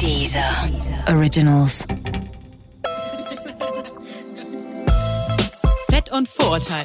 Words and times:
Dieser 0.00 0.68
Originals. 1.08 1.86
Fett 5.88 6.10
und 6.10 6.28
Vorurteil 6.28 6.84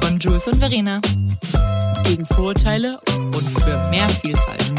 von 0.00 0.18
Jules 0.20 0.46
und 0.46 0.56
Verena. 0.56 1.00
Gegen 2.04 2.26
Vorurteile 2.26 3.00
und 3.16 3.42
für 3.60 3.88
mehr 3.90 4.08
Vielfalt. 4.08 4.72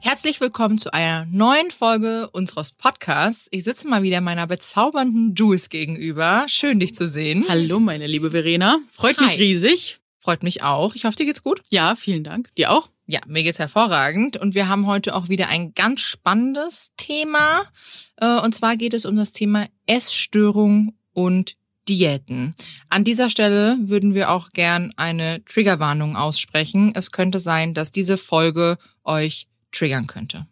Herzlich 0.00 0.40
willkommen 0.42 0.76
zu 0.76 0.92
einer 0.92 1.26
neuen 1.26 1.70
Folge 1.70 2.28
unseres 2.32 2.72
Podcasts. 2.72 3.48
Ich 3.50 3.64
sitze 3.64 3.88
mal 3.88 4.02
wieder 4.02 4.20
meiner 4.20 4.46
bezaubernden 4.46 5.34
Jules 5.34 5.70
gegenüber. 5.70 6.44
Schön, 6.48 6.80
dich 6.80 6.94
zu 6.94 7.06
sehen. 7.06 7.46
Hallo, 7.48 7.80
meine 7.80 8.06
liebe 8.06 8.30
Verena. 8.30 8.78
Freut 8.90 9.18
Hi. 9.18 9.24
mich 9.24 9.38
riesig. 9.38 10.00
Freut 10.18 10.42
mich 10.42 10.62
auch. 10.62 10.94
Ich 10.94 11.06
hoffe, 11.06 11.16
dir 11.16 11.24
geht's 11.24 11.42
gut. 11.42 11.62
Ja, 11.70 11.94
vielen 11.94 12.24
Dank. 12.24 12.54
Dir 12.56 12.72
auch? 12.72 12.88
Ja, 13.10 13.20
mir 13.26 13.42
geht's 13.42 13.58
hervorragend. 13.58 14.36
Und 14.36 14.54
wir 14.54 14.68
haben 14.68 14.86
heute 14.86 15.14
auch 15.14 15.30
wieder 15.30 15.48
ein 15.48 15.72
ganz 15.72 16.00
spannendes 16.00 16.92
Thema. 16.98 17.62
Äh, 18.16 18.38
Und 18.40 18.54
zwar 18.54 18.76
geht 18.76 18.92
es 18.92 19.06
um 19.06 19.16
das 19.16 19.32
Thema 19.32 19.66
Essstörung 19.86 20.92
und 21.14 21.56
Diäten. 21.88 22.54
An 22.90 23.04
dieser 23.04 23.30
Stelle 23.30 23.78
würden 23.80 24.12
wir 24.12 24.30
auch 24.30 24.50
gern 24.50 24.92
eine 24.96 25.42
Triggerwarnung 25.46 26.16
aussprechen. 26.16 26.92
Es 26.94 27.10
könnte 27.10 27.40
sein, 27.40 27.72
dass 27.72 27.90
diese 27.90 28.18
Folge 28.18 28.76
euch 29.04 29.48
triggern 29.72 30.06
könnte. 30.06 30.46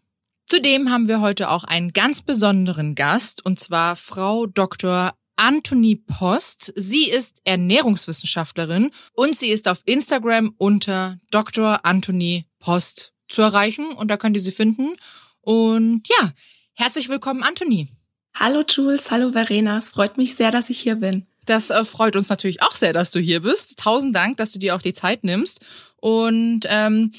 Zudem 0.46 0.90
haben 0.90 1.08
wir 1.08 1.20
heute 1.20 1.50
auch 1.50 1.64
einen 1.64 1.92
ganz 1.92 2.22
besonderen 2.22 2.94
Gast, 2.94 3.44
und 3.44 3.60
zwar 3.60 3.96
Frau 3.96 4.46
Dr. 4.46 5.12
Anthony 5.36 5.96
Post. 5.96 6.72
Sie 6.76 7.08
ist 7.08 7.40
Ernährungswissenschaftlerin 7.44 8.90
und 9.12 9.36
sie 9.36 9.48
ist 9.48 9.68
auf 9.68 9.82
Instagram 9.84 10.54
unter 10.58 11.18
Dr. 11.30 11.84
Anthony 11.84 12.44
Post 12.58 13.12
zu 13.28 13.42
erreichen 13.42 13.92
und 13.92 14.08
da 14.08 14.16
könnt 14.16 14.36
ihr 14.36 14.42
sie 14.42 14.50
finden. 14.50 14.96
Und 15.40 16.02
ja, 16.08 16.32
herzlich 16.74 17.08
willkommen, 17.08 17.42
Anthony. 17.42 17.88
Hallo 18.34 18.64
Jules, 18.68 19.10
hallo 19.10 19.32
Verena. 19.32 19.78
Es 19.78 19.90
freut 19.90 20.18
mich 20.18 20.34
sehr, 20.36 20.50
dass 20.50 20.68
ich 20.68 20.80
hier 20.80 20.96
bin. 20.96 21.26
Das 21.46 21.70
äh, 21.70 21.84
freut 21.84 22.16
uns 22.16 22.28
natürlich 22.28 22.62
auch 22.62 22.74
sehr, 22.74 22.92
dass 22.92 23.12
du 23.12 23.20
hier 23.20 23.40
bist. 23.40 23.78
Tausend 23.78 24.14
Dank, 24.14 24.36
dass 24.36 24.52
du 24.52 24.58
dir 24.58 24.74
auch 24.74 24.82
die 24.82 24.94
Zeit 24.94 25.24
nimmst. 25.24 25.64
Und 25.96 26.62
ähm, 26.66 27.12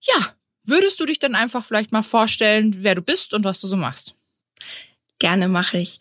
ja, 0.00 0.26
würdest 0.64 1.00
du 1.00 1.06
dich 1.06 1.18
dann 1.18 1.34
einfach 1.34 1.64
vielleicht 1.64 1.90
mal 1.90 2.02
vorstellen, 2.02 2.76
wer 2.80 2.94
du 2.94 3.02
bist 3.02 3.34
und 3.34 3.44
was 3.44 3.60
du 3.60 3.66
so 3.66 3.76
machst? 3.76 4.14
Gerne 5.18 5.48
mache 5.48 5.78
ich. 5.78 5.98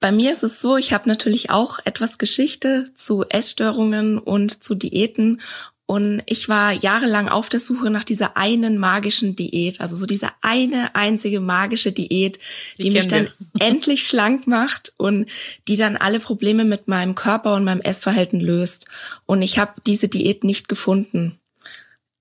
Bei 0.00 0.12
mir 0.12 0.32
ist 0.32 0.42
es 0.42 0.60
so, 0.60 0.78
ich 0.78 0.94
habe 0.94 1.08
natürlich 1.08 1.50
auch 1.50 1.78
etwas 1.84 2.16
Geschichte 2.16 2.86
zu 2.94 3.24
Essstörungen 3.28 4.18
und 4.18 4.64
zu 4.64 4.74
Diäten. 4.74 5.42
Und 5.84 6.22
ich 6.26 6.48
war 6.48 6.72
jahrelang 6.72 7.28
auf 7.28 7.48
der 7.48 7.60
Suche 7.60 7.90
nach 7.90 8.04
dieser 8.04 8.36
einen 8.36 8.78
magischen 8.78 9.34
Diät, 9.36 9.80
also 9.80 9.96
so 9.96 10.06
diese 10.06 10.28
eine 10.40 10.94
einzige 10.94 11.40
magische 11.40 11.90
Diät, 11.92 12.38
die, 12.78 12.84
Die 12.84 12.90
mich 12.92 13.08
dann 13.08 13.28
endlich 13.58 14.06
schlank 14.06 14.46
macht 14.46 14.94
und 14.96 15.26
die 15.68 15.76
dann 15.76 15.96
alle 15.96 16.20
Probleme 16.20 16.64
mit 16.64 16.88
meinem 16.88 17.14
Körper 17.14 17.54
und 17.54 17.64
meinem 17.64 17.80
Essverhalten 17.80 18.40
löst. 18.40 18.86
Und 19.26 19.42
ich 19.42 19.58
habe 19.58 19.72
diese 19.84 20.08
Diät 20.08 20.44
nicht 20.44 20.68
gefunden. 20.68 21.40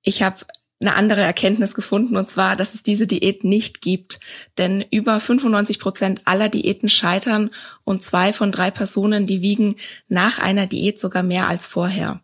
Ich 0.01 0.23
habe 0.23 0.39
eine 0.79 0.95
andere 0.95 1.21
Erkenntnis 1.21 1.73
gefunden, 1.73 2.15
und 2.15 2.29
zwar, 2.29 2.55
dass 2.55 2.73
es 2.73 2.83
diese 2.83 3.05
Diät 3.05 3.43
nicht 3.43 3.81
gibt. 3.81 4.19
Denn 4.57 4.83
über 4.91 5.19
95 5.19 5.79
Prozent 5.79 6.21
aller 6.25 6.47
Diäten 6.49 6.89
scheitern 6.89 7.49
und 7.83 8.01
zwei 8.01 8.31
von 8.31 8.51
drei 8.51 8.71
Personen, 8.71 9.27
die 9.27 9.41
wiegen 9.41 9.75
nach 10.07 10.39
einer 10.39 10.67
Diät 10.67 10.99
sogar 10.99 11.23
mehr 11.23 11.47
als 11.47 11.65
vorher. 11.65 12.21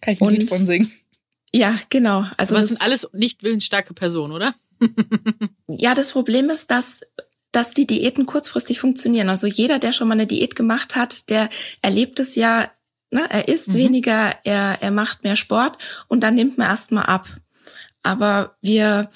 Kann 0.00 0.14
ich 0.14 0.20
ein 0.20 0.28
Lied 0.30 0.48
von 0.48 0.64
singen? 0.64 0.92
Ja, 1.52 1.78
genau. 1.88 2.26
Also 2.36 2.52
Aber 2.52 2.60
das, 2.60 2.68
sind 2.68 2.82
alles 2.82 3.08
nicht 3.12 3.42
willensstarke 3.42 3.94
Personen, 3.94 4.32
oder? 4.32 4.54
ja, 5.66 5.94
das 5.94 6.12
Problem 6.12 6.50
ist, 6.50 6.70
dass 6.70 7.00
dass 7.50 7.70
die 7.70 7.86
Diäten 7.86 8.26
kurzfristig 8.26 8.78
funktionieren. 8.78 9.30
Also 9.30 9.46
jeder, 9.46 9.78
der 9.78 9.92
schon 9.92 10.08
mal 10.08 10.14
eine 10.14 10.26
Diät 10.26 10.54
gemacht 10.54 10.96
hat, 10.96 11.30
der 11.30 11.48
erlebt 11.80 12.20
es 12.20 12.34
ja, 12.34 12.70
ne, 13.10 13.26
er 13.30 13.48
isst 13.48 13.68
Mhm. 13.68 13.74
weniger, 13.74 14.34
er, 14.44 14.78
er 14.82 14.90
macht 14.90 15.24
mehr 15.24 15.36
Sport 15.36 15.78
und 16.08 16.20
dann 16.20 16.34
nimmt 16.34 16.58
man 16.58 16.68
erstmal 16.68 17.06
ab. 17.06 17.26
Aber 18.08 18.56
wir, 18.62 19.10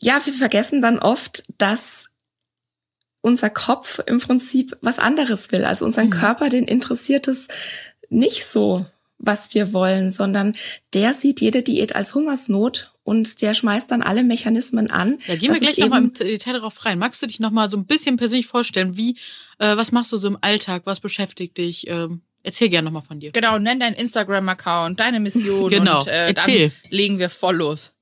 ja, 0.00 0.20
wir 0.24 0.32
vergessen 0.32 0.80
dann 0.80 0.98
oft, 0.98 1.42
dass 1.58 2.06
unser 3.20 3.50
Kopf 3.50 4.00
im 4.06 4.18
Prinzip 4.18 4.76
was 4.80 4.98
anderes 4.98 5.52
will. 5.52 5.64
Also 5.66 5.84
unseren 5.84 6.06
Mhm. 6.06 6.10
Körper, 6.12 6.48
den 6.48 6.64
interessiert 6.64 7.28
es 7.28 7.48
nicht 8.08 8.46
so, 8.46 8.86
was 9.18 9.52
wir 9.52 9.74
wollen, 9.74 10.10
sondern 10.10 10.56
der 10.94 11.12
sieht 11.12 11.42
jede 11.42 11.62
Diät 11.62 11.94
als 11.94 12.14
Hungersnot 12.14 12.92
und 13.04 13.42
der 13.42 13.52
schmeißt 13.52 13.90
dann 13.90 14.00
alle 14.02 14.22
Mechanismen 14.22 14.90
an. 14.90 15.18
Da 15.26 15.36
gehen 15.36 15.52
wir 15.52 15.60
gleich 15.60 15.76
nochmal 15.76 16.00
im 16.02 16.14
Detail 16.14 16.54
darauf 16.54 16.82
rein. 16.86 16.98
Magst 16.98 17.20
du 17.20 17.26
dich 17.26 17.40
nochmal 17.40 17.68
so 17.70 17.76
ein 17.76 17.84
bisschen 17.84 18.16
persönlich 18.16 18.46
vorstellen? 18.46 18.96
Wie, 18.96 19.18
äh, 19.58 19.76
was 19.76 19.92
machst 19.92 20.12
du 20.12 20.16
so 20.16 20.28
im 20.28 20.38
Alltag? 20.40 20.82
Was 20.86 21.00
beschäftigt 21.00 21.58
dich? 21.58 21.86
Ähm, 21.88 22.22
erzähl 22.42 22.70
gerne 22.70 22.86
nochmal 22.86 23.02
von 23.02 23.20
dir. 23.20 23.32
Genau, 23.32 23.58
nenn 23.58 23.78
deinen 23.80 23.96
Instagram-Account, 23.96 24.98
deine 24.98 25.20
Mission 25.20 25.68
Genau, 25.76 25.98
und 26.00 26.06
äh, 26.06 26.28
erzähl. 26.28 26.70
dann 26.70 26.90
legen 26.90 27.18
wir 27.18 27.28
voll 27.28 27.56
los. 27.56 27.92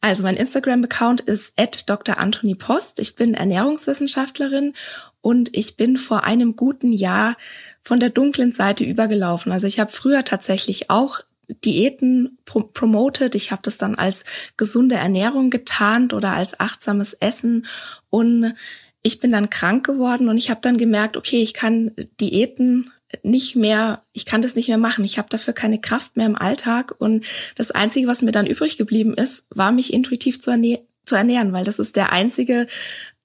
Also 0.00 0.22
mein 0.22 0.36
Instagram-Account 0.36 1.22
ist 1.22 1.54
Dr. 1.86 2.18
Anthony 2.18 2.54
Post. 2.54 3.00
Ich 3.00 3.16
bin 3.16 3.34
Ernährungswissenschaftlerin 3.34 4.74
und 5.20 5.50
ich 5.56 5.76
bin 5.76 5.96
vor 5.96 6.22
einem 6.24 6.54
guten 6.54 6.92
Jahr 6.92 7.34
von 7.82 7.98
der 7.98 8.10
dunklen 8.10 8.52
Seite 8.52 8.84
übergelaufen. 8.84 9.50
Also 9.50 9.66
ich 9.66 9.80
habe 9.80 9.90
früher 9.90 10.24
tatsächlich 10.24 10.88
auch 10.88 11.20
Diäten 11.64 12.38
pro 12.44 12.60
promoted. 12.60 13.34
Ich 13.34 13.50
habe 13.50 13.62
das 13.64 13.76
dann 13.76 13.96
als 13.96 14.24
gesunde 14.56 14.94
Ernährung 14.94 15.50
getarnt 15.50 16.12
oder 16.12 16.32
als 16.32 16.60
achtsames 16.60 17.14
Essen 17.14 17.66
und 18.10 18.54
ich 19.02 19.20
bin 19.20 19.30
dann 19.30 19.48
krank 19.48 19.86
geworden 19.86 20.28
und 20.28 20.36
ich 20.36 20.50
habe 20.50 20.60
dann 20.60 20.76
gemerkt, 20.76 21.16
okay, 21.16 21.40
ich 21.40 21.54
kann 21.54 21.92
Diäten 22.20 22.92
nicht 23.22 23.56
mehr, 23.56 24.04
ich 24.12 24.26
kann 24.26 24.42
das 24.42 24.54
nicht 24.54 24.68
mehr 24.68 24.78
machen. 24.78 25.04
Ich 25.04 25.18
habe 25.18 25.28
dafür 25.30 25.54
keine 25.54 25.80
Kraft 25.80 26.16
mehr 26.16 26.26
im 26.26 26.36
Alltag 26.36 26.94
und 26.98 27.24
das 27.56 27.70
Einzige, 27.70 28.06
was 28.06 28.22
mir 28.22 28.32
dann 28.32 28.46
übrig 28.46 28.76
geblieben 28.76 29.14
ist, 29.14 29.44
war 29.50 29.72
mich 29.72 29.92
intuitiv 29.92 30.40
zu, 30.40 30.50
ernä 30.50 30.80
zu 31.04 31.16
ernähren, 31.16 31.52
weil 31.52 31.64
das 31.64 31.78
ist 31.78 31.96
der 31.96 32.12
einzige 32.12 32.66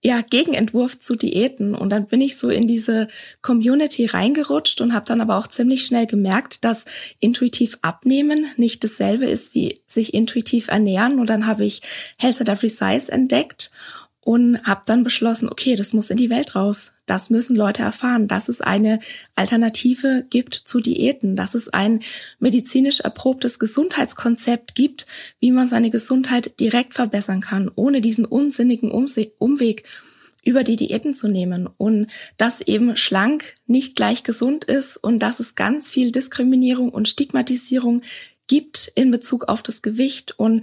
ja, 0.04 0.22
Gegenentwurf 0.22 1.00
zu 1.00 1.16
Diäten. 1.16 1.76
Und 1.76 1.92
dann 1.92 2.08
bin 2.08 2.20
ich 2.20 2.38
so 2.38 2.50
in 2.50 2.68
diese 2.68 3.08
Community 3.42 4.06
reingerutscht 4.06 4.82
und 4.82 4.94
habe 4.94 5.06
dann 5.06 5.22
aber 5.22 5.38
auch 5.38 5.48
ziemlich 5.48 5.86
schnell 5.86 6.06
gemerkt, 6.06 6.66
dass 6.66 6.84
intuitiv 7.20 7.78
abnehmen 7.82 8.46
nicht 8.58 8.84
dasselbe 8.84 9.26
ist 9.26 9.54
wie 9.54 9.76
sich 9.88 10.14
intuitiv 10.14 10.68
ernähren. 10.68 11.20
Und 11.20 11.28
dann 11.28 11.48
habe 11.48 11.64
ich 11.64 11.82
Health 12.18 12.42
at 12.42 12.50
Every 12.50 12.70
Size 12.70 13.12
entdeckt 13.12 13.72
und 14.24 14.64
habe 14.64 14.84
dann 14.86 15.04
beschlossen, 15.04 15.50
okay, 15.50 15.76
das 15.76 15.92
muss 15.92 16.10
in 16.10 16.18
die 16.18 16.30
Welt 16.30 16.56
raus. 16.56 16.94
Das 17.06 17.30
müssen 17.30 17.58
Leute 17.58 17.84
erfahren, 17.84 18.30
dass 18.30 18.48
es 18.48 18.62
eine 18.62 19.00
Alternative 19.36 20.26
gibt 20.30 20.56
zu 20.56 20.80
Diäten, 20.80 21.36
dass 21.36 21.56
es 21.56 21.68
ein 21.68 22.00
medizinisch 22.40 23.02
erprobtes 23.02 23.60
Gesundheitskonzept 23.60 24.76
gibt, 24.76 25.06
wie 25.40 25.52
man 25.52 25.68
seine 25.68 25.90
Gesundheit 25.90 26.60
direkt 26.62 26.94
verbessern 26.94 27.42
kann, 27.42 27.70
ohne 27.76 28.00
diesen 28.00 28.26
unsinnigen 28.26 28.92
Umweg 28.92 29.84
über 30.46 30.64
die 30.64 30.76
Diäten 30.78 31.14
zu 31.14 31.28
nehmen 31.28 31.68
und 31.78 32.08
dass 32.38 32.62
eben 32.62 32.96
schlank 32.96 33.56
nicht 33.66 33.96
gleich 33.96 34.24
gesund 34.24 34.66
ist 34.66 34.98
und 34.98 35.20
dass 35.20 35.40
es 35.40 35.56
ganz 35.56 35.90
viel 35.90 36.12
Diskriminierung 36.12 36.90
und 36.90 37.08
Stigmatisierung 37.08 38.02
gibt 38.48 38.92
in 38.96 39.10
Bezug 39.12 39.46
auf 39.48 39.62
das 39.64 39.82
Gewicht 39.82 40.38
und 40.38 40.62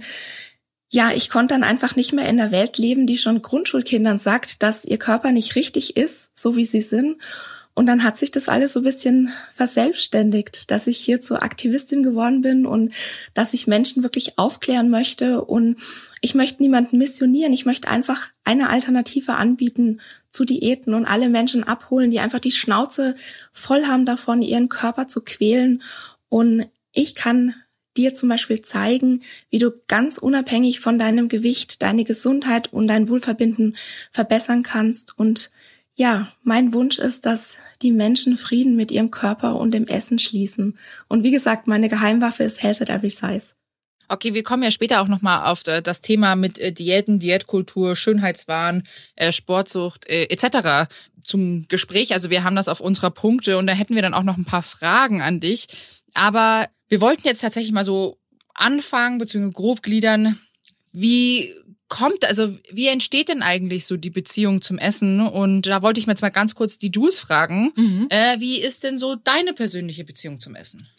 ja, 0.93 1.11
ich 1.11 1.29
konnte 1.29 1.53
dann 1.53 1.63
einfach 1.63 1.95
nicht 1.95 2.11
mehr 2.11 2.27
in 2.27 2.35
der 2.35 2.51
Welt 2.51 2.77
leben, 2.77 3.07
die 3.07 3.17
schon 3.17 3.41
Grundschulkindern 3.41 4.19
sagt, 4.19 4.61
dass 4.61 4.83
ihr 4.83 4.97
Körper 4.97 5.31
nicht 5.31 5.55
richtig 5.55 5.95
ist, 5.95 6.37
so 6.37 6.57
wie 6.57 6.65
sie 6.65 6.81
sind. 6.81 7.17
Und 7.73 7.85
dann 7.85 8.03
hat 8.03 8.17
sich 8.17 8.31
das 8.31 8.49
alles 8.49 8.73
so 8.73 8.81
ein 8.81 8.83
bisschen 8.83 9.31
verselbstständigt, 9.53 10.69
dass 10.69 10.87
ich 10.87 10.97
hier 10.97 11.21
zur 11.21 11.41
Aktivistin 11.41 12.03
geworden 12.03 12.41
bin 12.41 12.65
und 12.65 12.93
dass 13.33 13.53
ich 13.53 13.67
Menschen 13.67 14.03
wirklich 14.03 14.37
aufklären 14.37 14.89
möchte. 14.89 15.45
Und 15.45 15.77
ich 16.19 16.35
möchte 16.35 16.61
niemanden 16.61 16.97
missionieren. 16.97 17.53
Ich 17.53 17.65
möchte 17.65 17.87
einfach 17.87 18.27
eine 18.43 18.69
Alternative 18.69 19.35
anbieten 19.35 20.01
zu 20.29 20.43
Diäten 20.43 20.93
und 20.93 21.05
alle 21.05 21.29
Menschen 21.29 21.63
abholen, 21.63 22.11
die 22.11 22.19
einfach 22.19 22.39
die 22.39 22.51
Schnauze 22.51 23.15
voll 23.53 23.85
haben 23.85 24.05
davon, 24.05 24.41
ihren 24.41 24.67
Körper 24.67 25.07
zu 25.07 25.21
quälen. 25.21 25.81
Und 26.27 26.67
ich 26.91 27.15
kann 27.15 27.55
dir 27.97 28.15
zum 28.15 28.29
Beispiel 28.29 28.61
zeigen, 28.61 29.23
wie 29.49 29.59
du 29.59 29.71
ganz 29.87 30.17
unabhängig 30.17 30.79
von 30.79 30.97
deinem 30.97 31.29
Gewicht 31.29 31.81
deine 31.81 32.03
Gesundheit 32.03 32.71
und 32.71 32.87
dein 32.87 33.09
Wohlverbinden 33.09 33.75
verbessern 34.11 34.63
kannst. 34.63 35.17
Und 35.17 35.51
ja, 35.95 36.27
mein 36.43 36.73
Wunsch 36.73 36.99
ist, 36.99 37.25
dass 37.25 37.57
die 37.81 37.91
Menschen 37.91 38.37
Frieden 38.37 38.75
mit 38.75 38.91
ihrem 38.91 39.11
Körper 39.11 39.55
und 39.55 39.71
dem 39.71 39.87
Essen 39.87 40.19
schließen. 40.19 40.77
Und 41.07 41.23
wie 41.23 41.31
gesagt, 41.31 41.67
meine 41.67 41.89
Geheimwaffe 41.89 42.43
ist 42.43 42.63
Health 42.63 42.81
at 42.81 42.89
Every 42.89 43.09
Size. 43.09 43.53
Okay, 44.07 44.33
wir 44.33 44.43
kommen 44.43 44.63
ja 44.63 44.71
später 44.71 44.99
auch 45.01 45.07
nochmal 45.07 45.49
auf 45.49 45.65
äh, 45.67 45.81
das 45.81 46.01
Thema 46.01 46.35
mit 46.35 46.59
äh, 46.59 46.73
Diäten, 46.73 47.19
Diätkultur, 47.19 47.95
Schönheitswahn, 47.95 48.83
äh, 49.15 49.31
Sportsucht 49.31 50.05
äh, 50.07 50.23
etc. 50.23 50.91
zum 51.23 51.65
Gespräch. 51.69 52.13
Also 52.13 52.29
wir 52.29 52.43
haben 52.43 52.57
das 52.57 52.67
auf 52.67 52.81
unserer 52.81 53.11
Punkte 53.11 53.57
und 53.57 53.67
da 53.67 53.73
hätten 53.73 53.95
wir 53.95 54.01
dann 54.01 54.13
auch 54.13 54.23
noch 54.23 54.37
ein 54.37 54.43
paar 54.43 54.63
Fragen 54.63 55.21
an 55.21 55.39
dich. 55.39 55.67
Aber 56.13 56.67
wir 56.91 56.99
wollten 56.99 57.25
jetzt 57.25 57.39
tatsächlich 57.39 57.71
mal 57.71 57.85
so 57.85 58.19
anfangen 58.53 59.17
bzw. 59.17 59.49
grob 59.51 59.81
gliedern, 59.81 60.37
wie 60.91 61.55
kommt, 61.87 62.25
also 62.25 62.53
wie 62.69 62.87
entsteht 62.87 63.29
denn 63.29 63.41
eigentlich 63.41 63.85
so 63.85 63.95
die 63.95 64.09
Beziehung 64.09 64.61
zum 64.61 64.77
Essen? 64.77 65.21
Und 65.21 65.67
da 65.67 65.81
wollte 65.81 66.01
ich 66.01 66.07
mir 66.07 66.11
jetzt 66.11 66.21
mal 66.21 66.29
ganz 66.29 66.53
kurz 66.53 66.77
die 66.77 66.91
Jules 66.93 67.17
fragen. 67.17 67.71
Mhm. 67.77 68.07
Äh, 68.09 68.41
wie 68.41 68.59
ist 68.59 68.83
denn 68.83 68.97
so 68.97 69.15
deine 69.15 69.53
persönliche 69.53 70.03
Beziehung 70.03 70.41
zum 70.41 70.53
Essen? 70.53 70.89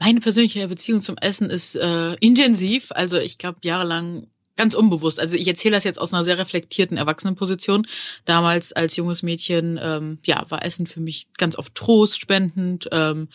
Meine 0.00 0.18
persönliche 0.18 0.66
Beziehung 0.66 1.02
zum 1.02 1.16
Essen 1.18 1.50
ist 1.50 1.76
äh, 1.76 2.14
intensiv. 2.14 2.90
Also 2.90 3.16
ich 3.16 3.38
glaube 3.38 3.60
jahrelang 3.62 4.26
ganz 4.56 4.74
unbewusst. 4.74 5.20
Also 5.20 5.36
ich 5.36 5.46
erzähle 5.46 5.76
das 5.76 5.84
jetzt 5.84 6.00
aus 6.00 6.12
einer 6.12 6.24
sehr 6.24 6.38
reflektierten 6.38 6.96
Erwachsenenposition. 6.96 7.86
Damals 8.24 8.72
als 8.72 8.96
junges 8.96 9.22
Mädchen, 9.22 9.78
ähm, 9.82 10.18
ja, 10.24 10.44
war 10.48 10.64
Essen 10.64 10.86
für 10.86 11.00
mich 11.00 11.28
ganz 11.36 11.56
oft 11.56 11.74
Trost 11.74 12.20
spendend, 12.20 12.88
ähm, 12.92 13.28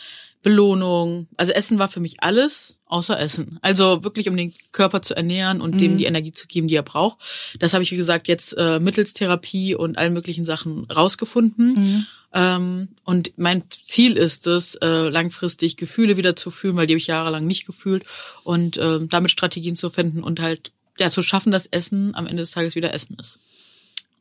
Belohnung. 0.44 1.28
Also 1.38 1.54
Essen 1.54 1.78
war 1.78 1.88
für 1.88 2.00
mich 2.00 2.24
alles 2.24 2.80
außer 2.88 3.20
Essen. 3.20 3.60
Also 3.62 4.04
wirklich, 4.04 4.28
um 4.28 4.36
den 4.36 4.54
Körper 4.72 5.02
zu 5.02 5.16
ernähren 5.16 5.62
und 5.62 5.80
dem 5.80 5.98
die 5.98 6.06
Energie 6.06 6.32
zu 6.32 6.48
geben, 6.48 6.68
die 6.68 6.76
er 6.76 6.84
braucht. 6.84 7.20
Das 7.60 7.74
habe 7.74 7.84
ich, 7.84 7.92
wie 7.92 7.96
gesagt, 7.96 8.28
jetzt 8.28 8.54
äh, 8.58 8.80
mittels 8.80 9.14
Therapie 9.14 9.76
und 9.76 9.98
allen 9.98 10.14
möglichen 10.14 10.44
Sachen 10.44 10.86
rausgefunden. 10.86 12.08
Ähm, 12.34 12.90
und 13.04 13.34
mein 13.38 13.64
Ziel 13.70 14.18
ist 14.18 14.48
es, 14.48 14.76
äh, 14.76 15.10
langfristig 15.10 15.78
Gefühle 15.78 16.18
wieder 16.18 16.36
zu 16.36 16.50
fühlen, 16.50 16.76
weil 16.76 16.88
die 16.88 16.94
habe 16.94 17.00
ich 17.00 17.08
jahrelang 17.08 17.46
nicht 17.46 17.66
gefühlt 17.66 18.04
und 18.44 18.78
ähm, 18.78 19.10
damit 19.10 19.32
Strategien 19.32 19.76
zu 19.76 19.90
finden 19.90 20.24
und 20.24 20.40
halt 20.40 20.72
ja 21.02 21.10
zu 21.10 21.22
schaffen, 21.22 21.52
dass 21.52 21.66
Essen 21.68 22.16
am 22.16 22.28
Ende 22.28 22.44
des 22.44 22.52
Tages 22.52 22.76
wieder 22.76 22.94
Essen 22.94 23.18
ist. 23.20 23.40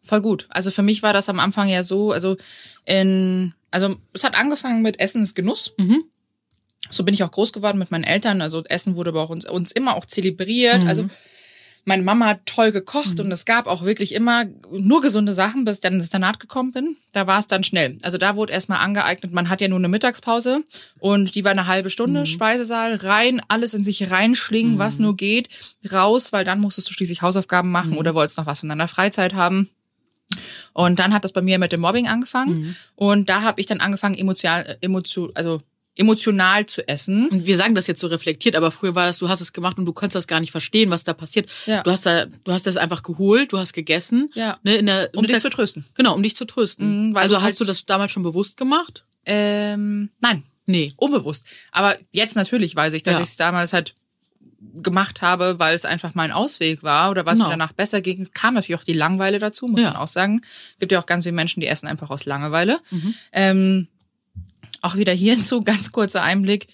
Voll 0.03 0.21
gut. 0.21 0.47
Also 0.51 0.71
für 0.71 0.83
mich 0.83 1.03
war 1.03 1.13
das 1.13 1.29
am 1.29 1.39
Anfang 1.39 1.69
ja 1.69 1.85
so, 1.85 2.13
also 2.13 2.37
in, 2.85 3.55
also 3.71 3.95
es 4.13 4.25
hat 4.25 4.37
angefangen 4.37 4.83
mit 4.83 4.99
Essen 4.99 5.23
ist 5.23 5.35
Genuss. 5.35 5.73
Mhm. 5.79 6.05
So 6.91 7.05
bin 7.05 7.15
ich 7.15 7.23
auch 7.23 7.31
groß 7.31 7.53
geworden 7.53 7.79
mit 7.79 7.91
meinen 7.91 8.05
Eltern. 8.05 8.41
Also 8.41 8.65
Essen 8.65 8.97
wurde 8.97 9.13
bei 9.13 9.23
uns, 9.23 9.49
uns 9.49 9.71
immer 9.73 9.97
auch 9.97 10.07
zelebriert. 10.07 10.83
Mhm. 10.83 10.89
Also 10.89 11.09
meine 11.85 12.03
Mama 12.03 12.27
hat 12.27 12.47
toll 12.47 12.73
gekocht 12.73 13.21
und 13.21 13.31
es 13.33 13.45
gab 13.45 13.67
auch 13.67 13.85
wirklich 13.85 14.15
immer 14.15 14.45
nur 14.71 15.01
gesunde 15.01 15.35
Sachen, 15.35 15.65
bis 15.65 15.77
ich 15.77 15.81
dann 15.81 15.95
ins 15.95 16.07
Internat 16.07 16.41
gekommen 16.41 16.73
bin. 16.73 16.97
Da 17.13 17.27
war 17.27 17.39
es 17.39 17.49
dann 17.49 17.65
schnell. 17.65 17.99
Also 18.03 18.19
da 18.19 18.37
wurde 18.37 18.53
erstmal 18.53 18.79
angeeignet, 18.79 19.33
man 19.33 19.49
hat 19.49 19.61
ja 19.61 19.69
nur 19.69 19.79
eine 19.79 19.89
Mittagspause 19.89 20.63
und 20.99 21.35
die 21.35 21.45
war 21.45 21.51
eine 21.53 21.67
halbe 21.67 21.91
Stunde, 21.91 22.27
Speisesaal, 22.27 22.97
rein, 22.97 23.41
alles 23.49 23.75
in 23.75 23.85
sich 23.85 24.11
reinschlingen, 24.11 24.79
was 24.79 24.99
nur 24.99 25.17
geht, 25.17 25.49
raus, 25.91 26.33
weil 26.33 26.45
dann 26.45 26.61
musstest 26.61 26.89
du 26.89 26.93
schließlich 26.93 27.23
Hausaufgaben 27.23 27.71
machen 27.71 27.97
oder 27.97 28.15
wolltest 28.15 28.39
noch 28.39 28.47
was 28.47 28.61
von 28.61 28.69
deiner 28.69 28.89
Freizeit 28.89 29.35
haben. 29.35 29.69
Und 30.73 30.99
dann 30.99 31.13
hat 31.13 31.25
das 31.25 31.33
bei 31.33 31.43
mir 31.43 31.59
mit 31.59 31.73
dem 31.73 31.81
Mobbing 31.81 32.07
angefangen. 32.07 32.77
Und 32.95 33.29
da 33.29 33.43
habe 33.43 33.61
ich 33.61 33.67
dann 33.67 33.81
angefangen, 33.81 34.15
emotional, 34.15 34.79
emotion, 34.81 35.31
also 35.35 35.63
emotional 36.01 36.67
zu 36.67 36.87
essen. 36.89 37.29
Und 37.29 37.47
wir 37.47 37.57
sagen 37.57 37.75
das 37.75 37.87
jetzt 37.87 38.01
so 38.01 38.07
reflektiert, 38.09 38.57
aber 38.57 38.71
früher 38.71 38.95
war 38.95 39.07
das, 39.07 39.19
du 39.19 39.29
hast 39.29 39.41
es 39.41 39.53
gemacht 39.53 39.79
und 39.79 39.85
du 39.85 39.93
konntest 39.93 40.17
das 40.17 40.27
gar 40.27 40.41
nicht 40.41 40.51
verstehen, 40.51 40.91
was 40.91 41.05
da 41.05 41.13
passiert. 41.13 41.49
Ja. 41.67 41.83
Du 41.83 41.91
hast 41.91 42.07
da, 42.07 42.25
du 42.27 42.53
hast 42.53 42.67
das 42.67 42.77
einfach 42.77 43.03
geholt, 43.03 43.53
du 43.53 43.59
hast 43.59 43.73
gegessen. 43.73 44.31
Ja. 44.35 44.59
Ne, 44.65 44.77
in 44.77 44.87
der 44.87 45.11
Um 45.15 45.27
dich 45.27 45.39
zu 45.41 45.51
trösten. 45.51 45.85
Genau, 45.95 46.15
um 46.15 46.23
dich 46.23 46.35
zu 46.35 46.45
trösten. 46.47 47.11
Mhm, 47.11 47.15
weil 47.15 47.23
also 47.25 47.37
du 47.37 47.41
hast 47.43 47.45
halt- 47.47 47.61
du 47.61 47.65
das 47.65 47.85
damals 47.85 48.11
schon 48.11 48.23
bewusst 48.23 48.57
gemacht? 48.57 49.05
Ähm, 49.27 50.11
nein, 50.21 50.43
Nee. 50.67 50.93
unbewusst. 50.97 51.47
Aber 51.73 51.97
jetzt 52.13 52.35
natürlich 52.37 52.75
weiß 52.75 52.95
ich, 52.95 53.03
dass 53.03 53.17
Ja. 53.17 53.23
ich 53.23 53.29
es 53.29 53.37
damals 53.37 53.73
halt 53.73 53.95
gemacht 54.83 55.23
habe, 55.23 55.59
weil 55.59 55.75
es 55.75 55.85
einfach 55.85 56.15
mein 56.15 56.33
Ausweg 56.33 56.83
war 56.83 57.11
oder 57.11 57.25
was 57.27 57.35
Genau. 57.39 57.47
mir 57.47 57.53
danach 57.53 57.73
besser 57.73 58.01
ging, 58.03 58.29
kam 58.35 58.55
natürlich 58.55 58.79
auch 58.81 58.85
die 58.85 58.93
Langeweile 58.93 59.39
dazu, 59.39 59.67
muss 59.67 59.81
Ja. 59.81 59.89
man 59.93 59.97
auch 59.97 60.09
sagen. 60.09 60.43
Gibt 60.79 60.93
ja 60.93 61.01
auch 61.01 61.07
ganz 61.07 61.25
viele 61.25 61.35
Menschen, 61.35 61.61
die 61.61 61.67
essen 61.67 61.87
einfach 61.87 62.11
aus 62.11 62.25
Langeweile. 62.27 62.79
Mhm. 62.91 63.15
Ähm, 63.33 63.89
auch 64.83 64.97
wieder 64.97 65.13
hierzu 65.13 65.63
ganz 65.65 65.93
kurzer 65.93 66.23
Einblick. 66.23 66.67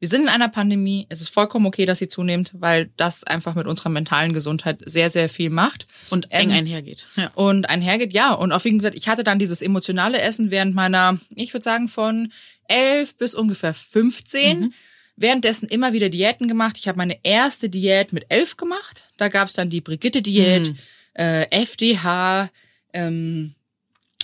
Wir 0.00 0.08
sind 0.08 0.22
in 0.22 0.28
einer 0.28 0.48
Pandemie. 0.48 1.06
Es 1.08 1.20
ist 1.20 1.30
vollkommen 1.30 1.66
okay, 1.66 1.84
dass 1.84 1.98
sie 1.98 2.06
zunimmt, 2.06 2.52
weil 2.54 2.90
das 2.96 3.24
einfach 3.24 3.56
mit 3.56 3.66
unserer 3.66 3.88
mentalen 3.88 4.32
Gesundheit 4.32 4.78
sehr, 4.86 5.10
sehr 5.10 5.28
viel 5.28 5.50
macht. 5.50 5.88
Und 6.10 6.30
eng 6.30 6.50
Ähm, 6.50 6.56
einhergeht. 6.58 7.08
Ja. 7.16 7.32
Und 7.34 7.68
einhergeht, 7.68 8.12
ja. 8.12 8.32
Und 8.32 8.52
auf 8.52 8.64
jeden 8.64 8.80
Fall, 8.80 8.94
ich 8.94 9.08
hatte 9.08 9.24
dann 9.24 9.40
dieses 9.40 9.60
emotionale 9.60 10.20
Essen 10.20 10.52
während 10.52 10.72
meiner, 10.76 11.18
ich 11.34 11.52
würde 11.52 11.64
sagen, 11.64 11.88
von 11.88 12.30
elf 12.68 13.16
bis 13.16 13.34
ungefähr 13.34 13.74
15. 13.74 14.60
Mhm. 14.60 14.72
Währenddessen 15.16 15.68
immer 15.68 15.92
wieder 15.92 16.10
Diäten 16.10 16.46
gemacht. 16.46 16.78
Ich 16.78 16.86
habe 16.86 16.96
meine 16.98 17.18
erste 17.24 17.68
Diät 17.68 18.12
mit 18.12 18.26
elf 18.28 18.56
gemacht. 18.56 19.02
Da 19.16 19.26
gab 19.26 19.48
es 19.48 19.54
dann 19.54 19.68
die 19.68 19.80
Brigitte-Diät, 19.80 20.68
Mhm. 20.68 20.76
äh, 21.14 21.46
FDH, 21.50 22.50
ähm, 22.92 23.54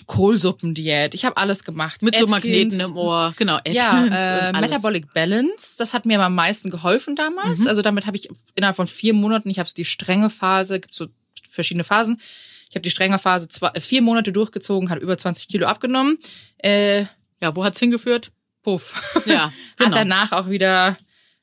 Kohlsuppendiät. 0.06 1.14
Ich 1.14 1.24
habe 1.24 1.36
alles 1.36 1.64
gemacht. 1.64 2.02
Mit 2.02 2.14
so 2.16 2.24
Atkins. 2.24 2.30
Magneten 2.76 2.80
im 2.80 2.96
Ohr. 2.96 3.32
Genau. 3.36 3.58
Ja, 3.66 3.92
Atkins 3.92 4.14
äh, 4.14 4.48
und 4.48 4.56
alles. 4.56 4.60
Metabolic 4.60 5.12
Balance, 5.14 5.76
das 5.78 5.94
hat 5.94 6.04
mir 6.06 6.20
am 6.20 6.34
meisten 6.34 6.70
geholfen 6.70 7.16
damals. 7.16 7.60
Mhm. 7.60 7.68
Also 7.68 7.82
damit 7.82 8.06
habe 8.06 8.16
ich 8.16 8.28
innerhalb 8.54 8.76
von 8.76 8.86
vier 8.86 9.14
Monaten, 9.14 9.48
ich 9.50 9.58
habe 9.58 9.68
die 9.76 9.84
strenge 9.84 10.30
Phase, 10.30 10.80
gibt 10.80 10.94
so 10.94 11.06
verschiedene 11.48 11.84
Phasen. 11.84 12.20
Ich 12.68 12.76
habe 12.76 12.82
die 12.82 12.90
strenge 12.90 13.18
Phase 13.18 13.48
zwei, 13.48 13.68
äh, 13.68 13.80
vier 13.80 14.02
Monate 14.02 14.32
durchgezogen, 14.32 14.90
habe 14.90 15.00
über 15.00 15.16
20 15.16 15.48
Kilo 15.48 15.66
abgenommen. 15.66 16.18
Äh, 16.58 17.04
Ja, 17.40 17.54
wo 17.54 17.64
hat's 17.64 17.78
hingeführt? 17.78 18.30
puff. 18.64 19.22
Ja, 19.26 19.52
genau. 19.76 19.90
Hat 19.90 19.96
danach 19.96 20.32
auch 20.32 20.48
wieder, 20.48 20.96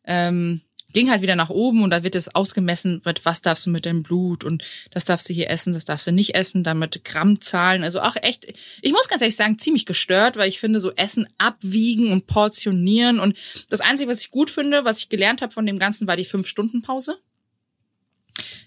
ähm, 0.06 0.62
ging 0.94 1.10
halt 1.10 1.22
wieder 1.22 1.36
nach 1.36 1.50
oben 1.50 1.84
und 1.84 1.90
da 1.90 2.04
wird 2.04 2.16
es 2.16 2.34
ausgemessen, 2.34 3.02
was 3.24 3.42
darfst 3.42 3.66
du 3.66 3.70
mit 3.70 3.86
deinem 3.86 4.04
Blut 4.04 4.44
und 4.44 4.64
das 4.92 5.06
darfst 5.06 5.30
du 5.30 5.34
hier 5.34 5.50
essen, 5.50 5.74
das 5.74 5.86
darfst 5.86 6.08
du 6.08 6.12
nicht 6.12 6.36
essen, 6.36 6.64
damit 6.64 7.04
Grammzahlen. 7.04 7.84
Also 7.84 8.02
auch 8.02 8.16
echt, 8.16 8.46
ich 8.82 8.92
muss 8.92 9.08
ganz 9.08 9.22
ehrlich 9.22 9.36
sagen, 9.36 9.60
ziemlich 9.60 9.86
gestört, 9.86 10.38
weil 10.38 10.50
ich 10.50 10.60
finde, 10.60 10.80
so 10.80 10.92
Essen 10.92 11.28
abwiegen 11.38 12.12
und 12.12 12.28
portionieren 12.28 13.20
und 13.20 13.38
das 13.70 13.82
Einzige, 13.82 14.10
was 14.10 14.22
ich 14.22 14.32
gut 14.32 14.50
finde, 14.50 14.86
was 14.86 15.00
ich 15.00 15.10
gelernt 15.10 15.42
habe 15.42 15.52
von 15.52 15.66
dem 15.66 15.80
Ganzen, 15.80 16.08
war 16.08 16.18
die 16.18 16.26
Fünf-Stunden-Pause. 16.26 17.18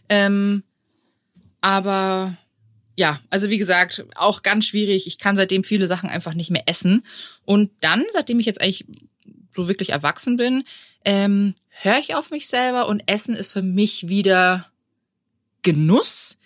Ähm, 0.09 0.62
aber 1.61 2.37
ja, 2.97 3.20
also 3.31 3.50
wie 3.50 3.59
gesagt, 3.59 4.05
auch 4.15 4.43
ganz 4.43 4.67
schwierig. 4.67 5.06
Ich 5.06 5.19
kann 5.19 5.37
seitdem 5.37 5.65
viele 5.65 5.87
Sachen 5.87 6.09
einfach 6.09 6.35
nicht 6.35 6.50
mehr 6.50 6.65
essen. 6.67 7.05
Und 7.44 7.70
dann, 7.81 8.05
seitdem 8.12 8.38
ich 8.38 8.47
jetzt 8.47 8.61
eigentlich 8.61 8.87
so 9.55 9.69
wirklich 9.69 9.91
erwachsen 9.91 10.37
bin, 10.37 10.65
ähm, 11.05 11.55
höre 11.71 11.99
ich 11.99 12.15
auf 12.15 12.31
mich 12.31 12.47
selber 12.49 12.89
und 12.89 13.03
Essen 13.06 13.35
ist 13.35 13.53
für 13.53 13.62
mich 13.62 14.09
wieder 14.09 14.67
Genuss. 15.62 16.39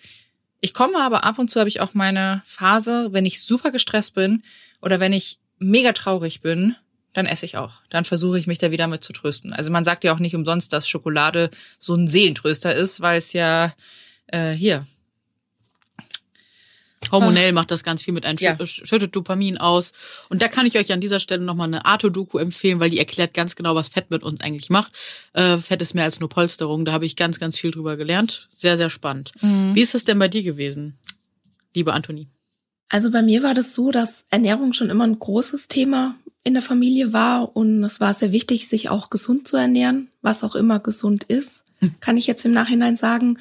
Ich 0.61 0.73
komme 0.73 0.99
aber 0.99 1.23
ab 1.23 1.39
und 1.39 1.49
zu 1.49 1.59
habe 1.59 1.69
ich 1.69 1.81
auch 1.81 1.93
meine 1.93 2.41
Phase, 2.45 3.09
wenn 3.11 3.25
ich 3.25 3.41
super 3.41 3.71
gestresst 3.71 4.15
bin 4.15 4.43
oder 4.81 4.99
wenn 4.99 5.13
ich 5.13 5.39
mega 5.57 5.93
traurig 5.93 6.41
bin, 6.41 6.75
dann 7.13 7.25
esse 7.25 7.45
ich 7.45 7.57
auch. 7.57 7.81
Dann 7.89 8.05
versuche 8.05 8.39
ich 8.39 8.47
mich 8.47 8.59
da 8.59 8.71
wieder 8.71 8.87
mit 8.87 9.03
zu 9.03 9.13
trösten. 9.13 9.53
Also 9.53 9.71
man 9.71 9.83
sagt 9.83 10.03
ja 10.03 10.13
auch 10.13 10.19
nicht 10.19 10.35
umsonst, 10.35 10.71
dass 10.73 10.87
Schokolade 10.87 11.49
so 11.77 11.95
ein 11.95 12.07
Seelentröster 12.07 12.75
ist, 12.75 13.01
weil 13.01 13.17
es 13.17 13.33
ja 13.33 13.73
äh, 14.27 14.51
hier 14.51 14.85
Hormonell 17.11 17.53
macht 17.53 17.71
das 17.71 17.83
ganz 17.83 18.03
viel 18.03 18.13
mit 18.13 18.25
einem, 18.25 18.37
Ja. 18.39 18.57
schüttet 18.65 19.15
Dopamin 19.15 19.57
aus. 19.57 19.93
Und 20.29 20.41
da 20.41 20.47
kann 20.47 20.65
ich 20.65 20.77
euch 20.77 20.91
an 20.91 20.99
dieser 20.99 21.19
Stelle 21.19 21.43
nochmal 21.43 21.67
eine 21.67 21.85
Arto-Doku 21.85 22.37
empfehlen, 22.37 22.79
weil 22.79 22.89
die 22.89 22.99
erklärt 22.99 23.33
ganz 23.33 23.55
genau, 23.55 23.73
was 23.73 23.87
Fett 23.89 24.11
mit 24.11 24.21
uns 24.23 24.41
eigentlich 24.41 24.69
macht. 24.69 24.91
Äh, 25.33 25.57
Fett 25.57 25.81
ist 25.81 25.93
mehr 25.93 26.03
als 26.03 26.19
nur 26.19 26.29
Polsterung. 26.29 26.85
Da 26.85 26.91
habe 26.91 27.05
ich 27.05 27.15
ganz, 27.15 27.39
ganz 27.39 27.57
viel 27.57 27.71
drüber 27.71 27.95
gelernt. 27.97 28.47
Sehr, 28.51 28.75
sehr 28.77 28.89
spannend. 28.89 29.31
Wie 29.41 29.81
ist 29.81 29.95
es 29.95 30.03
denn 30.03 30.19
bei 30.19 30.27
dir 30.27 30.43
gewesen, 30.43 30.97
liebe 31.73 31.93
Antonie? 31.93 32.27
Also 32.89 33.11
bei 33.11 33.21
mir 33.21 33.43
war 33.43 33.53
das 33.53 33.75
so, 33.75 33.91
dass 33.91 34.25
Ernährung 34.29 34.73
schon 34.73 34.89
immer 34.89 35.05
ein 35.05 35.17
großes 35.19 35.67
Thema 35.67 36.15
in 36.43 36.53
der 36.53 36.63
Familie 36.63 37.13
war 37.13 37.55
und 37.55 37.83
es 37.83 37.99
war 37.99 38.13
sehr 38.13 38.31
wichtig, 38.31 38.67
sich 38.67 38.89
auch 38.89 39.09
gesund 39.09 39.47
zu 39.47 39.57
ernähren, 39.57 40.09
was 40.21 40.43
auch 40.43 40.55
immer 40.55 40.79
gesund 40.79 41.23
ist, 41.25 41.63
kann 41.99 42.17
ich 42.17 42.27
jetzt 42.27 42.43
im 42.45 42.51
Nachhinein 42.51 42.97
sagen. 42.97 43.37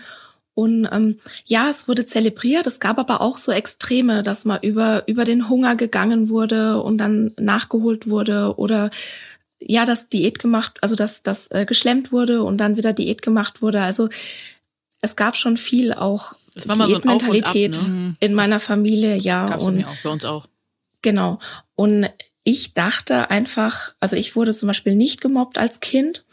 Und 0.59 0.89
ähm, 0.91 1.21
ja, 1.47 1.71
es 1.71 1.87
wurde 1.87 2.05
zelebriert. 2.05 2.67
Es 2.67 2.81
gab 2.81 2.99
aber 2.99 3.21
auch 3.21 3.37
so 3.37 3.53
Extreme, 3.53 4.25
dass 4.25 4.45
mal 4.45 4.59
über 4.61 5.07
über 5.07 5.25
den 5.25 5.49
Hunger 5.49 5.77
gegangen 5.77 6.31
wurde 6.31 6.83
und 6.83 6.99
dann 6.99 7.31
nachgeholt 7.39 8.09
wurde 8.09 8.57
oder 8.57 8.91
ja, 9.61 9.87
dass 9.87 10.09
Diät 10.09 10.41
gemacht, 10.41 10.79
also 10.81 10.97
dass 10.97 11.23
das 11.23 11.47
äh, 11.53 11.65
geschlemmt 11.65 12.11
wurde 12.11 12.43
und 12.43 12.59
dann 12.59 12.77
wieder 12.77 12.93
Diät 12.93 13.23
gemacht 13.23 13.63
wurde. 13.63 13.83
Also 13.83 14.09
es 15.01 15.15
gab 15.15 15.37
schon 15.37 15.59
viel 15.59 15.93
auch 15.93 16.35
Es 16.57 16.67
war 16.67 16.75
mal 16.75 16.89
so 16.89 16.97
ein 16.97 17.09
Auf 17.09 17.29
und 17.29 17.45
Ab, 17.47 17.53
Diätmentalität 17.53 17.89
ne? 17.89 18.17
in 18.19 18.35
meiner 18.35 18.59
Familie, 18.59 19.15
ja. 19.15 19.47
Gab's 19.47 19.65
und 19.65 19.77
mir 19.77 19.89
auch, 19.89 20.03
bei 20.03 20.11
uns 20.11 20.25
auch. 20.25 20.49
Genau. 21.03 21.39
Und 21.77 22.11
ich 22.43 22.75
dachte 22.75 23.31
einfach, 23.31 23.95
also 24.01 24.17
ich 24.17 24.35
wurde 24.35 24.53
zum 24.53 24.67
Beispiel 24.67 24.97
nicht 24.97 25.21
gemobbt 25.21 25.57
als 25.57 25.79
Kind. 25.79 26.25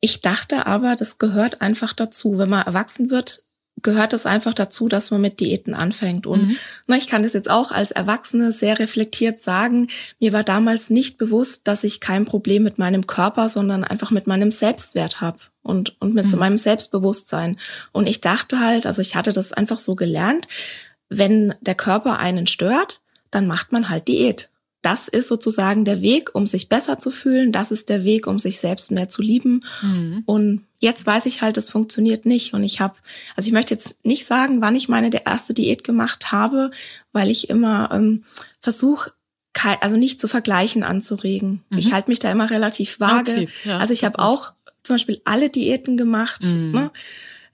Ich 0.00 0.22
dachte 0.22 0.64
aber, 0.64 0.96
das 0.96 1.18
gehört 1.18 1.60
einfach 1.60 1.92
dazu. 1.92 2.38
Wenn 2.38 2.48
man 2.48 2.64
erwachsen 2.64 3.10
wird, 3.10 3.42
gehört 3.86 4.12
es 4.12 4.26
einfach 4.26 4.52
dazu, 4.52 4.88
dass 4.88 5.10
man 5.10 5.20
mit 5.22 5.40
Diäten 5.40 5.72
anfängt. 5.72 6.26
Und 6.26 6.42
Mhm. 6.42 6.56
na, 6.86 6.96
ich 6.96 7.06
kann 7.06 7.22
das 7.22 7.32
jetzt 7.32 7.48
auch 7.48 7.70
als 7.70 7.92
Erwachsene 7.92 8.52
sehr 8.52 8.78
reflektiert 8.78 9.40
sagen. 9.42 9.88
Mir 10.20 10.34
war 10.34 10.42
damals 10.44 10.90
nicht 10.90 11.16
bewusst, 11.16 11.62
dass 11.68 11.84
ich 11.84 12.00
kein 12.00 12.26
Problem 12.26 12.64
mit 12.64 12.76
meinem 12.78 13.06
Körper, 13.06 13.48
sondern 13.48 13.84
einfach 13.84 14.10
mit 14.10 14.26
meinem 14.26 14.50
Selbstwert 14.50 15.20
habe 15.20 15.38
und, 15.62 15.96
und 16.00 16.14
mit 16.14 16.28
so 16.28 16.36
Mhm. 16.36 16.40
meinem 16.40 16.58
Selbstbewusstsein. 16.58 17.56
Und 17.92 18.06
ich 18.08 18.20
dachte 18.20 18.58
halt, 18.60 18.86
also 18.86 19.00
ich 19.00 19.14
hatte 19.16 19.32
das 19.32 19.52
einfach 19.52 19.78
so 19.78 19.94
gelernt, 19.94 20.48
wenn 21.08 21.54
der 21.60 21.76
Körper 21.76 22.18
einen 22.18 22.46
stört, 22.48 23.00
dann 23.30 23.46
macht 23.46 23.70
man 23.72 23.88
halt 23.88 24.08
Diät. 24.08 24.50
Das 24.82 25.08
ist 25.08 25.28
sozusagen 25.28 25.84
der 25.84 26.00
Weg, 26.00 26.34
um 26.34 26.46
sich 26.46 26.68
besser 26.68 26.98
zu 26.98 27.10
fühlen. 27.10 27.50
Das 27.50 27.70
ist 27.70 27.88
der 27.88 28.04
Weg, 28.04 28.26
um 28.26 28.38
sich 28.38 28.58
selbst 28.58 28.90
mehr 28.90 29.08
zu 29.08 29.22
lieben. 29.22 29.64
Mhm. 29.82 30.22
Und 30.26 30.66
jetzt 30.78 31.06
weiß 31.06 31.26
ich 31.26 31.42
halt, 31.42 31.56
es 31.56 31.70
funktioniert 31.70 32.24
nicht. 32.26 32.54
Und 32.54 32.62
ich 32.62 32.80
habe, 32.80 32.94
also 33.34 33.48
ich 33.48 33.52
möchte 33.52 33.74
jetzt 33.74 33.96
nicht 34.04 34.26
sagen, 34.26 34.60
wann 34.60 34.76
ich 34.76 34.88
meine 34.88 35.10
der 35.10 35.26
erste 35.26 35.54
Diät 35.54 35.82
gemacht 35.82 36.30
habe, 36.30 36.70
weil 37.12 37.30
ich 37.30 37.50
immer 37.50 37.90
ähm, 37.92 38.24
versuche, 38.60 39.10
also 39.80 39.96
nicht 39.96 40.20
zu 40.20 40.28
vergleichen 40.28 40.84
anzuregen. 40.84 41.64
Mhm. 41.70 41.78
Ich 41.78 41.92
halte 41.92 42.10
mich 42.10 42.18
da 42.18 42.30
immer 42.30 42.50
relativ 42.50 43.00
vage. 43.00 43.32
Okay, 43.32 43.48
ja, 43.64 43.78
also 43.78 43.92
ich 43.92 44.04
habe 44.04 44.18
auch 44.18 44.52
zum 44.82 44.94
Beispiel 44.94 45.20
alle 45.24 45.50
Diäten 45.50 45.96
gemacht, 45.96 46.42
mhm. 46.44 46.70
ne, 46.70 46.90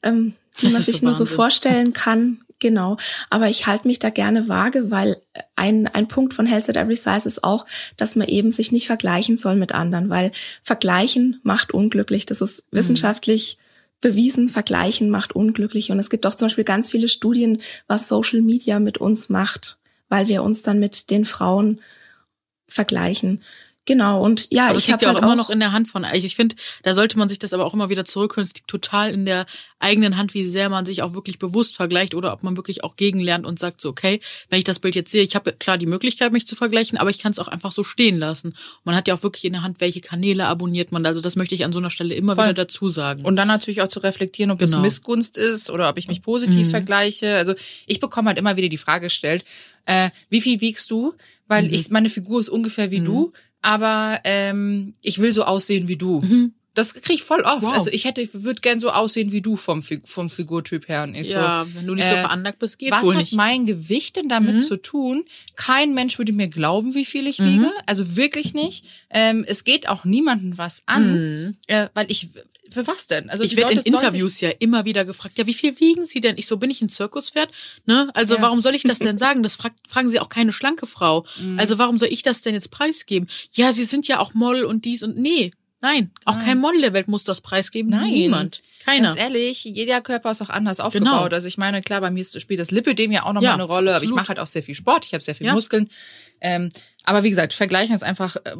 ähm, 0.03 0.35
die 0.61 0.67
das 0.67 0.75
man 0.75 0.83
sich 0.83 0.99
so 0.99 1.05
nur 1.05 1.15
so 1.15 1.25
vorstellen 1.25 1.93
kann. 1.95 2.43
Genau, 2.63 2.97
aber 3.29 3.49
ich 3.49 3.67
halte 3.67 3.89
mich 3.89 3.99
da 3.99 4.11
gerne 4.11 4.49
vage, 4.49 4.93
weil 4.93 5.21
ein, 5.57 5.89
ein 5.89 6.07
Punkt 6.07 6.33
von 6.33 6.47
Health 6.47 6.69
at 6.69 6.77
Every 6.77 6.95
Size 6.95 7.27
ist 7.27 7.43
auch, 7.43 7.67
dass 7.97 8.15
man 8.15 8.29
eben 8.29 8.53
sich 8.53 8.71
nicht 8.71 8.87
vergleichen 8.87 9.37
soll 9.37 9.57
mit 9.57 9.73
anderen, 9.73 10.11
weil 10.11 10.31
Vergleichen 10.63 11.41
macht 11.43 11.75
unglücklich. 11.75 12.25
Das 12.25 12.41
ist 12.41 12.59
mhm. 12.71 12.79
wissenschaftlich 12.79 13.59
bewiesen, 14.01 14.49
Vergleichen 14.49 15.11
macht 15.11 15.35
unglücklich. 15.35 15.91
Und 15.91 15.99
es 15.99 16.09
gibt 16.09 16.25
auch 16.25 16.37
zum 16.37 16.47
Beispiel 16.47 16.63
ganz 16.63 16.89
viele 16.89 17.09
Studien, 17.09 17.61
was 17.89 18.07
Social 18.07 18.43
Media 18.43 18.79
mit 18.79 18.99
uns 18.99 19.29
macht, 19.29 19.79
weil 20.09 20.29
wir 20.29 20.45
uns 20.45 20.63
dann 20.63 20.79
mit 20.79 21.11
den 21.11 21.25
Frauen 21.25 21.81
vergleichen. 22.69 23.43
Genau, 23.85 24.23
und 24.23 24.47
ja, 24.51 24.69
aber 24.69 24.79
ich 24.79 24.93
habe 24.93 25.03
ja 25.03 25.09
halt 25.09 25.19
auch 25.19 25.23
immer 25.25 25.35
noch 25.35 25.51
in 25.51 25.59
der 25.59 25.73
Hand 25.73 25.89
von. 25.89 26.07
Ich, 26.15 26.25
ich 26.25 26.37
finde, 26.37 26.55
da 26.85 26.95
sollte 26.95 27.19
man 27.19 27.29
sich 27.29 27.41
das 27.41 27.53
aber 27.53 27.67
auch 27.67 27.75
immer 27.75 27.91
wieder 27.91 28.05
zurückholen. 28.05 28.47
Es 28.47 28.55
liegt 28.55 28.69
total 28.69 29.13
in 29.13 29.27
der 29.27 29.45
eigenen 29.81 30.17
Hand, 30.17 30.35
wie 30.35 30.45
sehr 30.45 30.69
man 30.69 30.85
sich 30.85 31.03
auch 31.03 31.15
wirklich 31.15 31.41
bewusst 31.41 31.75
vergleicht 31.75 32.15
oder 32.15 32.33
ob 32.33 32.45
man 32.45 32.57
wirklich 32.57 32.85
auch 32.85 32.95
gegenlernt 32.95 33.45
und 33.45 33.59
sagt 33.59 33.81
so, 33.81 33.89
okay, 33.89 34.21
wenn 34.51 34.59
ich 34.59 34.65
das 34.65 34.79
Bild 34.79 34.95
jetzt 34.95 35.11
sehe, 35.11 35.25
ich 35.25 35.35
habe 35.35 35.53
klar 35.53 35.79
die 35.79 35.87
Möglichkeit, 35.87 36.33
mich 36.33 36.47
zu 36.47 36.55
vergleichen, 36.55 36.97
aber 36.97 37.11
ich 37.11 37.19
kann 37.19 37.33
es 37.33 37.41
auch 37.41 37.49
einfach 37.49 37.73
so 37.73 37.83
stehen 37.83 38.21
lassen. 38.21 38.49
Und 38.49 38.57
man 38.85 38.95
hat 38.95 39.09
ja 39.09 39.15
auch 39.15 39.25
wirklich 39.25 39.45
in 39.47 39.53
der 39.53 39.63
Hand, 39.63 39.81
welche 39.81 40.01
Kanäle 40.01 40.47
abonniert 40.47 40.93
man. 40.93 41.05
Also 41.05 41.21
das 41.21 41.35
möchte 41.35 41.57
ich 41.57 41.65
an 41.65 41.73
so 41.73 41.81
einer 41.81 41.91
Stelle 41.91 42.15
immer 42.15 42.37
Voll. 42.37 42.45
wieder 42.45 42.55
dazu 42.55 42.89
sagen. 42.89 43.25
Und 43.25 43.35
dann 43.35 43.49
natürlich 43.49 43.83
auch 43.83 43.89
zu 43.89 43.99
reflektieren, 43.99 44.53
ob 44.53 44.61
genau. 44.61 44.77
es 44.77 44.83
Missgunst 44.83 45.37
ist 45.37 45.71
oder 45.71 45.89
ob 45.89 45.99
ich 45.99 46.07
mich 46.07 46.23
positiv 46.23 46.69
mhm. 46.69 46.71
vergleiche. 46.71 47.35
Also 47.35 47.55
ich 47.87 47.99
bekomme 47.99 48.29
halt 48.29 48.39
immer 48.39 48.57
wieder 48.57 48.69
die 48.69 48.79
Frage 48.79 49.07
gestellt, 49.07 49.45
äh, 49.87 50.11
wie 50.29 50.41
viel 50.41 50.61
wiegst 50.61 50.89
du? 50.93 51.15
Weil 51.49 51.65
mhm. 51.65 51.75
ich 51.75 51.91
meine 51.91 52.11
Figur 52.11 52.39
ist 52.39 52.49
ungefähr 52.49 52.93
wie 52.93 53.01
mhm. 53.01 53.07
du 53.07 53.33
aber 53.63 54.21
ähm, 54.25 54.93
ich 55.01 55.19
will 55.19 55.33
so 55.33 55.45
aussehen 55.45 55.89
wie 55.89 55.97
du. 55.97 56.21
Mhm. 56.21 56.53
Das 56.75 56.95
kriege 56.95 57.15
ich 57.15 57.23
voll 57.23 57.43
oft. 57.43 57.63
Wow. 57.63 57.73
Also 57.75 57.91
ich 57.91 58.07
hätte, 58.07 58.27
würde 58.33 58.63
gern 58.63 58.81
so 58.81 58.91
aussehen 58.91 59.31
wie 59.31 59.43
du 59.43 59.57
vom, 59.57 59.83
vom 59.83 60.31
Figurtyp 60.31 60.89
her. 60.89 61.03
Und 61.03 61.17
ich 61.17 61.31
ja, 61.31 61.67
so, 61.67 61.75
wenn 61.75 61.87
du 61.87 61.95
nicht 61.95 62.07
äh, 62.07 62.11
so 62.11 62.17
veranlagt 62.17 62.61
bist, 62.61 62.79
geht's 62.79 62.97
was 62.97 63.05
wohl 63.05 63.15
nicht. 63.15 63.33
Was 63.33 63.33
hat 63.33 63.37
mein 63.37 63.67
Gewicht 63.67 64.17
denn 64.17 64.31
damit 64.31 64.55
mhm. 64.57 64.61
zu 64.63 64.77
tun? 64.79 65.25
Kein 65.55 65.93
Mensch 65.93 66.17
würde 66.17 66.33
mir 66.33 66.49
glauben, 66.49 66.95
wie 66.95 67.05
viel 67.05 67.27
ich 67.27 67.39
mhm. 67.39 67.45
wiege. 67.45 67.71
Also 67.85 68.17
wirklich 68.17 68.55
nicht. 68.55 68.87
Ähm, 69.11 69.45
es 69.47 69.65
geht 69.65 69.87
auch 69.87 70.07
niemandem 70.07 70.57
was 70.57 70.83
an, 70.87 71.13
mhm. 71.13 71.57
äh, 71.67 71.89
weil 71.93 72.11
ich 72.11 72.31
für 72.73 72.87
was 72.87 73.07
denn? 73.07 73.31
Also 73.31 73.45
ich 73.45 73.57
werde 73.57 73.73
in 73.73 73.81
Interviews 73.81 74.41
ja 74.41 74.51
immer 74.59 74.85
wieder 74.85 75.05
gefragt, 75.05 75.39
ja, 75.39 75.47
wie 75.47 75.55
viel 75.55 75.79
wiegen 75.81 76.05
Sie 76.05 76.21
denn? 76.21 76.37
Ich 76.39 76.47
so, 76.47 76.57
bin 76.57 76.71
ich 76.71 76.81
ein 76.83 76.89
Zirkuspferd? 76.89 77.51
Ne? 77.87 78.11
Also 78.15 78.37
ja. 78.37 78.43
warum 78.43 78.63
soll 78.63 78.75
ich 78.75 78.83
das 78.83 78.99
denn 78.99 79.19
sagen? 79.19 79.43
Das 79.43 79.57
fragt, 79.57 79.79
fragen 79.89 80.09
Sie 80.09 80.21
auch 80.21 80.29
keine 80.29 80.53
schlanke 80.53 80.87
Frau. 80.87 81.25
Mhm. 81.41 81.59
Also 81.59 81.79
warum 81.79 81.99
soll 81.99 82.09
ich 82.09 82.23
das 82.23 82.43
denn 82.43 82.55
jetzt 82.55 82.71
preisgeben? 82.71 83.29
Ja, 83.53 83.73
Sie 83.73 83.85
sind 83.85 84.09
ja 84.09 84.19
auch 84.19 84.35
Model 84.35 84.65
und 84.65 84.85
dies 84.85 85.03
und 85.03 85.17
nee. 85.17 85.53
Nein, 85.83 86.13
auch 86.27 86.37
Nein. 86.37 86.45
kein 86.45 86.59
Model 86.59 86.81
der 86.81 86.93
Welt 86.93 87.09
muss 87.09 87.25
das 87.25 87.41
preisgeben. 87.41 87.91
Nein. 87.91 88.11
Niemand. 88.11 88.63
Keiner. 88.85 89.09
Ganz 89.09 89.21
ehrlich, 89.21 89.65
jeder 89.65 90.01
Körper 90.01 90.31
ist 90.31 90.41
auch 90.41 90.49
anders 90.49 90.79
aufgebaut. 90.79 91.09
Genau. 91.09 91.25
Also 91.25 91.49
ich 91.49 91.59
meine, 91.59 91.83
klar, 91.83 92.01
bei 92.01 92.11
mir 92.11 92.25
spielt 92.25 92.61
das 92.61 92.71
Lipidem 92.71 93.11
ja 93.11 93.25
auch 93.25 93.33
nochmal 93.33 93.45
ja, 93.45 93.55
eine 93.55 93.65
Rolle, 93.65 93.91
absolut. 93.91 93.97
aber 93.97 94.05
ich 94.05 94.11
mache 94.13 94.29
halt 94.29 94.39
auch 94.39 94.47
sehr 94.47 94.63
viel 94.63 94.77
Sport, 94.77 95.05
ich 95.05 95.13
habe 95.13 95.25
sehr 95.25 95.35
viel 95.35 95.47
ja. 95.47 95.55
Muskeln. 95.55 95.91
Ähm, 96.41 96.69
aber 97.03 97.25
wie 97.25 97.31
gesagt, 97.31 97.53
vergleichen 97.53 97.97
ist 97.97 98.05
einfach 98.05 98.37
äh, 98.37 98.55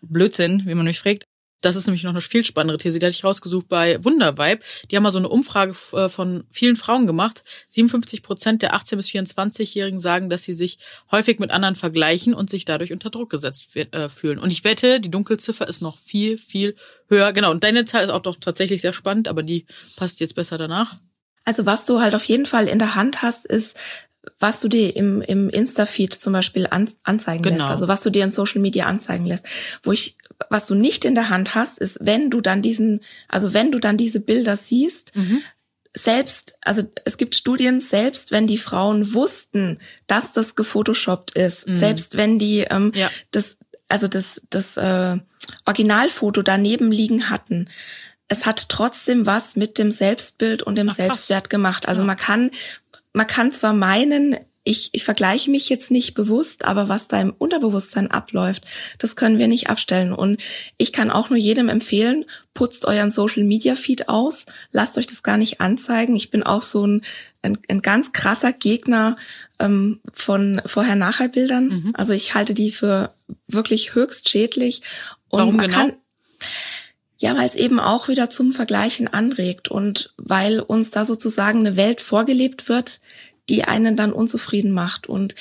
Blödsinn, 0.00 0.64
wie 0.66 0.74
man 0.74 0.84
mich 0.84 0.98
fragt. 0.98 1.26
Das 1.62 1.76
ist 1.76 1.86
nämlich 1.86 2.02
noch 2.02 2.10
eine 2.10 2.20
viel 2.20 2.44
spannendere 2.44 2.78
These, 2.78 2.98
die 2.98 3.06
hatte 3.06 3.14
ich 3.14 3.24
rausgesucht 3.24 3.68
bei 3.68 4.02
Wundervibe. 4.04 4.62
Die 4.90 4.96
haben 4.96 5.02
mal 5.02 5.10
so 5.10 5.18
eine 5.18 5.28
Umfrage 5.28 5.74
äh, 5.92 6.08
von 6.08 6.44
vielen 6.50 6.76
Frauen 6.76 7.06
gemacht. 7.06 7.42
57 7.68 8.22
Prozent 8.22 8.62
der 8.62 8.74
18- 8.74 8.96
bis 8.96 9.08
24-Jährigen 9.08 10.00
sagen, 10.00 10.28
dass 10.28 10.42
sie 10.42 10.52
sich 10.52 10.78
häufig 11.10 11.38
mit 11.38 11.50
anderen 11.50 11.74
vergleichen 11.74 12.34
und 12.34 12.50
sich 12.50 12.64
dadurch 12.64 12.92
unter 12.92 13.10
Druck 13.10 13.30
gesetzt 13.30 13.74
äh, 13.76 14.08
fühlen. 14.08 14.38
Und 14.38 14.52
ich 14.52 14.64
wette, 14.64 15.00
die 15.00 15.10
Dunkelziffer 15.10 15.66
ist 15.66 15.80
noch 15.80 15.96
viel, 15.96 16.36
viel 16.36 16.74
höher. 17.08 17.32
Genau, 17.32 17.50
und 17.50 17.64
deine 17.64 17.84
Zahl 17.84 18.04
ist 18.04 18.10
auch 18.10 18.20
doch 18.20 18.36
tatsächlich 18.36 18.82
sehr 18.82 18.92
spannend, 18.92 19.28
aber 19.28 19.42
die 19.42 19.66
passt 19.96 20.20
jetzt 20.20 20.34
besser 20.34 20.58
danach. 20.58 20.96
Also 21.44 21.66
was 21.66 21.86
du 21.86 22.00
halt 22.00 22.14
auf 22.14 22.24
jeden 22.24 22.46
Fall 22.46 22.68
in 22.68 22.78
der 22.78 22.94
Hand 22.94 23.22
hast, 23.22 23.46
ist, 23.46 23.76
was 24.38 24.60
du 24.60 24.68
dir 24.68 24.94
im, 24.94 25.20
im 25.22 25.48
Insta-Feed 25.48 26.14
zum 26.14 26.32
Beispiel 26.32 26.66
an, 26.70 26.88
anzeigen 27.02 27.42
genau. 27.42 27.56
lässt, 27.56 27.70
also 27.70 27.88
was 27.88 28.02
du 28.02 28.10
dir 28.10 28.22
in 28.24 28.30
Social 28.30 28.60
Media 28.60 28.86
anzeigen 28.86 29.26
lässt. 29.26 29.46
Wo 29.82 29.92
ich 29.92 30.16
was 30.50 30.66
du 30.66 30.74
nicht 30.74 31.04
in 31.04 31.14
der 31.14 31.28
Hand 31.28 31.54
hast, 31.54 31.78
ist, 31.78 31.98
wenn 32.00 32.30
du 32.30 32.40
dann 32.40 32.62
diesen, 32.62 33.00
also 33.28 33.52
wenn 33.52 33.72
du 33.72 33.78
dann 33.78 33.96
diese 33.96 34.20
Bilder 34.20 34.56
siehst, 34.56 35.14
mhm. 35.16 35.42
selbst, 35.94 36.54
also 36.60 36.82
es 37.04 37.16
gibt 37.16 37.34
Studien, 37.34 37.80
selbst 37.80 38.30
wenn 38.30 38.46
die 38.46 38.58
Frauen 38.58 39.14
wussten, 39.14 39.78
dass 40.06 40.32
das 40.32 40.54
gefotoshoppt 40.54 41.32
ist, 41.32 41.66
mhm. 41.66 41.74
selbst 41.74 42.16
wenn 42.16 42.38
die 42.38 42.60
ähm, 42.60 42.92
ja. 42.94 43.10
das, 43.30 43.56
also 43.88 44.08
das, 44.08 44.40
das 44.50 44.76
äh, 44.76 45.18
Originalfoto 45.66 46.42
daneben 46.42 46.92
liegen 46.92 47.30
hatten, 47.30 47.68
es 48.28 48.46
hat 48.46 48.68
trotzdem 48.70 49.26
was 49.26 49.56
mit 49.56 49.78
dem 49.78 49.92
Selbstbild 49.92 50.62
und 50.62 50.76
dem 50.76 50.88
Ach, 50.88 50.96
Selbstwert 50.96 51.50
gemacht. 51.50 51.86
Also 51.86 52.02
ja. 52.02 52.06
man 52.06 52.16
kann, 52.16 52.50
man 53.12 53.26
kann 53.26 53.52
zwar 53.52 53.74
meinen, 53.74 54.36
ich, 54.64 54.90
ich 54.92 55.02
vergleiche 55.02 55.50
mich 55.50 55.68
jetzt 55.68 55.90
nicht 55.90 56.14
bewusst, 56.14 56.64
aber 56.64 56.88
was 56.88 57.08
da 57.08 57.20
im 57.20 57.34
Unterbewusstsein 57.36 58.10
abläuft, 58.10 58.64
das 58.98 59.16
können 59.16 59.38
wir 59.38 59.48
nicht 59.48 59.68
abstellen. 59.68 60.12
Und 60.12 60.40
ich 60.78 60.92
kann 60.92 61.10
auch 61.10 61.30
nur 61.30 61.38
jedem 61.38 61.68
empfehlen, 61.68 62.24
putzt 62.54 62.84
euren 62.84 63.10
Social 63.10 63.42
Media 63.42 63.74
Feed 63.74 64.08
aus, 64.08 64.44
lasst 64.70 64.98
euch 64.98 65.06
das 65.06 65.24
gar 65.24 65.36
nicht 65.36 65.60
anzeigen. 65.60 66.14
Ich 66.14 66.30
bin 66.30 66.44
auch 66.44 66.62
so 66.62 66.86
ein, 66.86 67.02
ein, 67.42 67.58
ein 67.68 67.82
ganz 67.82 68.12
krasser 68.12 68.52
Gegner 68.52 69.16
ähm, 69.58 70.00
von 70.12 70.62
Vorher-Nachher-Bildern. 70.64 71.68
Mhm. 71.68 71.92
Also 71.94 72.12
ich 72.12 72.34
halte 72.34 72.54
die 72.54 72.70
für 72.70 73.12
wirklich 73.48 73.94
höchst 73.96 74.28
schädlich. 74.28 74.82
Und 75.28 75.40
Warum 75.40 75.56
man 75.56 75.66
genau? 75.66 75.78
kann, 75.78 75.92
ja, 77.18 77.36
weil 77.36 77.46
es 77.46 77.54
eben 77.54 77.80
auch 77.80 78.08
wieder 78.08 78.30
zum 78.30 78.52
Vergleichen 78.52 79.06
anregt 79.06 79.68
und 79.68 80.12
weil 80.18 80.60
uns 80.60 80.90
da 80.90 81.04
sozusagen 81.04 81.60
eine 81.60 81.76
Welt 81.76 82.00
vorgelebt 82.00 82.68
wird, 82.68 83.00
die 83.48 83.64
einen 83.64 83.96
dann 83.96 84.12
unzufrieden 84.12 84.72
macht. 84.72 85.08
Und 85.08 85.34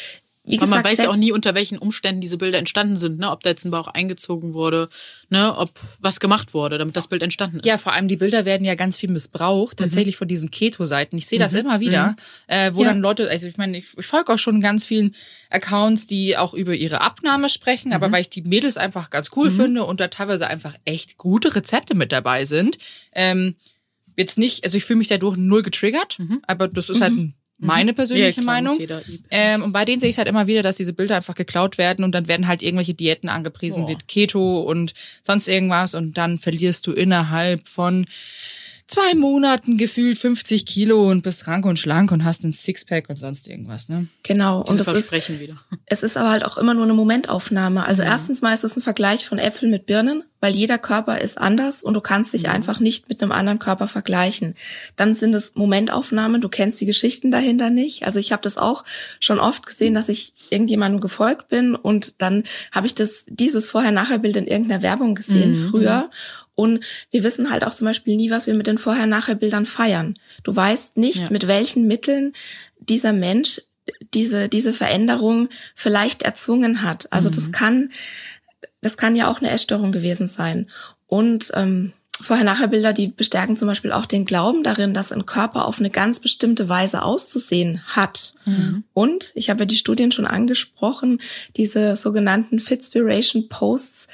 wie 0.43 0.58
gesagt, 0.58 0.72
man 0.72 0.84
weiß 0.84 0.98
ja 0.98 1.10
auch 1.10 1.17
nie, 1.17 1.31
unter 1.31 1.53
welchen 1.53 1.77
Umständen 1.77 2.20
diese 2.20 2.38
Bilder 2.38 2.58
entstanden 2.58 2.96
sind, 2.96 3.20
ne? 3.20 3.29
Ob 3.29 3.43
da 3.43 3.51
jetzt 3.51 3.63
ein 3.63 3.70
Bauch 3.70 3.88
eingezogen 3.88 4.55
wurde, 4.55 4.89
ne? 5.29 5.55
Ob 5.55 5.70
was 6.00 6.20
gemacht 6.20 6.55
wurde, 6.55 6.79
damit 6.79 6.98
das 6.98 7.08
Bild 7.08 7.22
entstanden 7.22 7.60
ist. 7.60 7.65
Ja, 7.67 7.77
vor 7.77 7.93
allem 7.93 8.08
die 8.08 8.17
Bilder 8.17 8.43
werden 8.43 8.65
ja 8.65 8.74
ganz 8.74 8.98
viel 8.98 9.12
missbraucht, 9.12 9.79
mhm. 9.79 9.84
tatsächlich 9.84 10.17
von 10.17 10.27
diesen 10.27 10.50
Keto-Seiten. 10.50 11.15
Ich 11.15 11.27
sehe 11.27 11.38
das 11.38 11.53
mhm. 11.53 11.60
immer 11.60 11.79
wieder, 11.79 12.08
mhm. 12.08 12.15
äh, 12.48 12.74
wo 12.74 12.81
ja. 12.81 12.89
dann 12.89 13.01
Leute, 13.01 13.29
also 13.29 13.48
ich 13.48 13.58
meine, 13.58 13.77
ich, 13.77 13.86
ich 13.96 14.05
folge 14.05 14.34
auch 14.34 14.39
schon 14.39 14.62
ganz 14.62 14.84
vielen 14.84 15.15
Accounts, 15.51 16.08
die 16.08 16.36
auch 16.36 16.55
über 16.55 16.74
ihre 16.74 17.01
Abnahme 17.01 17.48
sprechen, 17.48 17.93
aber 17.93 18.08
mhm. 18.08 18.13
weil 18.13 18.22
ich 18.22 18.29
die 18.29 18.41
Mädels 18.41 18.77
einfach 18.77 19.12
ganz 19.12 19.29
cool 19.36 19.51
mhm. 19.51 19.55
finde 19.55 19.84
und 19.84 20.00
da 20.00 20.08
teilweise 20.08 20.48
einfach 20.48 20.74
echt 20.86 21.17
gute 21.20 21.53
Rezepte 21.53 21.93
mit 21.93 22.12
dabei 22.12 22.46
sind. 22.46 22.79
Ähm, 23.13 23.55
jetzt 24.17 24.39
nicht, 24.39 24.63
also 24.65 24.75
ich 24.75 24.86
fühle 24.86 24.98
mich 24.98 25.08
dadurch 25.08 25.38
null 25.38 25.62
getriggert, 25.62 26.17
mhm. 26.17 26.41
aber 26.48 26.67
das 26.67 26.89
ist 26.89 27.00
halt 27.00 27.13
ein. 27.13 27.36
Meine 27.62 27.94
persönliche 27.94 28.41
ja, 28.41 28.46
Meinung. 28.46 28.77
Ähm, 29.30 29.63
und 29.63 29.72
bei 29.72 29.86
denen 29.86 30.00
sehe 30.00 30.10
ich 30.10 30.18
halt 30.18 30.27
immer 30.27 30.48
wieder, 30.48 30.63
dass 30.63 30.77
diese 30.77 30.94
Bilder 30.94 31.15
einfach 31.15 31.36
geklaut 31.36 31.77
werden 31.77 32.03
und 32.03 32.13
dann 32.13 32.27
werden 32.27 32.48
halt 32.48 32.62
irgendwelche 32.62 32.94
Diäten 32.94 33.30
angepriesen, 33.30 33.88
wie 33.88 33.98
Keto 34.08 34.62
und 34.62 34.94
sonst 35.24 35.48
irgendwas 35.48 35.96
und 35.96 36.18
dann 36.18 36.39
verlierst 36.39 36.88
du 36.88 36.91
innerhalb 36.91 37.68
von 37.68 38.06
zwei 38.91 39.15
Monaten 39.15 39.77
gefühlt 39.77 40.17
50 40.17 40.65
Kilo 40.65 41.10
und 41.10 41.24
bist 41.24 41.48
rank 41.48 41.65
und 41.65 41.79
schlank 41.79 42.12
und 42.12 42.25
hast 42.25 42.43
ein 42.43 42.51
Sixpack 42.51 43.10
und 43.10 43.19
sonst 43.19 43.48
irgendwas, 43.48 43.88
ne? 43.88 44.07
Genau. 44.24 44.63
Diese 44.63 44.71
und 44.71 44.77
das 44.79 44.88
Versprechen 44.88 45.36
ist, 45.36 45.41
wieder. 45.41 45.55
Es 45.86 46.03
ist 46.03 46.17
aber 46.17 46.29
halt 46.29 46.45
auch 46.45 46.57
immer 46.57 46.74
nur 46.74 46.83
eine 46.83 46.93
Momentaufnahme. 46.93 47.86
Also 47.86 48.01
ja. 48.01 48.10
erstens 48.10 48.41
mal 48.41 48.53
ist 48.53 48.63
es 48.63 48.75
ein 48.75 48.81
Vergleich 48.81 49.25
von 49.25 49.39
Äpfeln 49.39 49.71
mit 49.71 49.86
Birnen, 49.86 50.24
weil 50.41 50.55
jeder 50.55 50.77
Körper 50.77 51.19
ist 51.19 51.38
anders 51.38 51.83
und 51.83 51.93
du 51.93 52.01
kannst 52.01 52.33
dich 52.33 52.43
ja. 52.43 52.51
einfach 52.51 52.79
nicht 52.79 53.07
mit 53.07 53.21
einem 53.21 53.31
anderen 53.31 53.60
Körper 53.60 53.88
vergleichen. 53.88 54.55
Dann 54.95 55.13
sind 55.13 55.33
es 55.36 55.55
Momentaufnahmen, 55.55 56.41
du 56.41 56.50
kennst 56.50 56.81
die 56.81 56.86
Geschichten 56.86 57.31
dahinter 57.31 57.69
nicht. 57.69 58.03
Also 58.03 58.19
ich 58.19 58.31
habe 58.31 58.41
das 58.41 58.57
auch 58.57 58.83
schon 59.19 59.39
oft 59.39 59.65
gesehen, 59.65 59.93
dass 59.93 60.10
ich 60.10 60.33
irgendjemandem 60.50 61.00
gefolgt 61.00 61.48
bin 61.48 61.75
und 61.75 62.21
dann 62.21 62.43
habe 62.71 62.88
ich 62.88 62.95
das 62.95 63.25
dieses 63.27 63.69
Vorher-Nachher-Bild 63.69 64.36
in 64.36 64.48
irgendeiner 64.48 64.81
Werbung 64.81 65.15
gesehen 65.15 65.51
mhm. 65.51 65.69
früher 65.69 66.10
und 66.62 66.84
wir 67.10 67.24
wissen 67.24 67.50
halt 67.50 67.63
auch 67.63 67.74
zum 67.74 67.86
Beispiel 67.86 68.15
nie, 68.15 68.30
was 68.30 68.46
wir 68.46 68.53
mit 68.53 68.68
den 68.68 68.77
Vorher-Nachher-Bildern 68.77 69.65
feiern. 69.65 70.18
Du 70.44 70.56
weißt 70.56 70.98
nicht, 70.98 71.22
ja. 71.22 71.30
mit 71.32 71.48
welchen 71.48 71.88
Mitteln 71.88 72.34
dieser 72.80 73.13
Mensch 73.13 73.62
diese, 74.13 74.48
diese 74.48 74.72
Veränderung 74.72 75.50
vielleicht 75.74 76.22
erzwungen 76.22 76.84
hat. 76.84 77.12
Also 77.12 77.30
mhm. 77.30 77.34
das 77.34 77.51
kann, 77.51 77.89
das 78.82 78.96
kann 78.96 79.15
ja 79.15 79.30
auch 79.30 79.39
eine 79.39 79.50
Essstörung 79.50 79.91
gewesen 79.91 80.27
sein. 80.27 80.68
Und 81.08 81.51
ähm, 81.56 81.94
Vorher-Nachher-Bilder, 82.22 82.94
die 82.94 83.08
bestärken 83.08 83.58
zum 83.58 83.68
Beispiel 83.68 83.91
auch 83.91 84.06
den 84.06 84.25
Glauben 84.25 84.63
darin, 84.63 84.94
dass 84.94 85.12
ein 85.12 85.25
Körper 85.25 85.65
auf 85.65 85.80
eine 85.80 85.89
ganz 85.89 86.20
bestimmte 86.20 86.70
Weise 86.70 87.01
auszusehen 87.01 87.82
hat. 87.88 88.34
Mhm. 88.46 88.84
Und 88.94 89.32
ich 89.34 89.50
habe 89.50 89.62
ja 89.62 89.65
die 89.65 89.75
Studien 89.75 90.12
schon 90.12 90.27
angesprochen, 90.27 91.20
diese 91.58 91.96
sogenannten 91.96 92.60
Fitspiration 92.60 93.50
Posts, 93.50 94.08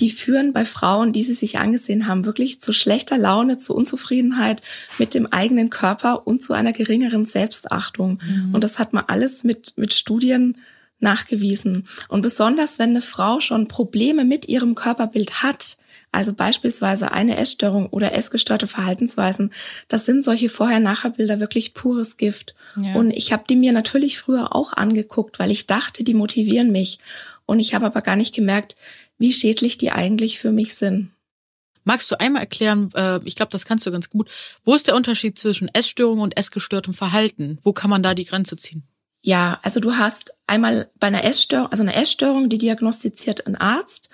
die 0.00 0.10
führen 0.10 0.52
bei 0.52 0.64
Frauen, 0.64 1.12
die 1.12 1.22
sie 1.22 1.34
sich 1.34 1.58
angesehen 1.58 2.06
haben, 2.06 2.24
wirklich 2.24 2.60
zu 2.60 2.72
schlechter 2.72 3.16
Laune, 3.16 3.58
zu 3.58 3.74
Unzufriedenheit 3.74 4.60
mit 4.98 5.14
dem 5.14 5.26
eigenen 5.26 5.70
Körper 5.70 6.26
und 6.26 6.42
zu 6.42 6.52
einer 6.52 6.72
geringeren 6.72 7.26
Selbstachtung. 7.26 8.20
Mhm. 8.26 8.54
Und 8.54 8.64
das 8.64 8.78
hat 8.78 8.92
man 8.92 9.04
alles 9.06 9.44
mit, 9.44 9.74
mit 9.76 9.94
Studien 9.94 10.58
nachgewiesen. 10.98 11.86
Und 12.08 12.22
besonders 12.22 12.78
wenn 12.78 12.90
eine 12.90 13.02
Frau 13.02 13.40
schon 13.40 13.68
Probleme 13.68 14.24
mit 14.24 14.48
ihrem 14.48 14.74
Körperbild 14.74 15.42
hat, 15.42 15.76
also 16.10 16.32
beispielsweise 16.32 17.10
eine 17.10 17.36
Essstörung 17.36 17.88
oder 17.88 18.14
essgestörte 18.14 18.68
Verhaltensweisen, 18.68 19.52
das 19.88 20.06
sind 20.06 20.22
solche 20.22 20.48
Vorher-Nachher-Bilder 20.48 21.40
wirklich 21.40 21.74
pures 21.74 22.16
Gift. 22.16 22.54
Ja. 22.80 22.94
Und 22.94 23.10
ich 23.10 23.32
habe 23.32 23.44
die 23.48 23.56
mir 23.56 23.72
natürlich 23.72 24.18
früher 24.18 24.54
auch 24.54 24.72
angeguckt, 24.72 25.38
weil 25.40 25.50
ich 25.50 25.66
dachte, 25.66 26.04
die 26.04 26.14
motivieren 26.14 26.70
mich. 26.70 27.00
Und 27.46 27.60
ich 27.60 27.74
habe 27.74 27.86
aber 27.86 28.00
gar 28.00 28.16
nicht 28.16 28.34
gemerkt, 28.34 28.76
wie 29.18 29.32
schädlich 29.32 29.78
die 29.78 29.90
eigentlich 29.90 30.38
für 30.38 30.52
mich 30.52 30.74
sind. 30.74 31.10
Magst 31.84 32.10
du 32.10 32.18
einmal 32.18 32.42
erklären, 32.42 32.90
äh, 32.94 33.20
ich 33.24 33.36
glaube, 33.36 33.52
das 33.52 33.66
kannst 33.66 33.86
du 33.86 33.90
ganz 33.90 34.08
gut, 34.08 34.30
wo 34.64 34.74
ist 34.74 34.88
der 34.88 34.96
Unterschied 34.96 35.38
zwischen 35.38 35.68
Essstörung 35.68 36.20
und 36.20 36.36
essgestörtem 36.38 36.94
Verhalten? 36.94 37.58
Wo 37.62 37.72
kann 37.72 37.90
man 37.90 38.02
da 38.02 38.14
die 38.14 38.24
Grenze 38.24 38.56
ziehen? 38.56 38.84
Ja, 39.20 39.58
also 39.62 39.80
du 39.80 39.96
hast 39.96 40.34
einmal 40.46 40.90
bei 40.98 41.06
einer 41.06 41.24
Essstörung, 41.24 41.68
also 41.68 41.82
eine 41.82 41.94
Essstörung, 41.94 42.48
die 42.48 42.58
diagnostiziert 42.58 43.46
ein 43.46 43.56
Arzt 43.56 44.10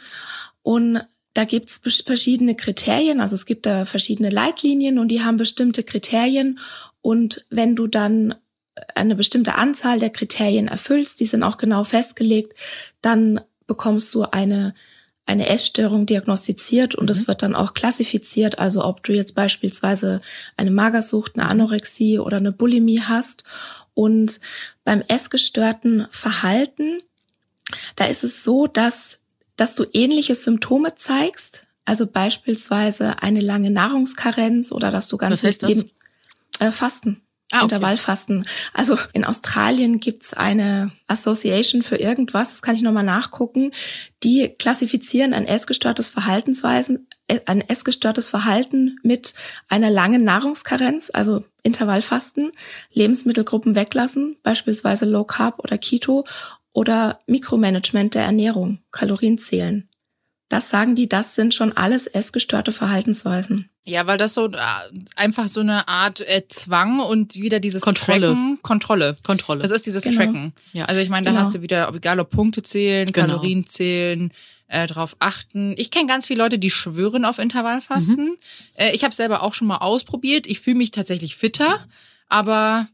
und 0.63 1.01
da 1.35 1.45
gibt's 1.45 1.81
verschiedene 2.05 2.57
Kriterien, 2.57 3.21
also 3.21 3.35
es 3.35 3.47
gibt 3.47 3.67
da 3.67 3.85
verschiedene 3.85 4.31
Leitlinien 4.31 4.99
und 4.99 5.09
die 5.09 5.23
haben 5.23 5.37
bestimmte 5.37 5.85
Kriterien 5.85 6.59
und 7.01 7.47
wenn 7.51 7.77
du 7.77 7.87
dann 7.87 8.35
eine 8.95 9.15
bestimmte 9.15 9.57
Anzahl 9.57 9.99
der 9.99 10.11
Kriterien 10.11 10.69
erfüllst, 10.69 11.21
die 11.21 11.27
sind 11.27 11.43
auch 11.43 11.57
genau 11.57 11.85
festgelegt, 11.85 12.55
dann 13.01 13.41
bekommst 13.71 14.13
du 14.15 14.25
eine 14.25 14.75
eine 15.27 15.49
Essstörung 15.49 16.07
diagnostiziert 16.07 16.97
und 16.97 17.09
es 17.09 17.21
mhm. 17.21 17.29
wird 17.29 17.43
dann 17.43 17.55
auch 17.55 17.73
klassifiziert, 17.73 18.59
also 18.59 18.85
ob 18.85 19.05
du 19.05 19.13
jetzt 19.13 19.37
beispielsweise 19.37 20.23
eine 20.57 20.73
Magersucht, 20.73 21.37
eine 21.37 21.49
Anorexie 21.49 22.19
oder 22.19 22.39
eine 22.39 22.51
Bulimie 22.51 23.01
hast. 23.01 23.45
Und 23.95 24.41
beim 24.83 25.03
essgestörten 25.07 26.09
Verhalten, 26.11 26.99
da 27.95 28.07
ist 28.07 28.25
es 28.25 28.43
so, 28.43 28.67
dass, 28.67 29.19
dass 29.55 29.77
du 29.77 29.87
ähnliche 29.93 30.35
Symptome 30.35 30.97
zeigst, 30.97 31.63
also 31.85 32.09
beispielsweise 32.09 33.23
eine 33.23 33.41
lange 33.41 33.71
Nahrungskarenz 33.71 34.73
oder 34.73 34.91
dass 34.91 35.07
du 35.07 35.17
ganz 35.17 35.35
Was 35.35 35.43
heißt 35.45 35.63
das? 35.63 35.85
Äh, 36.59 36.73
Fasten. 36.73 37.23
Ah, 37.53 37.65
okay. 37.65 37.75
Intervallfasten. 37.75 38.47
Also 38.73 38.97
in 39.13 39.25
Australien 39.25 39.99
gibt's 39.99 40.33
eine 40.33 40.93
Association 41.09 41.83
für 41.83 41.97
irgendwas, 41.97 42.51
das 42.51 42.63
kann 42.63 42.77
ich 42.77 42.83
nochmal 42.83 43.03
nachgucken, 43.05 43.73
die 44.23 44.55
klassifizieren 44.57 45.35
ein 45.35 45.47
essgestörtes 45.47 46.09
Verhaltensweisen, 46.09 47.09
äh, 47.27 47.41
ein 47.47 47.61
essgestörtes 47.61 48.29
Verhalten 48.29 48.99
mit 49.03 49.35
einer 49.69 49.91
langen 49.91 50.23
Nahrungskarenz, 50.23 51.11
also 51.13 51.45
Intervallfasten, 51.65 52.53
Lebensmittelgruppen 52.93 53.75
weglassen, 53.75 54.37
beispielsweise 54.45 55.05
Low 55.05 55.25
Carb 55.25 55.59
oder 55.59 55.77
Keto 55.77 56.25
oder 56.73 57.19
Mikromanagement 57.27 58.15
der 58.15 58.23
Ernährung, 58.23 58.79
Kalorien 58.93 59.39
zählen. 59.39 59.90
Das 60.51 60.69
sagen 60.69 60.97
die, 60.97 61.09
das 61.09 61.37
sind 61.37 61.55
schon 61.55 61.77
alles 61.77 62.09
essgestörte 62.09 62.73
Verhaltensweisen. 62.73 63.71
Ja, 63.85 64.09
weil 64.09 64.19
das 64.19 64.35
so 64.35 64.49
äh, 64.49 64.59
einfach 65.15 65.47
so 65.47 65.61
eine 65.61 65.87
Art 65.87 66.21
äh, 66.21 66.43
Zwang 66.49 66.99
und 66.99 67.37
wieder 67.37 67.61
dieses 67.61 67.83
Kontrolle. 67.83 68.27
Tracken, 68.27 68.59
Kontrolle. 68.61 69.15
Kontrolle. 69.25 69.63
Das 69.63 69.71
ist 69.71 69.87
dieses 69.87 70.03
genau. 70.03 70.17
Tracken. 70.17 70.53
Ja. 70.73 70.87
Also 70.87 71.01
ich 71.01 71.09
meine, 71.09 71.25
da 71.25 71.31
genau. 71.31 71.45
hast 71.45 71.55
du 71.55 71.63
wieder, 71.63 71.95
egal 71.95 72.19
ob 72.19 72.31
Punkte 72.31 72.65
zählen, 72.65 73.07
genau. 73.07 73.29
Kalorien 73.29 73.65
zählen, 73.65 74.33
äh, 74.67 74.89
drauf 74.89 75.15
achten. 75.21 75.73
Ich 75.79 75.93
kenne 75.93 76.09
ganz 76.09 76.27
viele 76.27 76.43
Leute, 76.43 76.59
die 76.59 76.71
schwören 76.71 77.25
auf 77.25 77.39
Intervallfasten. 77.39 78.25
Mhm. 78.25 78.37
Äh, 78.75 78.91
ich 78.93 79.05
habe 79.05 79.15
selber 79.15 79.45
auch 79.45 79.55
schon 79.55 79.69
mal 79.69 79.79
ausprobiert. 79.79 80.49
Ich 80.49 80.59
fühle 80.59 80.79
mich 80.79 80.91
tatsächlich 80.91 81.37
fitter, 81.37 81.87
aber 82.29 82.89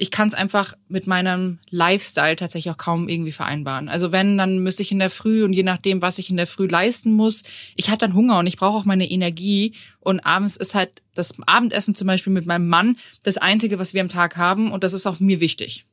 ich 0.00 0.10
kann 0.10 0.28
es 0.28 0.34
einfach 0.34 0.72
mit 0.88 1.06
meinem 1.06 1.58
Lifestyle 1.68 2.34
tatsächlich 2.34 2.72
auch 2.72 2.78
kaum 2.78 3.06
irgendwie 3.06 3.32
vereinbaren. 3.32 3.90
Also 3.90 4.12
wenn, 4.12 4.38
dann 4.38 4.60
müsste 4.60 4.82
ich 4.82 4.92
in 4.92 4.98
der 4.98 5.10
Früh 5.10 5.44
und 5.44 5.52
je 5.52 5.62
nachdem, 5.62 6.00
was 6.00 6.18
ich 6.18 6.30
in 6.30 6.38
der 6.38 6.46
Früh 6.46 6.66
leisten 6.66 7.12
muss, 7.12 7.42
ich 7.76 7.90
habe 7.90 7.98
dann 7.98 8.14
Hunger 8.14 8.38
und 8.38 8.46
ich 8.46 8.56
brauche 8.56 8.78
auch 8.78 8.86
meine 8.86 9.10
Energie. 9.10 9.74
Und 9.98 10.20
abends 10.20 10.56
ist 10.56 10.74
halt 10.74 11.02
das 11.12 11.34
Abendessen 11.46 11.94
zum 11.94 12.06
Beispiel 12.06 12.32
mit 12.32 12.46
meinem 12.46 12.66
Mann 12.66 12.96
das 13.24 13.36
Einzige, 13.36 13.78
was 13.78 13.92
wir 13.92 14.00
am 14.00 14.08
Tag 14.08 14.38
haben 14.38 14.72
und 14.72 14.84
das 14.84 14.94
ist 14.94 15.06
auch 15.06 15.20
mir 15.20 15.38
wichtig. 15.38 15.84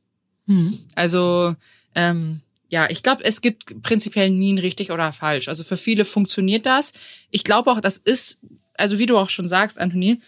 Mhm. 0.46 0.78
Also 0.94 1.54
ähm, 1.94 2.40
ja, 2.70 2.88
ich 2.88 3.02
glaube, 3.02 3.22
es 3.24 3.42
gibt 3.42 3.82
prinzipiell 3.82 4.30
nie 4.30 4.54
ein 4.54 4.58
richtig 4.58 4.90
oder 4.90 5.12
falsch. 5.12 5.48
Also 5.48 5.64
für 5.64 5.76
viele 5.76 6.06
funktioniert 6.06 6.64
das. 6.64 6.94
Ich 7.30 7.44
glaube 7.44 7.70
auch, 7.70 7.82
das 7.82 7.98
ist, 7.98 8.38
also 8.72 8.98
wie 8.98 9.06
du 9.06 9.18
auch 9.18 9.28
schon 9.28 9.48
sagst, 9.48 9.78
Antonin, 9.78 10.22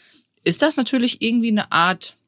ist 0.44 0.60
das 0.60 0.76
natürlich 0.76 1.22
irgendwie 1.22 1.48
eine 1.48 1.72
Art 1.72 2.18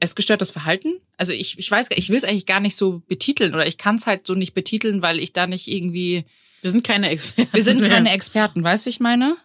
essgestörtes 0.00 0.50
Verhalten? 0.50 0.94
Also 1.16 1.32
ich, 1.32 1.58
ich 1.58 1.70
weiß, 1.70 1.88
ich 1.90 2.08
will 2.10 2.16
es 2.16 2.24
eigentlich 2.24 2.46
gar 2.46 2.60
nicht 2.60 2.76
so 2.76 3.02
betiteln 3.06 3.54
oder 3.54 3.66
ich 3.66 3.78
kann 3.78 3.96
es 3.96 4.06
halt 4.06 4.26
so 4.26 4.34
nicht 4.34 4.54
betiteln, 4.54 5.02
weil 5.02 5.18
ich 5.18 5.32
da 5.32 5.46
nicht 5.46 5.68
irgendwie. 5.68 6.24
Wir 6.62 6.70
sind 6.70 6.84
keine 6.84 7.10
Experten. 7.10 7.52
Wir 7.52 7.62
sind 7.62 7.84
keine 7.84 8.10
Experten, 8.12 8.62
weißt 8.62 8.84
du, 8.84 8.88
wie 8.88 8.90
ich 8.90 9.00
meine? 9.00 9.36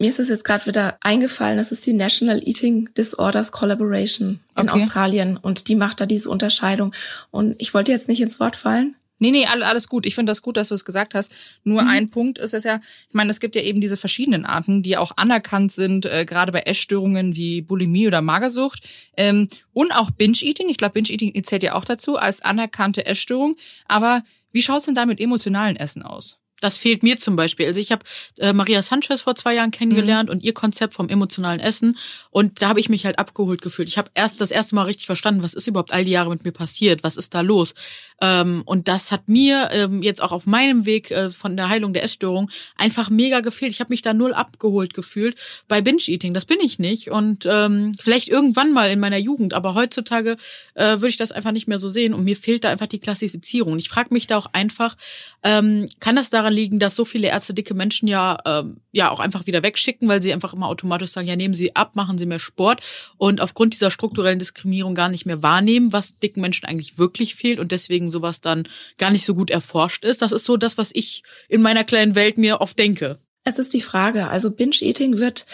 Mir 0.00 0.10
ist 0.10 0.20
es 0.20 0.28
jetzt 0.28 0.44
gerade 0.44 0.64
wieder 0.66 0.96
eingefallen, 1.00 1.56
das 1.56 1.72
ist 1.72 1.84
die 1.84 1.92
National 1.92 2.40
Eating 2.46 2.88
Disorders 2.96 3.50
Collaboration 3.50 4.38
in 4.56 4.68
okay. 4.68 4.82
Australien 4.82 5.36
und 5.36 5.66
die 5.66 5.74
macht 5.74 6.00
da 6.00 6.06
diese 6.06 6.30
Unterscheidung. 6.30 6.94
Und 7.32 7.56
ich 7.58 7.74
wollte 7.74 7.90
jetzt 7.90 8.06
nicht 8.06 8.20
ins 8.20 8.38
Wort 8.38 8.54
fallen. 8.54 8.94
Nee, 9.18 9.30
nee, 9.30 9.46
alles 9.46 9.88
gut. 9.88 10.06
Ich 10.06 10.14
finde 10.14 10.30
das 10.30 10.42
gut, 10.42 10.56
dass 10.56 10.68
du 10.68 10.74
es 10.74 10.84
gesagt 10.84 11.14
hast. 11.14 11.34
Nur 11.64 11.82
mhm. 11.82 11.88
ein 11.88 12.10
Punkt 12.10 12.38
ist 12.38 12.54
es 12.54 12.64
ja, 12.64 12.80
ich 13.08 13.14
meine, 13.14 13.30
es 13.30 13.40
gibt 13.40 13.56
ja 13.56 13.62
eben 13.62 13.80
diese 13.80 13.96
verschiedenen 13.96 14.44
Arten, 14.44 14.82
die 14.82 14.96
auch 14.96 15.12
anerkannt 15.16 15.72
sind, 15.72 16.06
äh, 16.06 16.24
gerade 16.24 16.52
bei 16.52 16.60
Essstörungen 16.60 17.36
wie 17.36 17.62
Bulimie 17.62 18.06
oder 18.06 18.22
Magersucht 18.22 18.88
ähm, 19.16 19.48
und 19.72 19.92
auch 19.92 20.10
Binge-Eating. 20.10 20.68
Ich 20.68 20.76
glaube, 20.76 20.94
Binge-Eating 20.94 21.42
zählt 21.44 21.62
ja 21.62 21.74
auch 21.74 21.84
dazu 21.84 22.16
als 22.16 22.42
anerkannte 22.42 23.06
Essstörung. 23.06 23.56
Aber 23.86 24.22
wie 24.52 24.62
schaut's 24.62 24.86
denn 24.86 24.94
da 24.94 25.06
mit 25.06 25.20
emotionalen 25.20 25.76
Essen 25.76 26.02
aus? 26.02 26.38
Das 26.60 26.76
fehlt 26.76 27.02
mir 27.02 27.16
zum 27.16 27.36
Beispiel. 27.36 27.66
Also 27.66 27.78
ich 27.78 27.92
habe 27.92 28.04
äh, 28.38 28.52
Maria 28.52 28.82
Sanchez 28.82 29.20
vor 29.20 29.34
zwei 29.34 29.54
Jahren 29.54 29.70
kennengelernt 29.70 30.28
mhm. 30.28 30.36
und 30.36 30.42
ihr 30.42 30.54
Konzept 30.54 30.94
vom 30.94 31.08
emotionalen 31.08 31.60
Essen. 31.60 31.96
Und 32.30 32.62
da 32.62 32.68
habe 32.68 32.80
ich 32.80 32.88
mich 32.88 33.04
halt 33.04 33.18
abgeholt 33.18 33.62
gefühlt. 33.62 33.88
Ich 33.88 33.98
habe 33.98 34.10
erst 34.14 34.40
das 34.40 34.50
erste 34.50 34.74
Mal 34.74 34.82
richtig 34.82 35.06
verstanden, 35.06 35.42
was 35.42 35.54
ist 35.54 35.66
überhaupt 35.66 35.92
all 35.92 36.04
die 36.04 36.10
Jahre 36.10 36.30
mit 36.30 36.44
mir 36.44 36.52
passiert, 36.52 37.04
was 37.04 37.16
ist 37.16 37.34
da 37.34 37.42
los. 37.42 37.74
Ähm, 38.20 38.62
und 38.64 38.88
das 38.88 39.12
hat 39.12 39.28
mir 39.28 39.68
ähm, 39.72 40.02
jetzt 40.02 40.22
auch 40.22 40.32
auf 40.32 40.46
meinem 40.46 40.86
Weg 40.86 41.10
äh, 41.10 41.30
von 41.30 41.56
der 41.56 41.68
Heilung 41.68 41.92
der 41.92 42.02
Essstörung 42.02 42.50
einfach 42.76 43.10
mega 43.10 43.40
gefehlt. 43.40 43.72
Ich 43.72 43.80
habe 43.80 43.92
mich 43.92 44.02
da 44.02 44.12
null 44.14 44.34
abgeholt 44.34 44.94
gefühlt 44.94 45.36
bei 45.68 45.80
Binge-Eating. 45.80 46.34
Das 46.34 46.44
bin 46.44 46.58
ich 46.60 46.78
nicht. 46.78 47.10
Und 47.10 47.46
ähm, 47.50 47.92
vielleicht 47.98 48.28
irgendwann 48.28 48.72
mal 48.72 48.90
in 48.90 49.00
meiner 49.00 49.18
Jugend, 49.18 49.54
aber 49.54 49.74
heutzutage 49.74 50.36
äh, 50.74 50.96
würde 50.96 51.08
ich 51.08 51.16
das 51.16 51.32
einfach 51.32 51.52
nicht 51.52 51.68
mehr 51.68 51.78
so 51.78 51.88
sehen. 51.88 52.14
Und 52.14 52.24
mir 52.24 52.36
fehlt 52.36 52.64
da 52.64 52.70
einfach 52.70 52.86
die 52.86 52.98
Klassifizierung. 52.98 53.78
Ich 53.78 53.88
frage 53.88 54.12
mich 54.12 54.26
da 54.26 54.36
auch 54.36 54.46
einfach, 54.52 54.96
ähm, 55.42 55.86
kann 56.00 56.16
das 56.16 56.30
daran 56.30 56.52
liegen, 56.52 56.78
dass 56.78 56.96
so 56.96 57.04
viele 57.04 57.28
Ärzte 57.28 57.54
dicke 57.54 57.74
Menschen 57.74 58.08
ja, 58.08 58.38
ähm, 58.44 58.78
ja 58.92 59.10
auch 59.10 59.20
einfach 59.20 59.46
wieder 59.46 59.62
wegschicken, 59.62 60.08
weil 60.08 60.20
sie 60.22 60.32
einfach 60.32 60.52
immer 60.52 60.68
automatisch 60.68 61.10
sagen, 61.10 61.28
ja, 61.28 61.36
nehmen 61.36 61.54
Sie 61.54 61.76
ab, 61.76 61.94
machen 61.96 62.18
Sie 62.18 62.26
mehr 62.26 62.38
Sport 62.38 62.80
und 63.16 63.40
aufgrund 63.40 63.74
dieser 63.74 63.90
strukturellen 63.90 64.38
Diskriminierung 64.38 64.94
gar 64.94 65.08
nicht 65.08 65.26
mehr 65.26 65.42
wahrnehmen, 65.42 65.92
was 65.92 66.18
dicken 66.18 66.40
Menschen 66.40 66.66
eigentlich 66.66 66.98
wirklich 66.98 67.34
fehlt 67.34 67.58
und 67.58 67.72
deswegen 67.72 68.07
sowas 68.10 68.40
dann 68.40 68.64
gar 68.98 69.10
nicht 69.10 69.24
so 69.24 69.34
gut 69.34 69.50
erforscht 69.50 70.04
ist. 70.04 70.22
Das 70.22 70.32
ist 70.32 70.44
so 70.44 70.56
das, 70.56 70.78
was 70.78 70.90
ich 70.92 71.22
in 71.48 71.62
meiner 71.62 71.84
kleinen 71.84 72.14
Welt 72.14 72.38
mir 72.38 72.60
oft 72.60 72.78
denke. 72.78 73.18
Es 73.44 73.58
ist 73.58 73.72
die 73.72 73.80
Frage. 73.80 74.28
Also 74.28 74.50
Binge-Eating 74.50 75.18
wird 75.18 75.46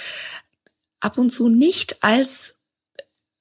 ab 1.00 1.18
und 1.18 1.30
zu 1.30 1.48
nicht 1.48 2.02
als 2.02 2.54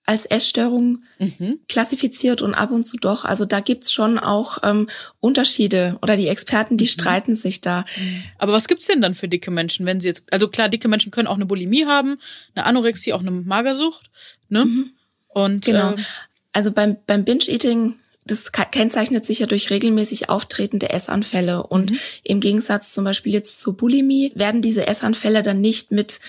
als 0.06 0.26
Essstörung 0.26 1.02
mhm. 1.18 1.60
klassifiziert 1.70 2.42
und 2.42 2.54
ab 2.54 2.72
und 2.72 2.84
zu 2.84 2.98
doch. 2.98 3.24
Also 3.24 3.46
da 3.46 3.62
gibt's 3.62 3.92
schon 3.92 4.20
auch 4.20 4.58
ähm, 4.64 4.90
Unterschiede 5.22 5.98
oder 6.02 6.18
die 6.18 6.28
Experten, 6.28 6.78
die 6.78 6.86
mhm. 6.86 6.90
streiten 6.90 7.36
sich 7.36 7.62
da. 7.62 7.86
Mhm. 7.98 8.24
Aber 8.38 8.52
was 8.52 8.68
gibt's 8.68 8.88
denn 8.88 9.02
dann 9.02 9.16
für 9.16 9.30
dicke 9.30 9.50
Menschen, 9.50 9.86
wenn 9.86 10.02
sie 10.02 10.10
jetzt, 10.10 10.32
also 10.34 10.50
klar, 10.50 10.68
dicke 10.68 10.90
Menschen 10.90 11.12
können 11.12 11.28
auch 11.28 11.36
eine 11.36 11.46
Bulimie 11.46 11.86
haben, 11.86 12.18
eine 12.54 12.66
Anorexie, 12.66 13.14
auch 13.14 13.22
eine 13.22 13.32
Magersucht, 13.32 14.12
ne? 14.50 14.66
Mhm. 14.66 14.92
Und 15.30 15.66
genau. 15.66 15.94
Äh, 15.94 16.04
also 16.52 16.72
beim 16.72 16.98
beim 17.08 17.24
Binge-Eating 17.24 17.96
das 18.26 18.52
kennzeichnet 18.52 19.26
sich 19.26 19.40
ja 19.40 19.48
durch 19.48 19.70
regelmäßig 19.70 20.30
auftretende 20.30 20.90
Essanfälle. 20.90 21.64
Und 21.64 21.92
mhm. 21.92 22.00
im 22.24 22.40
Gegensatz 22.40 22.94
zum 22.94 23.04
Beispiel 23.04 23.34
jetzt 23.34 23.60
zur 23.60 23.76
Bulimie 23.76 24.32
werden 24.36 24.62
diese 24.62 24.88
Essanfälle 24.88 25.42
dann 25.42 25.62
nicht 25.62 25.92
mit 25.92 26.20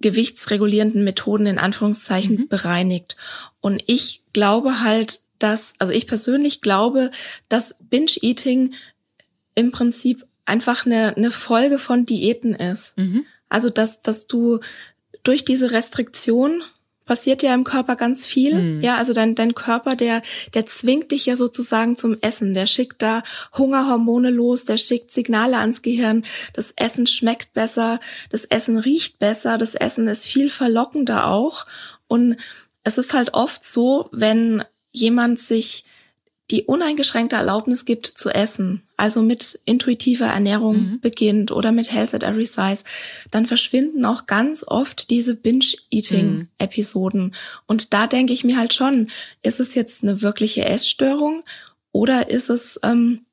gewichtsregulierenden 0.00 1.04
Methoden 1.04 1.46
in 1.46 1.58
Anführungszeichen 1.58 2.36
mhm. 2.36 2.48
bereinigt. 2.48 3.16
Und 3.60 3.82
ich 3.86 4.22
glaube 4.32 4.80
halt, 4.80 5.20
dass, 5.38 5.74
also 5.78 5.92
ich 5.92 6.06
persönlich 6.06 6.60
glaube, 6.60 7.10
dass 7.48 7.76
Binge-Eating 7.80 8.74
im 9.54 9.70
Prinzip 9.70 10.26
einfach 10.44 10.86
eine, 10.86 11.16
eine 11.16 11.30
Folge 11.30 11.78
von 11.78 12.04
Diäten 12.04 12.54
ist. 12.54 12.96
Mhm. 12.98 13.24
Also, 13.48 13.70
dass, 13.70 14.02
dass 14.02 14.26
du 14.26 14.60
durch 15.22 15.44
diese 15.44 15.70
Restriktion 15.70 16.62
passiert 17.04 17.42
ja 17.42 17.54
im 17.54 17.64
Körper 17.64 17.96
ganz 17.96 18.26
viel. 18.26 18.54
Mhm. 18.54 18.82
Ja, 18.82 18.96
also 18.96 19.12
dein, 19.12 19.34
dein 19.34 19.54
Körper, 19.54 19.96
der, 19.96 20.22
der 20.54 20.66
zwingt 20.66 21.10
dich 21.10 21.26
ja 21.26 21.36
sozusagen 21.36 21.96
zum 21.96 22.16
Essen. 22.20 22.54
Der 22.54 22.66
schickt 22.66 23.02
da 23.02 23.22
Hungerhormone 23.56 24.30
los, 24.30 24.64
der 24.64 24.76
schickt 24.76 25.10
Signale 25.10 25.58
ans 25.58 25.82
Gehirn. 25.82 26.24
Das 26.52 26.72
Essen 26.76 27.06
schmeckt 27.06 27.52
besser, 27.52 28.00
das 28.30 28.44
Essen 28.44 28.78
riecht 28.78 29.18
besser, 29.18 29.58
das 29.58 29.74
Essen 29.74 30.08
ist 30.08 30.26
viel 30.26 30.48
verlockender 30.48 31.26
auch. 31.26 31.66
Und 32.08 32.36
es 32.84 32.98
ist 32.98 33.12
halt 33.12 33.34
oft 33.34 33.64
so, 33.64 34.08
wenn 34.12 34.62
jemand 34.92 35.38
sich 35.38 35.84
die 36.50 36.64
uneingeschränkte 36.64 37.36
Erlaubnis 37.36 37.86
gibt 37.86 38.06
zu 38.06 38.28
essen, 38.28 38.82
also 38.96 39.22
mit 39.22 39.60
intuitiver 39.64 40.26
Ernährung 40.26 40.76
mhm. 40.76 41.00
beginnt 41.00 41.50
oder 41.50 41.72
mit 41.72 41.90
Health 41.90 42.12
at 42.12 42.22
Every 42.22 42.44
Size, 42.44 42.84
dann 43.30 43.46
verschwinden 43.46 44.04
auch 44.04 44.26
ganz 44.26 44.62
oft 44.66 45.08
diese 45.08 45.36
Binge-Eating-Episoden. 45.36 47.24
Mhm. 47.24 47.32
Und 47.66 47.94
da 47.94 48.06
denke 48.06 48.34
ich 48.34 48.44
mir 48.44 48.58
halt 48.58 48.74
schon, 48.74 49.08
ist 49.42 49.58
es 49.58 49.74
jetzt 49.74 50.02
eine 50.02 50.20
wirkliche 50.20 50.66
Essstörung 50.66 51.42
oder 51.92 52.28
ist 52.28 52.50
es 52.50 52.78
ähm, 52.82 53.24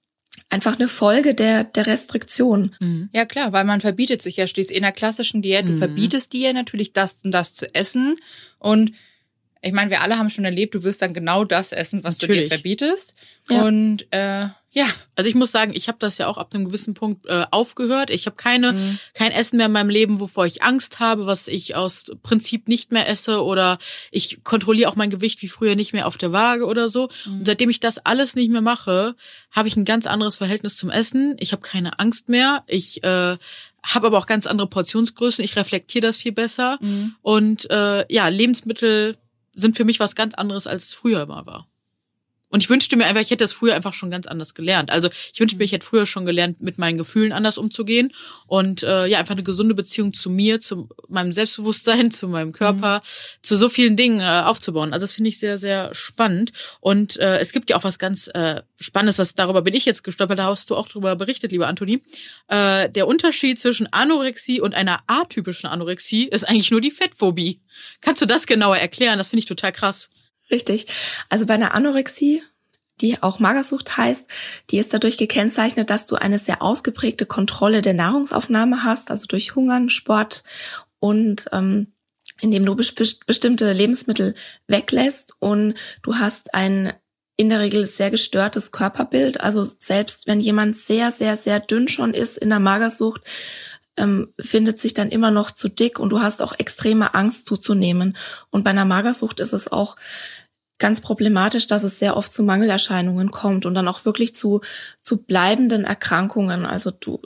einfach 0.50 0.78
eine 0.78 0.88
Folge 0.88 1.36
der, 1.36 1.66
der 1.66 1.88
Restriktion. 1.88 2.76
Mhm. 2.80 3.10
Ja 3.14 3.26
klar, 3.26 3.52
weil 3.52 3.66
man 3.66 3.82
verbietet 3.82 4.22
sich 4.22 4.38
ja 4.38 4.48
schließlich 4.48 4.78
in 4.78 4.84
der 4.84 4.94
klassischen 4.94 5.42
Diät, 5.42 5.66
du 5.66 5.72
mhm. 5.72 5.80
verbietest 5.80 6.32
dir 6.32 6.54
natürlich 6.54 6.94
das 6.94 7.26
und 7.26 7.32
das 7.32 7.54
zu 7.54 7.74
essen 7.76 8.16
und 8.58 8.94
ich 9.62 9.74
meine, 9.74 9.92
wir 9.92 10.02
alle 10.02 10.18
haben 10.18 10.30
schon 10.30 10.46
erlebt, 10.46 10.74
du 10.74 10.84
wirst 10.84 11.02
dann 11.02 11.14
genau 11.14 11.44
das 11.46 11.72
essen, 11.72 12.04
was 12.04 12.20
Natürlich. 12.20 12.44
du 12.44 12.50
dir 12.50 12.56
verbietest. 12.56 13.16
Ja. 13.50 13.62
Und 13.64 14.08
äh, 14.12 14.48
ja. 14.74 14.88
Also 15.16 15.30
ich 15.30 15.36
muss 15.36 15.52
sagen, 15.52 15.74
ich 15.76 15.88
habe 15.88 15.98
das 16.00 16.18
ja 16.18 16.28
auch 16.28 16.38
ab 16.38 16.54
einem 16.54 16.66
gewissen 16.66 16.94
Punkt 16.94 17.28
äh, 17.28 17.46
aufgehört. 17.52 18.10
Ich 18.10 18.26
habe 18.26 18.38
keine 18.38 18.74
mhm. 18.74 19.00
kein 19.14 19.32
Essen 19.32 19.58
mehr 19.58 19.66
in 19.68 19.72
meinem 19.72 19.90
Leben, 19.90 20.20
wovor 20.20 20.46
ich 20.46 20.64
Angst 20.64 21.00
habe, 21.00 21.26
was 21.26 21.48
ich 21.48 21.76
aus 21.76 22.06
Prinzip 22.24 22.68
nicht 22.70 22.92
mehr 22.92 23.08
esse 23.08 23.44
oder 23.44 23.78
ich 24.12 24.44
kontrolliere 24.44 24.90
auch 24.90 24.96
mein 24.96 25.10
Gewicht 25.10 25.42
wie 25.42 25.48
früher 25.48 25.76
nicht 25.76 25.94
mehr 25.94 26.08
auf 26.08 26.18
der 26.18 26.32
Waage 26.32 26.66
oder 26.66 26.88
so. 26.88 27.10
Mhm. 27.26 27.40
Und 27.40 27.46
seitdem 27.46 27.70
ich 27.70 27.82
das 27.82 28.00
alles 28.00 28.36
nicht 28.36 28.50
mehr 28.50 28.62
mache, 28.62 29.16
habe 29.52 29.68
ich 29.68 29.76
ein 29.76 29.86
ganz 29.86 30.08
anderes 30.08 30.38
Verhältnis 30.38 30.78
zum 30.78 30.90
Essen. 30.90 31.36
Ich 31.40 31.52
habe 31.52 31.62
keine 31.62 32.00
Angst 32.00 32.30
mehr. 32.30 32.64
Ich 32.68 33.04
äh, 33.04 33.38
habe 33.84 34.08
aber 34.08 34.18
auch 34.18 34.28
ganz 34.28 34.48
andere 34.48 34.68
Portionsgrößen. 34.68 35.44
Ich 35.44 35.56
reflektiere 35.56 36.08
das 36.08 36.18
viel 36.18 36.32
besser. 36.32 36.78
Mhm. 36.82 37.16
Und 37.22 37.70
äh, 37.70 38.06
ja, 38.12 38.28
Lebensmittel 38.30 39.18
sind 39.54 39.78
für 39.78 39.86
mich 39.86 40.00
was 40.00 40.16
ganz 40.16 40.34
anderes, 40.34 40.68
als 40.68 40.84
es 40.84 40.94
früher 40.94 41.24
immer 41.24 41.46
war. 41.46 41.71
Und 42.52 42.62
ich 42.62 42.70
wünschte 42.70 42.98
mir 42.98 43.06
einfach, 43.06 43.22
ich 43.22 43.32
hätte 43.32 43.44
das 43.44 43.54
früher 43.54 43.74
einfach 43.74 43.94
schon 43.94 44.12
ganz 44.12 44.28
anders 44.28 44.54
gelernt. 44.54 44.92
Also 44.92 45.10
ich 45.34 45.40
wünschte 45.40 45.58
mir, 45.58 45.64
ich 45.64 45.72
hätte 45.72 45.86
früher 45.86 46.06
schon 46.06 46.26
gelernt, 46.26 46.62
mit 46.62 46.78
meinen 46.78 46.98
Gefühlen 46.98 47.32
anders 47.32 47.58
umzugehen 47.58 48.12
und 48.46 48.84
äh, 48.84 49.08
ja, 49.08 49.20
einfach 49.20 49.36
eine 49.36 49.44
gesunde 49.44 49.74
Beziehung 49.74 50.14
zu 50.14 50.30
mir, 50.30 50.60
zu 50.60 50.90
meinem 51.08 51.32
Selbstbewusstsein, 51.32 52.12
zu 52.12 52.28
meinem 52.28 52.52
Körper, 52.52 52.98
mhm. 52.98 53.42
zu 53.42 53.56
so 53.56 53.70
vielen 53.70 53.96
Dingen 53.96 54.20
äh, 54.20 54.44
aufzubauen. 54.46 54.94
Also 54.94 55.06
das 55.06 55.14
finde 55.14 55.30
ich 55.30 55.40
sehr, 55.40 55.58
sehr 55.58 55.96
spannend. 55.96 56.52
Und 56.82 57.18
äh, 57.18 57.38
es 57.40 57.54
gibt 57.54 57.70
ja 57.70 57.78
auch 57.78 57.84
was 57.84 57.98
ganz 57.98 58.28
äh, 58.34 58.62
Spannendes, 58.80 59.16
das, 59.16 59.34
darüber 59.34 59.62
bin 59.62 59.74
ich 59.74 59.86
jetzt 59.86 60.04
gestolpert, 60.04 60.40
da 60.40 60.46
hast 60.46 60.70
du 60.70 60.76
auch 60.76 60.90
darüber 60.90 61.16
berichtet, 61.16 61.52
lieber 61.52 61.68
Antoni. 61.68 62.04
Äh, 62.50 62.90
der 62.90 63.08
Unterschied 63.08 63.60
zwischen 63.60 63.92
Anorexie 63.94 64.60
und 64.60 64.76
einer 64.76 65.00
atypischen 65.08 65.70
Anorexie 65.70 66.28
ist 66.28 66.44
eigentlich 66.44 66.72
nur 66.72 66.82
die 66.82 66.92
Fettphobie. 66.92 67.62
Kannst 68.02 68.22
du 68.22 68.26
das 68.26 68.46
genauer 68.46 68.78
erklären? 68.78 69.18
Das 69.18 69.30
finde 69.30 69.40
ich 69.40 69.46
total 69.46 69.72
krass. 69.72 70.10
Richtig. 70.52 70.88
Also 71.30 71.46
bei 71.46 71.54
einer 71.54 71.74
Anorexie, 71.74 72.44
die 73.00 73.22
auch 73.24 73.40
Magersucht 73.40 73.98
heißt, 73.98 74.28
die 74.70 74.78
ist 74.78 74.94
dadurch 74.94 75.18
gekennzeichnet, 75.18 75.90
dass 75.90 76.06
du 76.06 76.16
eine 76.16 76.38
sehr 76.38 76.62
ausgeprägte 76.62 77.26
Kontrolle 77.26 77.82
der 77.82 77.94
Nahrungsaufnahme 77.94 78.84
hast, 78.84 79.10
also 79.10 79.26
durch 79.28 79.56
Hungern, 79.56 79.90
Sport 79.90 80.44
und 81.00 81.46
ähm, 81.52 81.94
indem 82.42 82.66
du 82.66 82.76
bestimmte 82.76 83.72
Lebensmittel 83.72 84.36
weglässt 84.68 85.36
und 85.40 85.76
du 86.02 86.18
hast 86.18 86.54
ein 86.54 86.94
in 87.38 87.50
der 87.50 87.60
Regel 87.60 87.86
sehr 87.86 88.12
gestörtes 88.12 88.72
Körperbild. 88.72 89.40
Also 89.42 89.64
selbst 89.64 90.28
wenn 90.28 90.40
jemand 90.40 90.78
sehr, 90.78 91.12
sehr, 91.12 91.38
sehr 91.38 91.60
dünn 91.60 91.88
schon 91.88 92.14
ist 92.14 92.38
in 92.38 92.50
der 92.50 92.60
Magersucht, 92.60 93.22
ähm, 93.98 94.34
findet 94.40 94.80
sich 94.80 94.94
dann 94.94 95.10
immer 95.10 95.32
noch 95.32 95.52
zu 95.52 95.68
dick 95.68 96.00
und 96.00 96.10
du 96.10 96.22
hast 96.22 96.42
auch 96.42 96.54
extreme 96.58 97.14
Angst 97.14 97.48
zuzunehmen. 97.48 98.16
Und 98.50 98.64
bei 98.64 98.70
einer 98.70 98.86
Magersucht 98.86 99.40
ist 99.40 99.54
es 99.54 99.72
auch 99.72 99.96
ganz 100.82 101.00
problematisch, 101.00 101.68
dass 101.68 101.84
es 101.84 102.00
sehr 102.00 102.18
oft 102.18 102.34
zu 102.34 102.44
Mangelerscheinungen 102.44 103.32
kommt 103.32 103.66
und 103.66 103.74
dann 103.76 103.88
auch 103.88 104.04
wirklich 104.04 104.36
zu, 104.36 104.60
zu 105.00 105.24
bleibenden 105.24 105.86
Erkrankungen, 105.86 106.66
also 106.66 106.92
du, 106.92 107.22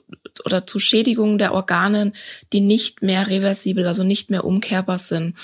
oder 0.45 0.67
zu 0.67 0.79
Schädigungen 0.79 1.39
der 1.39 1.53
Organe, 1.53 2.11
die 2.53 2.61
nicht 2.61 3.01
mehr 3.01 3.27
reversibel, 3.27 3.87
also 3.87 4.03
nicht 4.03 4.29
mehr 4.29 4.43
umkehrbar 4.43 4.99
sind. 4.99 5.35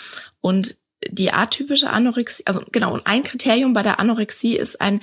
Und 0.41 0.75
die 1.09 1.31
atypische 1.31 1.89
Anorexie, 1.89 2.43
also 2.45 2.61
genau, 2.71 2.93
und 2.93 3.07
ein 3.07 3.23
Kriterium 3.23 3.73
bei 3.73 3.81
der 3.81 3.99
Anorexie 3.99 4.57
ist 4.57 4.79
ein 4.79 5.01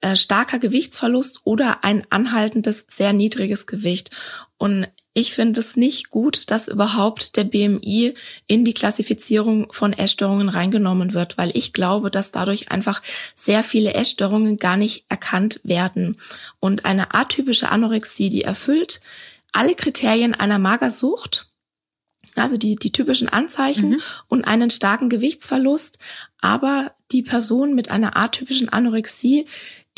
äh, 0.00 0.16
starker 0.16 0.58
Gewichtsverlust 0.58 1.40
oder 1.44 1.84
ein 1.84 2.06
anhaltendes, 2.10 2.84
sehr 2.88 3.12
niedriges 3.12 3.66
Gewicht. 3.66 4.10
Und 4.58 4.88
ich 5.14 5.32
finde 5.32 5.60
es 5.60 5.76
nicht 5.76 6.10
gut, 6.10 6.50
dass 6.50 6.68
überhaupt 6.68 7.36
der 7.36 7.44
BMI 7.44 8.14
in 8.46 8.64
die 8.64 8.74
Klassifizierung 8.74 9.72
von 9.72 9.92
Essstörungen 9.92 10.48
reingenommen 10.48 11.14
wird, 11.14 11.36
weil 11.38 11.50
ich 11.54 11.72
glaube, 11.72 12.10
dass 12.10 12.30
dadurch 12.30 12.70
einfach 12.70 13.02
sehr 13.34 13.64
viele 13.64 13.94
Essstörungen 13.94 14.58
gar 14.58 14.76
nicht 14.76 15.06
erkannt 15.08 15.60
werden. 15.64 16.16
Und 16.60 16.84
eine 16.84 17.14
atypische 17.14 17.70
Anorexie, 17.70 18.28
die 18.28 18.42
erfüllt 18.42 19.00
alle 19.52 19.74
Kriterien 19.74 20.34
einer 20.34 20.58
Magersucht, 20.58 21.50
also 22.36 22.56
die, 22.56 22.76
die 22.76 22.92
typischen 22.92 23.28
Anzeichen 23.28 23.90
mhm. 23.90 24.02
und 24.28 24.44
einen 24.44 24.70
starken 24.70 25.08
Gewichtsverlust, 25.08 25.98
aber 26.40 26.92
die 27.10 27.22
Person 27.22 27.74
mit 27.74 27.90
einer 27.90 28.16
atypischen 28.16 28.68
Anorexie, 28.68 29.46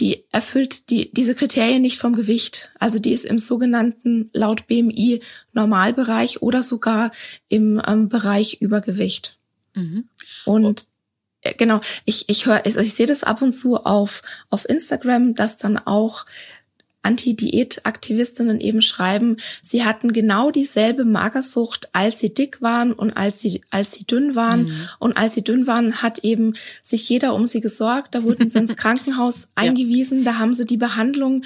die 0.01 0.25
erfüllt 0.33 0.91
die, 0.91 1.13
diese 1.13 1.35
Kriterien 1.35 1.83
nicht 1.83 1.99
vom 1.99 2.15
Gewicht. 2.15 2.71
Also 2.79 2.99
die 2.99 3.13
ist 3.13 3.25
im 3.25 3.39
sogenannten 3.39 4.31
laut 4.33 4.67
BMI 4.67 5.21
Normalbereich 5.53 6.43
oder 6.43 6.63
sogar 6.63 7.13
im 7.49 7.81
ähm, 7.87 8.09
Bereich 8.09 8.59
Übergewicht. 8.61 9.39
Mhm. 9.75 10.09
Und 10.47 10.87
oh. 11.45 11.51
genau, 11.59 11.81
ich, 12.07 12.29
ich 12.29 12.47
höre, 12.47 12.65
ich, 12.65 12.77
ich 12.77 12.95
sehe 12.95 13.07
das 13.07 13.23
ab 13.23 13.43
und 13.43 13.53
zu 13.53 13.77
auf, 13.85 14.23
auf 14.49 14.69
Instagram, 14.69 15.35
dass 15.35 15.59
dann 15.59 15.79
auch 15.79 16.25
Anti-Diät-Aktivistinnen 17.03 18.61
eben 18.61 18.83
schreiben, 18.83 19.37
sie 19.63 19.85
hatten 19.85 20.13
genau 20.13 20.51
dieselbe 20.51 21.05
Magersucht, 21.05 21.89
als 21.93 22.19
sie 22.19 22.35
dick 22.35 22.61
waren 22.61 22.93
und 22.93 23.13
als 23.17 23.41
sie, 23.41 23.63
als 23.71 23.93
sie 23.93 24.05
dünn 24.05 24.35
waren. 24.35 24.65
Mhm. 24.65 24.89
Und 24.99 25.17
als 25.17 25.35
sie 25.35 25.43
dünn 25.43 25.67
waren, 25.67 26.03
hat 26.03 26.21
eben 26.21 26.55
sich 26.83 27.09
jeder 27.09 27.35
um 27.35 27.47
sie 27.47 27.61
gesorgt. 27.61 28.15
Da 28.15 28.23
wurden 28.23 28.49
sie 28.49 28.59
ins 28.61 28.77
Krankenhaus 28.77 29.49
eingewiesen. 29.55 30.19
Ja. 30.19 30.33
Da 30.33 30.39
haben 30.39 30.55
sie 30.55 30.67
die 30.67 30.77
Behandlung 30.77 31.43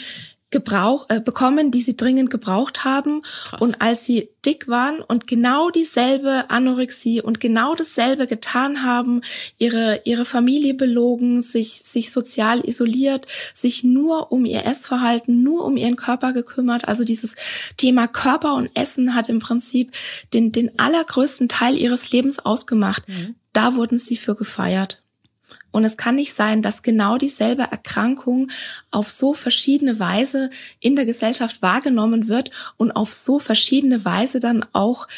gebrauch, 0.55 1.07
äh, 1.09 1.21
bekommen, 1.21 1.73
die 1.73 1.83
sie 1.83 1.97
dringend 1.97 2.31
gebraucht 2.31 2.85
haben. 2.85 3.23
Krass. 3.23 3.61
Und 3.61 3.83
als 3.83 4.05
sie 4.05 4.31
dick 4.47 4.69
waren 4.69 5.01
und 5.01 5.27
genau 5.27 5.71
dieselbe 5.71 6.49
Anorexie 6.49 7.21
und 7.21 7.41
genau 7.41 7.75
dasselbe 7.75 8.27
getan 8.27 8.85
haben, 8.85 9.21
ihre, 9.59 10.01
ihre 10.05 10.25
Familie 10.25 10.75
belogen, 10.75 11.43
sich, 11.43 11.83
sich 11.83 12.13
sozial 12.13 12.67
isoliert, 12.67 13.27
sich 13.53 13.83
nur 13.83 14.31
um 14.31 14.45
ihr 14.45 14.65
Essverhalten, 14.65 15.43
nur 15.43 15.65
um 15.65 15.77
ihren 15.77 15.97
Körper 15.97 16.33
gekümmert. 16.33 16.87
Also 16.87 17.03
dieses 17.05 17.35
Thema 17.77 18.07
Körper 18.07 18.55
und 18.55 18.71
Essen 18.75 19.15
hat 19.15 19.29
im 19.29 19.41
Prinzip 19.41 19.93
den, 20.33 20.53
den 20.53 20.79
allergrößten 20.79 21.49
Teil 21.49 21.77
ihres 21.77 22.13
Lebens 22.13 22.39
ausgemacht. 22.39 23.09
Mhm. 23.09 23.35
Da 23.53 23.75
wurden 23.75 23.99
sie 23.99 24.17
für 24.17 24.37
gefeiert. 24.37 25.04
Und 25.75 25.85
es 25.85 25.97
kann 25.97 26.15
nicht 26.15 26.35
sein, 26.35 26.63
dass 26.63 26.85
genau 26.85 27.19
dieselbe 27.19 27.65
Erkrankung 27.65 28.49
auf 28.93 29.11
so 29.11 29.35
verschiedene 29.35 29.99
Weise 29.99 30.51
in 30.79 30.95
der 30.95 31.05
Gesellschaft 31.05 31.63
wahrgenommen 31.63 32.29
wird 32.29 32.53
und 32.77 32.93
auf 32.93 33.13
so 33.13 33.41
verschiedene 33.41 34.05
Weise 34.05 34.39
dann 34.39 34.65
auch 34.73 35.09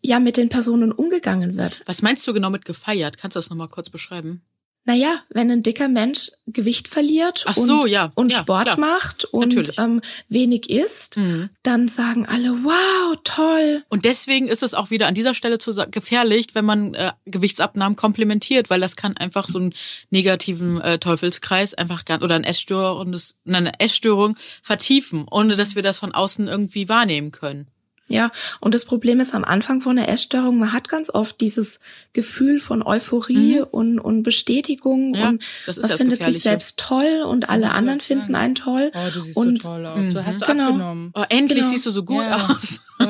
ja 0.00 0.20
mit 0.20 0.36
den 0.36 0.48
Personen 0.48 0.92
umgegangen 0.92 1.56
wird. 1.56 1.82
Was 1.86 2.02
meinst 2.02 2.24
du 2.28 2.32
genau 2.32 2.50
mit 2.50 2.64
gefeiert? 2.64 3.18
Kannst 3.18 3.34
du 3.34 3.38
das 3.38 3.50
nochmal 3.50 3.66
kurz 3.66 3.90
beschreiben? 3.90 4.42
Naja, 4.84 5.22
wenn 5.28 5.50
ein 5.50 5.62
dicker 5.62 5.88
Mensch 5.88 6.30
Gewicht 6.46 6.88
verliert 6.88 7.44
so, 7.54 7.82
und, 7.82 7.88
ja. 7.88 8.08
und 8.14 8.32
ja, 8.32 8.38
Sport 8.38 8.64
klar. 8.64 8.78
macht 8.78 9.24
und 9.26 9.78
ähm, 9.78 10.00
wenig 10.28 10.70
isst, 10.70 11.18
mhm. 11.18 11.50
dann 11.62 11.86
sagen 11.88 12.26
alle, 12.26 12.50
wow, 12.64 13.16
toll. 13.22 13.84
Und 13.88 14.04
deswegen 14.06 14.48
ist 14.48 14.62
es 14.62 14.72
auch 14.72 14.90
wieder 14.90 15.06
an 15.06 15.14
dieser 15.14 15.34
Stelle 15.34 15.58
zu 15.58 15.72
gefährlich, 15.90 16.48
wenn 16.54 16.64
man 16.64 16.94
äh, 16.94 17.12
Gewichtsabnahmen 17.26 17.94
komplementiert, 17.94 18.70
weil 18.70 18.80
das 18.80 18.96
kann 18.96 19.16
einfach 19.16 19.46
so 19.46 19.58
einen 19.58 19.74
negativen 20.10 20.80
äh, 20.80 20.98
Teufelskreis 20.98 21.74
einfach 21.74 22.06
ganz 22.06 22.24
oder 22.24 22.34
ein 22.34 22.44
Essstörung, 22.44 23.14
eine 23.46 23.78
Essstörung 23.80 24.36
vertiefen, 24.62 25.26
ohne 25.30 25.56
dass 25.56 25.76
wir 25.76 25.82
das 25.82 25.98
von 25.98 26.12
außen 26.12 26.48
irgendwie 26.48 26.88
wahrnehmen 26.88 27.32
können. 27.32 27.68
Ja, 28.10 28.30
und 28.60 28.74
das 28.74 28.84
Problem 28.84 29.20
ist 29.20 29.34
am 29.34 29.44
Anfang 29.44 29.80
von 29.80 29.94
der 29.96 30.08
Essstörung, 30.08 30.58
man 30.58 30.72
hat 30.72 30.88
ganz 30.88 31.08
oft 31.10 31.40
dieses 31.40 31.78
Gefühl 32.12 32.58
von 32.58 32.82
Euphorie 32.82 33.60
Mhm. 33.60 33.66
und, 33.70 33.98
und 34.00 34.22
Bestätigung 34.24 35.14
Ja, 35.14 35.28
und 35.28 35.42
das 35.64 35.78
ist 35.78 35.82
man 35.82 35.90
ja 35.90 35.94
das 35.96 36.00
findet 36.00 36.24
sich 36.34 36.42
selbst 36.42 36.76
toll 36.78 37.22
und 37.26 37.48
alle 37.48 37.62
wollte 37.62 37.74
anderen 37.76 38.00
finden 38.00 38.34
einen 38.34 38.54
toll. 38.56 38.90
Oh, 38.94 39.10
du 39.14 39.22
siehst 39.22 39.36
Und- 39.36 39.62
so 39.62 39.68
toll 39.68 39.86
aus. 39.86 40.08
Du 40.08 40.26
hast 40.26 40.42
du 40.42 40.46
Genau. 40.46 40.64
abgenommen. 40.66 41.12
Oh, 41.14 41.22
endlich 41.28 41.58
Genau. 41.60 41.70
siehst 41.70 41.86
du 41.86 41.90
so 41.92 42.04
gut 42.04 42.24
Ja. 42.24 42.48
aus. 42.54 42.80
Wow. 42.98 43.08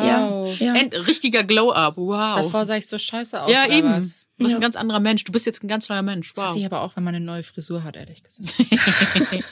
Ja, 0.60 0.66
ja. 0.66 0.74
End, 0.74 0.94
richtiger 1.08 1.42
Glow-Up. 1.42 1.96
Wow. 1.96 2.36
Davor 2.44 2.64
sah 2.64 2.76
ich 2.76 2.86
so 2.86 2.96
scheiße 2.96 3.42
aus. 3.42 3.50
ja, 3.50 3.66
eben. 3.68 3.88
Was? 3.90 4.28
Du 4.38 4.44
bist 4.44 4.50
Ja. 4.52 4.58
ein 4.58 4.60
ganz 4.60 4.76
anderer 4.76 5.00
Mensch. 5.00 5.24
Du 5.24 5.32
bist 5.32 5.46
jetzt 5.46 5.64
ein 5.64 5.68
ganz 5.68 5.88
neuer 5.88 6.02
Mensch. 6.02 6.36
Wow. 6.36 6.44
Hasse 6.44 6.58
ich 6.60 6.64
aber 6.66 6.82
auch, 6.82 6.94
wenn 6.94 7.02
man 7.04 7.14
eine 7.14 7.24
neue 7.24 7.42
Frisur 7.42 7.82
hat, 7.84 7.96
ehrlich 7.96 8.22
gesagt. 8.22 8.54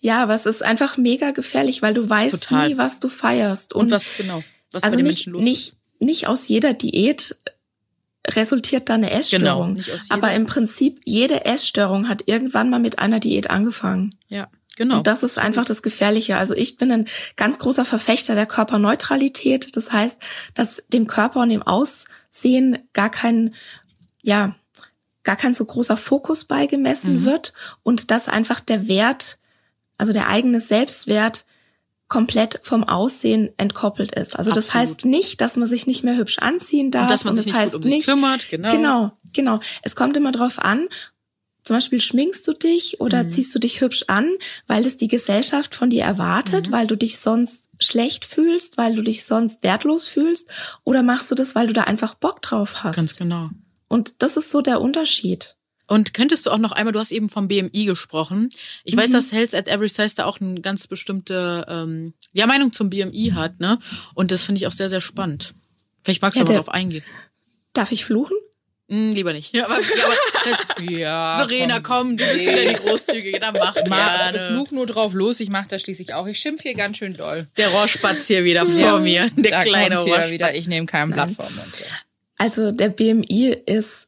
Ja, 0.00 0.22
aber 0.22 0.34
es 0.34 0.46
ist 0.46 0.62
einfach 0.62 0.96
mega 0.96 1.32
gefährlich, 1.32 1.82
weil 1.82 1.92
du 1.92 2.08
weißt 2.08 2.34
Total. 2.34 2.68
nie, 2.68 2.78
was 2.78 3.00
du 3.00 3.08
feierst. 3.08 3.72
Und 3.74 3.90
was 3.90 4.04
genau? 4.16 4.42
Was 4.72 4.82
also 4.82 4.96
bei 4.96 5.02
den 5.02 5.06
nicht, 5.06 5.16
Menschen 5.26 5.32
los 5.32 5.44
nicht, 5.44 5.76
nicht 6.00 6.26
aus 6.28 6.48
jeder 6.48 6.74
Diät 6.74 7.36
resultiert 8.26 8.88
da 8.88 8.94
eine 8.94 9.10
Essstörung. 9.10 9.44
Genau, 9.44 9.66
nicht 9.68 9.90
aus 9.92 10.10
aber 10.10 10.28
jeder. 10.28 10.40
im 10.40 10.46
Prinzip 10.46 11.00
jede 11.04 11.44
Essstörung 11.46 12.08
hat 12.08 12.24
irgendwann 12.26 12.68
mal 12.70 12.80
mit 12.80 12.98
einer 12.98 13.20
Diät 13.20 13.48
angefangen. 13.48 14.14
Ja, 14.28 14.48
genau. 14.76 14.98
Und 14.98 15.06
das 15.06 15.22
ist 15.22 15.38
einfach 15.38 15.64
das 15.64 15.80
Gefährliche. 15.82 16.36
Also 16.36 16.54
ich 16.54 16.76
bin 16.76 16.92
ein 16.92 17.08
ganz 17.36 17.58
großer 17.58 17.84
Verfechter 17.86 18.34
der 18.34 18.46
Körperneutralität. 18.46 19.74
Das 19.76 19.92
heißt, 19.92 20.20
dass 20.54 20.82
dem 20.88 21.06
Körper 21.06 21.40
und 21.40 21.48
dem 21.48 21.62
Aussehen 21.62 22.78
gar 22.92 23.10
kein, 23.10 23.54
ja, 24.22 24.54
gar 25.22 25.36
kein 25.36 25.54
so 25.54 25.64
großer 25.64 25.96
Fokus 25.96 26.44
beigemessen 26.44 27.20
Mhm. 27.20 27.24
wird 27.24 27.52
und 27.82 28.10
dass 28.10 28.28
einfach 28.28 28.60
der 28.60 28.88
Wert, 28.88 29.38
also 29.96 30.12
der 30.12 30.28
eigene 30.28 30.60
Selbstwert 30.60 31.46
komplett 32.08 32.60
vom 32.62 32.84
Aussehen 32.84 33.50
entkoppelt 33.58 34.14
ist. 34.14 34.34
Also 34.36 34.50
das 34.50 34.68
Absolut. 34.68 34.88
heißt 34.88 35.04
nicht, 35.04 35.40
dass 35.40 35.56
man 35.56 35.68
sich 35.68 35.86
nicht 35.86 36.04
mehr 36.04 36.16
hübsch 36.16 36.38
anziehen 36.38 36.90
darf. 36.90 37.02
und 37.02 37.10
dass 37.10 37.24
man 37.24 37.34
sich 37.34 37.44
das 37.44 37.52
nicht 37.52 37.60
heißt 37.62 37.74
um 37.74 37.82
sich 37.82 38.04
kümmert. 38.06 38.48
Genau. 38.48 38.70
Genau, 38.72 39.10
genau. 39.34 39.60
Es 39.82 39.94
kommt 39.94 40.16
immer 40.16 40.32
drauf 40.32 40.58
an. 40.58 40.88
Zum 41.64 41.76
Beispiel 41.76 42.00
schminkst 42.00 42.48
du 42.48 42.54
dich 42.54 42.98
oder 43.00 43.24
Mhm. 43.24 43.28
ziehst 43.28 43.54
du 43.54 43.58
dich 43.58 43.82
hübsch 43.82 44.04
an, 44.06 44.26
weil 44.66 44.86
es 44.86 44.96
die 44.96 45.08
Gesellschaft 45.08 45.74
von 45.74 45.90
dir 45.90 46.02
erwartet, 46.02 46.68
Mhm. 46.68 46.72
weil 46.72 46.86
du 46.86 46.96
dich 46.96 47.18
sonst 47.18 47.64
schlecht 47.78 48.24
fühlst, 48.24 48.78
weil 48.78 48.94
du 48.96 49.02
dich 49.02 49.26
sonst 49.26 49.62
wertlos 49.62 50.06
fühlst, 50.06 50.48
oder 50.84 51.02
machst 51.02 51.30
du 51.30 51.34
das, 51.34 51.54
weil 51.54 51.66
du 51.66 51.74
da 51.74 51.82
einfach 51.82 52.14
Bock 52.14 52.40
drauf 52.40 52.84
hast? 52.84 52.96
Ganz 52.96 53.16
genau. 53.16 53.50
Und 53.86 54.14
das 54.22 54.38
ist 54.38 54.50
so 54.50 54.62
der 54.62 54.80
Unterschied. 54.80 55.56
Und 55.88 56.14
könntest 56.14 56.46
du 56.46 56.50
auch 56.50 56.58
noch 56.58 56.72
einmal, 56.72 56.92
du 56.92 57.00
hast 57.00 57.10
eben 57.12 57.28
vom 57.28 57.48
BMI 57.48 57.84
gesprochen. 57.86 58.50
Ich 58.84 58.96
weiß, 58.96 59.08
Mhm. 59.08 59.12
dass 59.14 59.32
Health 59.32 59.54
at 59.54 59.66
Every 59.68 59.88
Size 59.88 60.14
da 60.16 60.26
auch 60.26 60.40
eine 60.40 60.60
ganz 60.60 60.86
bestimmte 60.86 61.66
ähm, 61.68 62.12
ja, 62.32 62.46
Meinung 62.46 62.72
zum 62.72 62.90
BMI 62.90 63.32
hat, 63.34 63.58
ne? 63.58 63.78
Und 64.14 64.30
das 64.30 64.44
finde 64.44 64.60
ich 64.60 64.66
auch 64.66 64.72
sehr, 64.72 64.88
sehr 64.90 65.00
spannend. 65.00 65.54
Vielleicht 66.04 66.22
magst 66.22 66.36
du 66.36 66.40
Ja, 66.40 66.44
aber 66.46 66.54
drauf 66.54 66.68
eingehen. 66.68 67.02
Darf 67.72 67.90
ich 67.92 68.04
fluchen? 68.04 68.36
Hm, 68.90 69.12
lieber 69.12 69.34
nicht. 69.34 69.54
Ja, 69.54 69.66
aber, 69.66 69.80
ja, 69.80 70.04
aber 70.04 70.82
Ja. 70.90 71.36
Verena, 71.38 71.80
komm, 71.80 72.16
du 72.16 72.24
bist 72.24 72.46
wieder 72.46 72.64
die 72.64 72.74
Großzügige, 72.74 73.38
dann 73.38 73.52
mach 73.54 73.74
Mal, 73.86 74.38
flug 74.48 74.72
nur 74.72 74.86
drauf 74.86 75.12
los, 75.12 75.40
ich 75.40 75.50
mach 75.50 75.66
das 75.66 75.82
schließlich 75.82 76.14
auch. 76.14 76.26
Ich 76.26 76.38
schimpf 76.38 76.62
hier 76.62 76.74
ganz 76.74 76.96
schön 76.96 77.14
doll. 77.14 77.48
Der 77.58 77.68
Rohrspatz 77.68 78.26
hier 78.28 78.44
wieder 78.44 78.64
vor 78.64 78.74
Ja. 78.78 78.98
mir. 78.98 79.22
Der 79.36 79.60
kleine 79.60 79.98
Rohrspatz. 80.00 80.30
wieder, 80.30 80.54
ich 80.54 80.66
nehme 80.68 80.86
kein 80.86 81.10
Blatt 81.10 81.30
vor 81.32 81.50
Mund. 81.50 81.68
Also 82.38 82.70
der 82.72 82.88
BMI 82.88 83.56
ist 83.66 84.07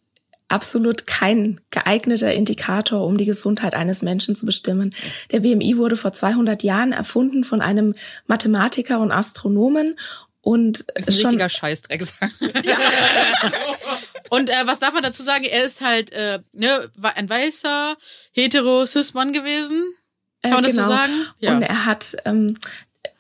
absolut 0.51 1.07
kein 1.07 1.61
geeigneter 1.71 2.33
Indikator, 2.33 3.05
um 3.07 3.17
die 3.17 3.25
Gesundheit 3.25 3.75
eines 3.75 4.03
Menschen 4.03 4.35
zu 4.37 4.47
bestimmen. 4.47 4.95
Der 5.31 5.41
BMI 5.41 5.77
wurde 5.77 5.97
vor 5.97 6.13
200 6.13 6.63
Jahren 6.63 6.93
erfunden 6.93 7.45
von 7.45 7.61
einem 7.61 7.95
Mathematiker 8.27 9.01
und 9.01 9.13
Astronomen 9.13 9.97
und 10.43 10.81
Ist 10.95 11.09
ein 11.09 11.13
schon 11.15 11.27
richtiger 11.27 11.49
Scheißdreck. 11.49 12.03
sagen. 12.03 12.33
Und 14.31 14.49
äh, 14.49 14.63
was 14.65 14.79
darf 14.79 14.95
man 14.95 15.03
dazu 15.03 15.23
sagen? 15.25 15.45
Er 15.45 15.65
ist 15.65 15.81
halt 15.81 16.13
äh, 16.13 16.39
ne, 16.55 16.89
ein 17.17 17.29
weißer, 17.29 17.97
hetero 18.33 18.87
Cis-Mann 18.87 19.33
gewesen. 19.33 19.83
Kann 20.43 20.53
man 20.53 20.65
Äh, 20.65 20.69
das 20.69 20.77
so 20.77 20.83
genau. 20.83 20.95
sagen? 20.95 21.13
Und 21.41 21.63
er 21.63 21.85
hat, 21.85 22.17
ähm, 22.25 22.57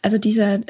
also 0.02 0.18
dieser, 0.18 0.60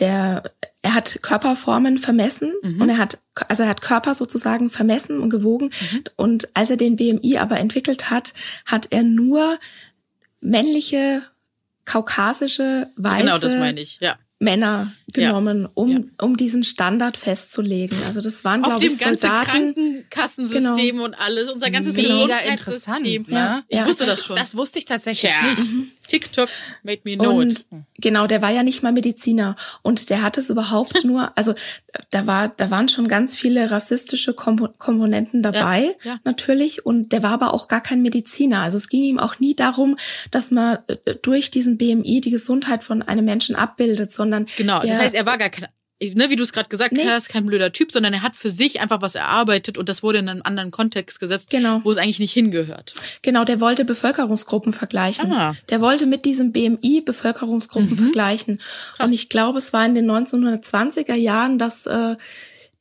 der, 0.00 0.50
er 0.82 0.94
hat 0.94 1.18
Körperformen 1.22 1.98
vermessen 1.98 2.52
Mhm. 2.62 2.80
und 2.82 2.88
er 2.88 2.98
hat, 2.98 3.18
also 3.48 3.62
er 3.64 3.68
hat 3.68 3.80
Körper 3.82 4.14
sozusagen 4.14 4.70
vermessen 4.70 5.20
und 5.20 5.30
gewogen. 5.30 5.70
Mhm. 5.92 6.04
Und 6.16 6.48
als 6.56 6.70
er 6.70 6.76
den 6.76 6.96
BMI 6.96 7.38
aber 7.38 7.58
entwickelt 7.58 8.10
hat, 8.10 8.32
hat 8.64 8.88
er 8.90 9.02
nur 9.02 9.58
männliche, 10.40 11.22
kaukasische, 11.84 12.86
weiße 12.96 13.24
Genau, 13.24 13.38
das 13.38 13.54
meine 13.54 13.80
ich. 13.80 13.98
Ja. 14.00 14.16
Männer 14.40 14.92
Ja. 15.16 15.26
genommen, 15.30 15.66
um, 15.74 15.90
Ja. 15.90 15.98
um 16.24 16.36
diesen 16.36 16.62
Standard 16.62 17.16
festzulegen. 17.16 17.98
Also 18.06 18.20
das 18.20 18.44
waren, 18.44 18.62
Auf 18.62 18.68
glaube 18.74 18.86
dem 18.86 18.92
ich, 18.92 18.98
ganzen 19.00 19.22
Soldaten. 19.26 19.46
Krankenkassensystem 19.74 21.00
und 21.00 21.14
alles, 21.20 21.50
unser 21.52 21.70
ganzes 21.72 21.96
Mega 21.96 22.08
Gesundheitssystem. 22.14 23.22
interessant, 23.22 23.28
ne? 23.30 23.64
Ich 23.66 23.78
Ja. 23.80 23.86
wusste 23.86 24.06
das 24.06 24.24
schon. 24.24 24.36
Das 24.36 24.56
wusste 24.56 24.78
ich 24.78 24.84
tatsächlich 24.84 25.32
nicht. 25.42 25.72
TikTok 26.08 26.48
made 26.82 27.00
me 27.04 27.16
know 27.16 27.30
Und 27.30 27.64
genau, 27.98 28.26
der 28.26 28.42
war 28.42 28.50
ja 28.50 28.62
nicht 28.62 28.82
mal 28.82 28.92
Mediziner 28.92 29.56
und 29.82 30.10
der 30.10 30.22
hat 30.22 30.38
es 30.38 30.50
überhaupt 30.50 31.04
nur, 31.04 31.36
also 31.36 31.54
da 32.10 32.26
war, 32.26 32.48
da 32.48 32.70
waren 32.70 32.88
schon 32.88 33.08
ganz 33.08 33.36
viele 33.36 33.70
rassistische 33.70 34.34
Kompo 34.34 34.68
Komponenten 34.78 35.42
dabei, 35.42 35.94
Ja, 36.02 36.12
ja. 36.12 36.20
natürlich, 36.24 36.84
und 36.84 37.12
der 37.12 37.22
war 37.22 37.30
aber 37.30 37.54
auch 37.54 37.68
gar 37.68 37.82
kein 37.82 38.02
Mediziner. 38.02 38.62
Also 38.62 38.76
es 38.76 38.88
ging 38.88 39.02
ihm 39.02 39.18
auch 39.18 39.38
nie 39.38 39.54
darum, 39.54 39.96
dass 40.30 40.50
man 40.50 40.78
äh, 40.88 41.14
durch 41.22 41.50
diesen 41.50 41.78
BMI 41.78 42.20
die 42.20 42.30
Gesundheit 42.30 42.82
von 42.82 43.02
einem 43.02 43.24
Menschen 43.24 43.54
abbildet, 43.54 44.10
sondern 44.10 44.46
Genau, 44.56 44.80
der, 44.80 44.90
das 44.90 45.00
heißt, 45.00 45.14
er 45.14 45.26
war 45.26 45.38
gar 45.38 45.50
kein, 45.50 45.68
ne, 46.00 46.30
wie 46.30 46.36
du 46.36 46.42
es 46.42 46.52
gerade 46.52 46.68
gesagt 46.68 46.92
Nee. 46.92 47.06
hast, 47.08 47.28
kein 47.28 47.46
blöder 47.46 47.72
Typ, 47.72 47.90
sondern 47.92 48.12
er 48.14 48.22
hat 48.22 48.36
für 48.36 48.50
sich 48.50 48.80
einfach 48.80 49.02
was 49.02 49.14
erarbeitet 49.14 49.78
und 49.78 49.88
das 49.88 50.02
wurde 50.02 50.18
in 50.18 50.28
einen 50.28 50.42
anderen 50.42 50.70
Kontext 50.70 51.18
gesetzt, 51.20 51.50
Genau. 51.50 51.80
wo 51.84 51.90
es 51.90 51.96
eigentlich 51.96 52.20
nicht 52.20 52.32
hingehört. 52.32 52.94
Genau, 53.22 53.44
der 53.44 53.60
wollte 53.60 53.84
Bevölkerungsgruppen 53.84 54.72
vergleichen. 54.72 55.32
Ah. 55.32 55.54
Der 55.70 55.80
wollte 55.80 56.06
mit 56.06 56.24
diesem 56.24 56.52
BMI 56.52 57.02
Bevölkerungsgruppen 57.04 57.96
vergleichen. 57.96 58.60
Und 58.98 59.12
ich 59.12 59.28
glaube, 59.28 59.58
es 59.58 59.72
war 59.72 59.84
in 59.86 59.94
den 59.94 60.06
1920er 60.10 61.14
Jahren, 61.14 61.58
dass 61.58 61.86
äh, 61.86 62.16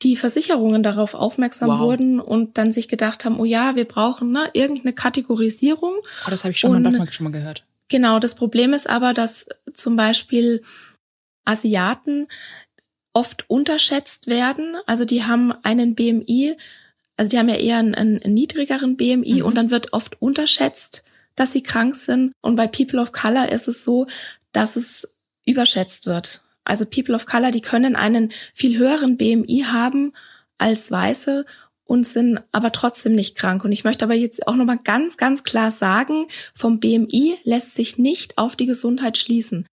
die 0.03 0.15
Versicherungen 0.15 0.83
darauf 0.83 1.15
aufmerksam 1.15 1.69
Wow. 1.69 1.79
wurden 1.79 2.19
und 2.19 2.59
dann 2.59 2.71
sich 2.71 2.87
gedacht 2.87 3.25
haben, 3.25 3.39
oh 3.39 3.45
ja, 3.45 3.75
wir 3.75 3.85
brauchen 3.85 4.31
ne, 4.31 4.47
irgendeine 4.53 4.93
Kategorisierung. 4.93 5.93
Oh, 6.25 6.29
das 6.29 6.43
habe 6.43 6.51
ich 6.51 6.59
schon 6.59 6.69
mal, 6.71 6.77
Und- 6.77 6.83
doch 6.83 6.91
mal 6.99 7.11
schon 7.11 7.23
mal 7.23 7.31
gehört. 7.31 7.63
Genau, 7.89 8.19
das 8.19 8.35
Problem 8.35 8.73
ist 8.73 8.87
aber, 8.87 9.13
dass 9.13 9.47
zum 9.73 9.95
Beispiel 9.95 10.61
Asiaten 11.45 12.27
oft 13.17 13.49
unterschätzt 13.49 14.27
werden. 14.27 14.75
Also 14.85 15.03
die 15.03 15.23
haben 15.23 15.51
einen 15.63 15.95
BMI, 15.95 16.55
also 17.17 17.29
die 17.29 17.39
haben 17.39 17.49
ja 17.49 17.55
eher 17.55 17.77
einen, 17.77 17.95
einen 17.95 18.21
niedrigeren 18.23 18.95
BMI 18.95 19.37
Mhm. 19.39 19.41
und 19.41 19.55
dann 19.55 19.71
wird 19.71 19.91
oft 19.91 20.21
unterschätzt, 20.21 21.03
dass 21.35 21.51
sie 21.51 21.63
krank 21.63 21.95
sind. 21.95 22.31
Und 22.41 22.55
bei 22.57 22.67
People 22.67 23.01
of 23.01 23.11
Color 23.11 23.49
ist 23.49 23.67
es 23.67 23.83
so, 23.83 24.05
dass 24.51 24.75
es 24.75 25.07
überschätzt 25.47 26.05
wird. 26.05 26.43
Also 26.63 26.85
People 26.85 27.15
of 27.15 27.25
Color, 27.25 27.49
die 27.49 27.61
können 27.61 27.95
einen 27.95 28.31
viel 28.53 28.77
höheren 28.77 29.17
BMI 29.17 29.65
haben 29.65 30.13
als 30.59 30.91
Weiße 30.91 31.43
und 31.85 32.05
sind 32.05 32.41
aber 32.51 32.71
trotzdem 32.71 33.15
nicht 33.15 33.35
krank. 33.35 33.65
Und 33.65 33.71
ich 33.71 33.83
möchte 33.83 34.05
aber 34.05 34.13
jetzt 34.13 34.47
auch 34.47 34.55
nochmal 34.55 34.79
ganz, 34.83 35.17
ganz 35.17 35.43
klar 35.43 35.71
sagen, 35.71 36.27
vom 36.53 36.79
BMI 36.79 37.39
lässt 37.43 37.73
sich 37.73 37.97
nicht 37.97 38.37
auf 38.37 38.55
die 38.55 38.67
Gesundheit 38.67 39.17
schließen. 39.17 39.65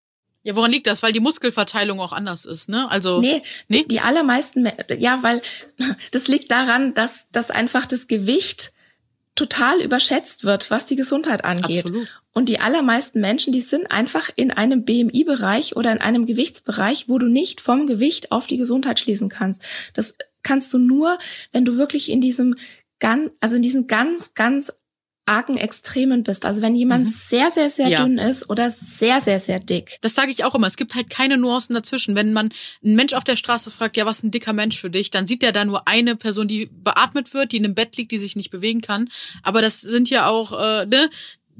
Ja, 0.43 0.55
woran 0.55 0.71
liegt 0.71 0.87
das? 0.87 1.01
Weil 1.03 1.13
die 1.13 1.19
Muskelverteilung 1.21 1.99
auch 2.01 2.11
anders 2.13 2.45
ist, 2.45 2.67
ne? 2.69 2.89
Also 2.91 3.21
Nee, 3.21 3.41
Nee? 3.69 3.85
die 3.87 4.01
allermeisten, 4.01 4.61
Me- 4.63 4.75
ja, 4.97 5.23
weil 5.23 5.41
das 6.11 6.27
liegt 6.27 6.51
daran, 6.51 6.93
dass, 6.93 7.27
dass 7.31 7.49
einfach 7.49 7.85
das 7.87 8.07
Gewicht 8.07 8.71
total 9.35 9.81
überschätzt 9.81 10.43
wird, 10.43 10.69
was 10.69 10.85
die 10.85 10.95
Gesundheit 10.95 11.43
angeht. 11.43 11.85
Absolut. 11.85 12.07
Und 12.33 12.49
die 12.49 12.59
allermeisten 12.59 13.19
Menschen, 13.19 13.51
die 13.53 13.61
sind 13.61 13.89
einfach 13.91 14.29
in 14.35 14.51
einem 14.51 14.85
BMI-Bereich 14.85 15.75
oder 15.75 15.91
in 15.91 16.01
einem 16.01 16.25
Gewichtsbereich, 16.25 17.09
wo 17.09 17.17
du 17.17 17.27
nicht 17.27 17.59
vom 17.61 17.87
Gewicht 17.87 18.31
auf 18.31 18.45
die 18.45 18.57
Gesundheit 18.57 18.99
schließen 18.99 19.29
kannst. 19.29 19.61
Das 19.95 20.13
kannst 20.43 20.71
du 20.73 20.77
nur, 20.77 21.17
wenn 21.51 21.65
du 21.65 21.77
wirklich 21.77 22.09
in 22.11 22.21
diesem 22.21 22.55
ganz, 22.99 23.31
also 23.39 23.55
in 23.55 23.61
diesen 23.63 23.87
ganz, 23.87 24.33
ganz 24.35 24.71
argen 25.25 25.57
Extremen 25.57 26.23
bist. 26.23 26.43
Also 26.45 26.61
wenn 26.61 26.75
jemand 26.75 27.05
Mhm. 27.05 27.13
sehr, 27.27 27.49
sehr, 27.49 27.69
sehr 27.69 27.87
Ja. 27.87 28.03
dünn 28.03 28.17
ist 28.17 28.49
oder 28.49 28.71
sehr, 28.71 29.21
sehr, 29.21 29.39
sehr 29.39 29.59
dick. 29.59 29.97
Das 30.01 30.15
sage 30.15 30.31
ich 30.31 30.43
auch 30.43 30.53
immer. 30.55 30.67
Es 30.67 30.75
gibt 30.75 30.95
halt 30.95 31.09
keine 31.09 31.37
Nuancen 31.37 31.75
dazwischen. 31.75 32.15
Wenn 32.15 32.33
man 32.33 32.49
einen 32.83 32.95
Mensch 32.95 33.13
auf 33.13 33.23
der 33.23 33.35
Straße 33.37 33.71
fragt, 33.71 33.95
ja, 33.95 34.05
was 34.05 34.17
ist 34.17 34.23
ein 34.25 34.31
dicker 34.31 34.53
Mensch 34.53 34.79
für 34.79 34.89
dich, 34.89 35.11
dann 35.11 35.25
sieht 35.27 35.41
der 35.41 35.51
da 35.53 35.63
nur 35.63 35.87
eine 35.87 36.15
Person, 36.15 36.47
die 36.47 36.65
beatmet 36.71 37.33
wird, 37.33 37.51
die 37.53 37.57
in 37.57 37.65
einem 37.65 37.75
Bett 37.75 37.95
liegt, 37.95 38.11
die 38.11 38.17
sich 38.17 38.35
nicht 38.35 38.49
bewegen 38.51 38.81
kann. 38.81 39.09
Aber 39.43 39.61
das 39.61 39.79
sind 39.81 40.09
ja 40.09 40.27
auch, 40.27 40.51
äh, 40.59 40.85
ne, 40.85 41.09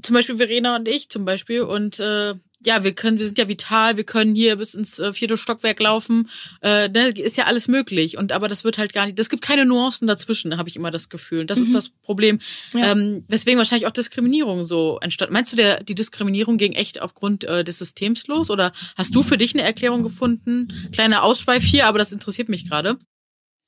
zum 0.02 0.14
Beispiel 0.16 0.38
Verena 0.38 0.76
und 0.76 0.88
ich 0.88 1.08
zum 1.10 1.24
Beispiel. 1.24 1.62
Und 1.62 2.00
äh, 2.00 2.34
ja, 2.66 2.84
wir 2.84 2.94
können, 2.94 3.18
wir 3.20 3.26
sind 3.26 3.38
ja 3.38 3.48
vital, 3.48 3.98
wir 3.98 4.04
können 4.04 4.36
hier 4.36 4.56
bis 4.58 4.74
ins 4.74 5.00
äh, 5.00 5.14
vierte 5.14 5.38
Stockwerk 5.38 5.80
laufen, 5.80 6.30
äh, 6.62 6.90
ne, 6.90 7.10
ist 7.10 7.38
ja 7.38 7.46
alles 7.46 7.68
möglich. 7.68 8.18
Und 8.18 8.32
aber 8.32 8.48
das 8.48 8.64
wird 8.64 8.78
halt 8.78 8.94
gar 8.94 9.06
nicht, 9.06 9.18
das 9.20 9.30
gibt 9.30 9.42
keine 9.44 9.66
Nuancen 9.66 10.08
dazwischen, 10.08 10.58
habe 10.58 10.70
ich 10.70 10.76
immer 10.76 10.92
das 10.92 11.10
Gefühl. 11.10 11.46
Das 11.46 11.60
ist 11.60 11.74
das 11.74 11.90
Problem, 11.90 12.40
Ja. 12.74 12.92
ähm, 12.92 13.26
weswegen 13.28 13.58
wahrscheinlich 13.58 13.88
auch 13.88 13.92
Diskriminierung 13.92 14.66
so 14.66 15.00
entstand. 15.02 15.32
Meinst 15.32 15.52
du, 15.52 15.58
der, 15.58 15.84
die 15.84 15.96
Diskriminierung 15.96 16.58
ging 16.58 16.74
echt 16.74 17.02
aufgrund 17.02 17.44
äh, 17.44 17.64
des 17.64 17.80
Systems 17.80 18.28
los? 18.28 18.50
Oder 18.50 18.72
hast 18.98 19.14
du 19.16 19.24
für 19.24 19.38
dich 19.38 19.54
eine 19.54 19.64
Erklärung 19.64 20.04
gefunden? 20.04 20.68
Kleiner 20.92 21.24
Ausschweif 21.24 21.64
hier, 21.64 21.88
aber 21.88 22.00
das 22.00 22.12
interessiert 22.12 22.50
mich 22.50 22.68
gerade. 22.68 22.98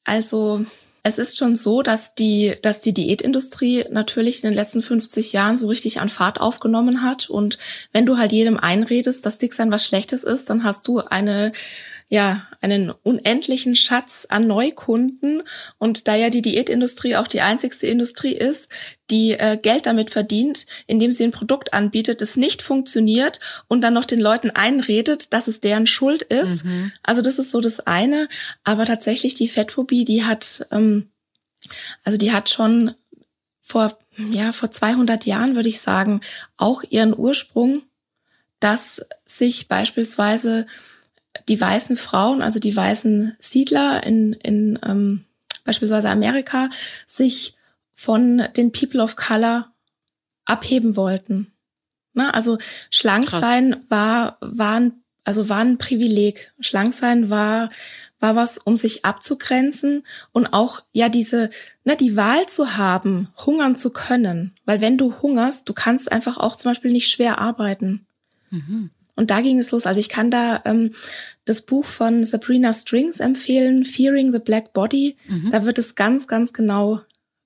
Also 0.03 0.65
es 1.05 1.19
ist 1.19 1.37
schon 1.37 1.55
so, 1.55 1.83
dass 1.83 2.15
die, 2.15 2.55
dass 2.63 2.79
die 2.79 2.91
Diätindustrie 2.91 3.85
natürlich 3.91 4.43
in 4.43 4.49
den 4.49 4.55
letzten 4.55 4.81
50 4.81 5.33
Jahren 5.33 5.55
so 5.55 5.67
richtig 5.67 6.01
an 6.01 6.09
Fahrt 6.09 6.41
aufgenommen 6.41 7.03
hat. 7.03 7.29
Und 7.29 7.59
wenn 7.91 8.07
du 8.07 8.17
halt 8.17 8.31
jedem 8.31 8.57
einredest, 8.57 9.23
dass 9.23 9.37
Dicksein 9.37 9.71
was 9.71 9.85
Schlechtes 9.85 10.23
ist, 10.23 10.49
dann 10.49 10.63
hast 10.63 10.87
du 10.87 11.01
eine, 11.01 11.51
ja, 12.07 12.47
einen 12.61 12.91
unendlichen 12.91 13.75
Schatz 13.75 14.27
an 14.29 14.45
Neukunden. 14.45 15.41
Und 15.79 16.07
da 16.07 16.15
ja 16.15 16.29
die 16.29 16.43
Diätindustrie 16.43 17.15
auch 17.15 17.27
die 17.27 17.41
einzigste 17.41 17.87
Industrie 17.87 18.33
ist, 18.33 18.69
die 19.09 19.31
äh, 19.31 19.57
Geld 19.57 19.87
damit 19.87 20.11
verdient, 20.11 20.65
indem 20.85 21.11
sie 21.11 21.23
ein 21.23 21.31
Produkt 21.31 21.73
anbietet, 21.73 22.21
das 22.21 22.37
nicht 22.37 22.61
funktioniert 22.61 23.39
und 23.67 23.81
dann 23.81 23.93
noch 23.93 24.05
den 24.05 24.19
Leuten 24.19 24.51
einredet, 24.51 25.33
dass 25.33 25.47
es 25.47 25.61
deren 25.61 25.87
Schuld 25.87 26.21
ist. 26.21 26.63
Also 27.01 27.21
das 27.21 27.39
ist 27.39 27.51
so 27.51 27.59
das 27.59 27.79
eine. 27.79 28.27
Aber 28.63 28.85
tatsächlich 28.85 29.33
die 29.33 29.47
Fettphobie, 29.47 30.05
die 30.05 30.25
hat, 30.25 30.67
ähm, 30.71 31.09
also 32.03 32.17
die 32.19 32.31
hat 32.31 32.49
schon 32.49 32.93
vor, 33.61 33.97
ja, 34.31 34.51
vor 34.51 34.69
200 34.69 35.25
Jahren, 35.25 35.55
würde 35.55 35.69
ich 35.69 35.81
sagen, 35.81 36.21
auch 36.55 36.83
ihren 36.83 37.17
Ursprung, 37.17 37.81
dass 38.59 39.01
sich 39.25 39.67
beispielsweise 39.67 40.65
die 41.47 41.59
weißen 41.59 41.95
Frauen, 41.95 42.41
also 42.41 42.59
die 42.59 42.75
weißen 42.75 43.35
Siedler 43.39 44.03
in, 44.05 44.33
in 44.33 44.79
ähm, 44.85 45.25
beispielsweise 45.63 46.09
Amerika, 46.09 46.69
sich 47.05 47.55
von 47.93 48.43
den 48.55 48.71
People 48.71 49.01
of 49.01 49.15
Color 49.15 49.71
abheben 50.45 50.95
wollten. 50.95 51.51
Na, 52.13 52.31
also 52.31 52.57
schlank 52.91 53.27
Krass. 53.27 53.41
sein 53.41 53.83
war, 53.89 54.37
war 54.39 54.75
ein, 54.79 54.93
also 55.23 55.49
war 55.49 55.57
ein 55.57 55.77
Privileg. 55.77 56.53
Schlank 56.59 56.93
sein 56.93 57.29
war, 57.29 57.69
war 58.19 58.35
was, 58.35 58.57
um 58.57 58.77
sich 58.77 59.03
abzugrenzen 59.03 60.03
und 60.31 60.47
auch 60.47 60.81
ja 60.93 61.09
diese, 61.09 61.49
na, 61.83 61.95
die 61.95 62.15
Wahl 62.15 62.45
zu 62.47 62.77
haben, 62.77 63.27
hungern 63.45 63.75
zu 63.75 63.91
können. 63.91 64.55
Weil 64.65 64.81
wenn 64.81 64.97
du 64.97 65.21
hungerst, 65.21 65.67
du 65.67 65.73
kannst 65.73 66.11
einfach 66.11 66.37
auch 66.37 66.55
zum 66.55 66.71
Beispiel 66.71 66.91
nicht 66.91 67.09
schwer 67.09 67.39
arbeiten. 67.39 68.05
Und 69.15 69.31
da 69.31 69.41
ging 69.41 69.59
es 69.59 69.71
los. 69.71 69.85
Also 69.85 69.99
ich 69.99 70.09
kann 70.09 70.29
da 70.29 70.61
ähm, 70.65 70.93
das 71.45 71.61
Buch 71.61 71.85
von 71.85 72.23
Sabrina 72.23 72.73
Strings 72.73 73.19
empfehlen, 73.19 73.85
Fearing 73.85 74.31
the 74.33 74.39
Black 74.39 74.73
Body. 74.73 75.15
Da 75.51 75.63
wird 75.65 75.77
es 75.77 75.95
ganz, 75.95 76.27
ganz 76.27 76.51
genau 76.51 77.01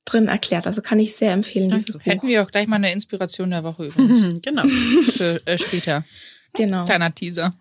drin 0.05 0.27
erklärt. 0.27 0.65
Also 0.67 0.81
kann 0.81 0.99
ich 0.99 1.15
sehr 1.15 1.31
empfehlen, 1.31 1.69
dieses 1.69 1.97
Buch. 1.97 2.05
Hätten 2.05 2.27
wir 2.27 2.41
auch 2.43 2.49
gleich 2.49 2.67
mal 2.67 2.77
eine 2.77 2.91
Inspiration 2.91 3.51
der 3.51 3.63
Woche 3.63 3.85
übrigens 3.87 4.41
genau. 4.41 4.63
für 5.11 5.45
äh, 5.45 5.57
später. 5.57 6.03
Genau. 6.53 6.85
Kleiner 6.85 7.13
Teaser. 7.13 7.53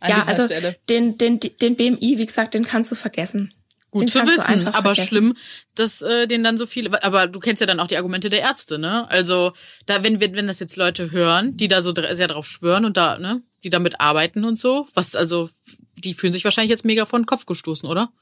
An 0.00 0.10
Ja, 0.10 0.16
dieser 0.16 0.28
also 0.28 0.42
Stelle. 0.44 0.76
den, 0.88 1.18
den, 1.18 1.38
den 1.38 1.76
BMI, 1.76 2.18
wie 2.18 2.26
gesagt, 2.26 2.54
den 2.54 2.64
kannst 2.64 2.90
du 2.90 2.94
vergessen. 2.96 3.52
Gut 3.90 4.02
Den 4.02 4.08
zu 4.08 4.26
wissen, 4.26 4.66
aber 4.68 4.94
vergessen. 4.94 5.06
schlimm, 5.06 5.36
dass 5.74 6.02
äh, 6.02 6.26
den 6.26 6.42
dann 6.42 6.58
so 6.58 6.66
viele. 6.66 7.02
Aber 7.02 7.26
du 7.26 7.38
kennst 7.38 7.60
ja 7.60 7.66
dann 7.66 7.80
auch 7.80 7.86
die 7.86 7.96
Argumente 7.96 8.28
der 8.28 8.40
Ärzte, 8.40 8.78
ne? 8.78 9.08
Also 9.10 9.52
da, 9.86 10.02
wenn 10.02 10.20
wenn 10.20 10.34
wenn 10.34 10.48
das 10.48 10.60
jetzt 10.60 10.76
Leute 10.76 11.12
hören, 11.12 11.56
die 11.56 11.68
da 11.68 11.82
so 11.82 11.94
sehr 11.94 12.28
drauf 12.28 12.46
schwören 12.46 12.84
und 12.84 12.96
da, 12.96 13.18
ne, 13.18 13.42
die 13.62 13.70
damit 13.70 14.00
arbeiten 14.00 14.44
und 14.44 14.58
so, 14.58 14.86
was 14.94 15.14
also, 15.14 15.48
die 15.96 16.14
fühlen 16.14 16.32
sich 16.32 16.44
wahrscheinlich 16.44 16.70
jetzt 16.70 16.84
mega 16.84 17.06
vor 17.06 17.18
den 17.18 17.26
Kopf 17.26 17.46
gestoßen, 17.46 17.88
oder? 17.88 18.12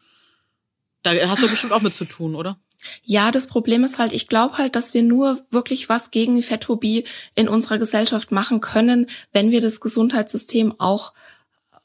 Da 1.03 1.13
hast 1.29 1.43
du 1.43 1.49
bestimmt 1.49 1.73
auch 1.73 1.83
mit 1.83 1.95
zu 1.95 2.05
tun, 2.05 2.35
oder? 2.35 2.59
Ja, 3.03 3.31
das 3.31 3.47
Problem 3.47 3.85
ist 3.85 3.99
halt, 3.99 4.13
ich 4.13 4.29
glaube 4.29 4.59
halt, 4.59 4.77
dass 4.77 4.95
wir 4.95 5.03
nur 5.03 5.41
wirklich 5.51 5.89
was 5.89 6.11
gegen 6.11 6.37
die 6.37 6.43
Fettphobie 6.43 7.05
in 7.35 7.49
unserer 7.49 7.79
Gesellschaft 7.79 8.33
machen 8.33 8.61
können, 8.61 9.07
wenn 9.33 9.51
wir 9.51 9.61
das 9.61 9.81
Gesundheitssystem 9.81 10.75
auch 10.79 11.13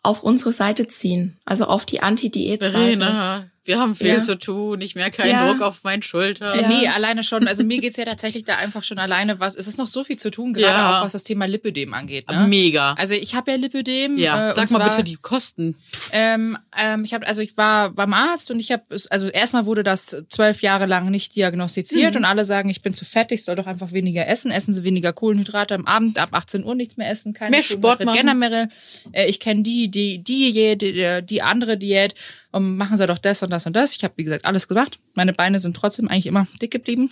auf 0.02 0.24
unsere 0.24 0.54
Seite 0.54 0.88
ziehen, 0.88 1.38
also 1.46 1.66
auf 1.66 1.86
die 1.86 2.02
Anti-Diät-Seite. 2.02 3.52
Wir 3.66 3.80
haben 3.80 3.94
viel 3.96 4.08
Ja. 4.08 4.22
zu 4.22 4.38
tun. 4.40 4.82
Ich 4.82 4.96
merke 4.96 5.18
keinen 5.18 5.32
Ja. 5.32 5.48
Druck 5.52 5.62
auf 5.62 5.84
meinen 5.84 6.02
Schultern. 6.02 6.58
Äh, 6.58 6.68
Nee, 6.68 6.88
alleine 6.88 7.24
schon. 7.24 7.48
Also 7.48 7.64
mir 7.64 7.80
geht's 7.80 7.98
ja 7.98 8.06
tatsächlich 8.06 8.44
da 8.44 8.56
einfach 8.58 8.84
schon 8.84 8.98
alleine 9.00 9.40
was. 9.40 9.56
Es 9.56 9.68
ist 9.68 9.78
noch 9.78 9.88
so 9.88 10.04
viel 10.04 10.18
zu 10.18 10.32
tun, 10.32 10.54
gerade 10.54 10.68
Ja. 10.68 11.00
auch 11.00 11.06
was 11.06 11.12
das 11.12 11.24
Thema 11.24 11.46
Lipödem 11.46 11.94
angeht. 11.94 12.30
Ne? 12.30 12.48
Mega. 12.48 12.94
Also 12.94 13.14
ich 13.16 13.36
habe 13.36 13.52
ja 13.52 13.58
Lipödem. 13.58 14.18
ja, 14.18 14.48
äh, 14.50 14.54
sag 14.54 14.72
mal 14.72 14.80
zwar, 14.80 14.90
bitte 14.90 15.04
die 15.04 15.16
Kosten. 15.18 15.76
Ähm, 16.12 16.58
ähm, 16.78 17.04
ich 17.04 17.14
habe, 17.14 17.28
also 17.28 17.42
ich 17.42 17.58
war 17.58 17.92
beim 17.92 18.14
Arzt 18.14 18.50
und 18.52 18.60
ich 18.60 18.72
habe, 18.72 18.84
also 19.10 19.28
erstmal 19.28 19.66
wurde 19.66 19.84
das 19.84 20.24
zwölf 20.30 20.62
Jahre 20.62 20.86
lang 20.86 21.10
nicht 21.12 21.36
diagnostiziert 21.36 22.14
Mhm. 22.14 22.20
und 22.20 22.26
alle 22.26 22.46
sagen, 22.46 22.70
ich 22.70 22.82
bin 22.82 22.94
zu 22.94 23.06
fett, 23.06 23.32
ich 23.32 23.44
soll 23.44 23.56
doch 23.56 23.68
einfach 23.68 23.92
weniger 23.92 24.28
essen, 24.28 24.52
essen 24.52 24.74
Sie 24.74 24.84
weniger 24.84 25.14
Kohlenhydrate 25.14 25.76
am 25.76 25.86
Abend, 25.86 26.20
ab 26.20 26.30
18 26.32 26.64
Uhr 26.64 26.76
nichts 26.76 26.98
mehr 26.98 27.10
essen, 27.10 27.34
keine 27.34 27.52
Mehr 27.52 27.64
Sport 27.64 28.04
machen. 28.04 28.16
Generell, 28.18 28.70
äh, 29.12 29.28
ich 29.28 29.40
kenne 29.40 29.64
die, 29.64 29.90
die, 29.90 30.24
die 30.24 30.52
Diät, 30.54 30.82
die, 30.82 31.22
die 31.26 31.42
andere 31.42 31.78
Diät, 31.78 32.16
um, 32.52 32.78
machen 32.78 32.98
Sie 32.98 33.06
doch 33.06 33.18
das 33.18 33.44
und 33.44 33.52
das 33.52 33.66
und 33.66 33.74
das. 33.74 33.96
Ich 33.96 34.04
habe, 34.04 34.18
wie 34.18 34.24
gesagt, 34.24 34.46
alles 34.46 34.68
gemacht. 34.68 35.00
Meine 35.14 35.34
Beine 35.34 35.60
sind 35.60 35.76
trotzdem 35.76 36.08
eigentlich 36.08 36.26
immer 36.26 36.48
dick 36.62 36.72
geblieben. 36.72 37.12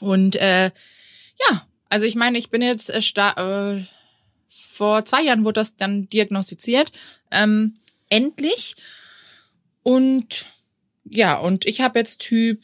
Und 0.00 0.36
äh, 0.36 0.66
ja, 0.66 1.66
also 1.88 2.06
ich 2.06 2.14
meine, 2.14 2.38
ich 2.38 2.50
bin 2.50 2.62
jetzt 2.62 2.90
äh, 2.90 2.98
äh, 2.98 3.84
vor 4.48 5.04
zwei 5.04 5.22
Jahren 5.22 5.44
wurde 5.44 5.60
das 5.60 5.76
dann 5.76 6.08
diagnostiziert. 6.08 6.92
Ähm, 7.30 7.76
endlich. 8.08 8.74
Und 9.82 10.46
ja, 11.04 11.38
und 11.38 11.66
ich 11.66 11.80
habe 11.80 11.98
jetzt 11.98 12.20
Typ, 12.20 12.60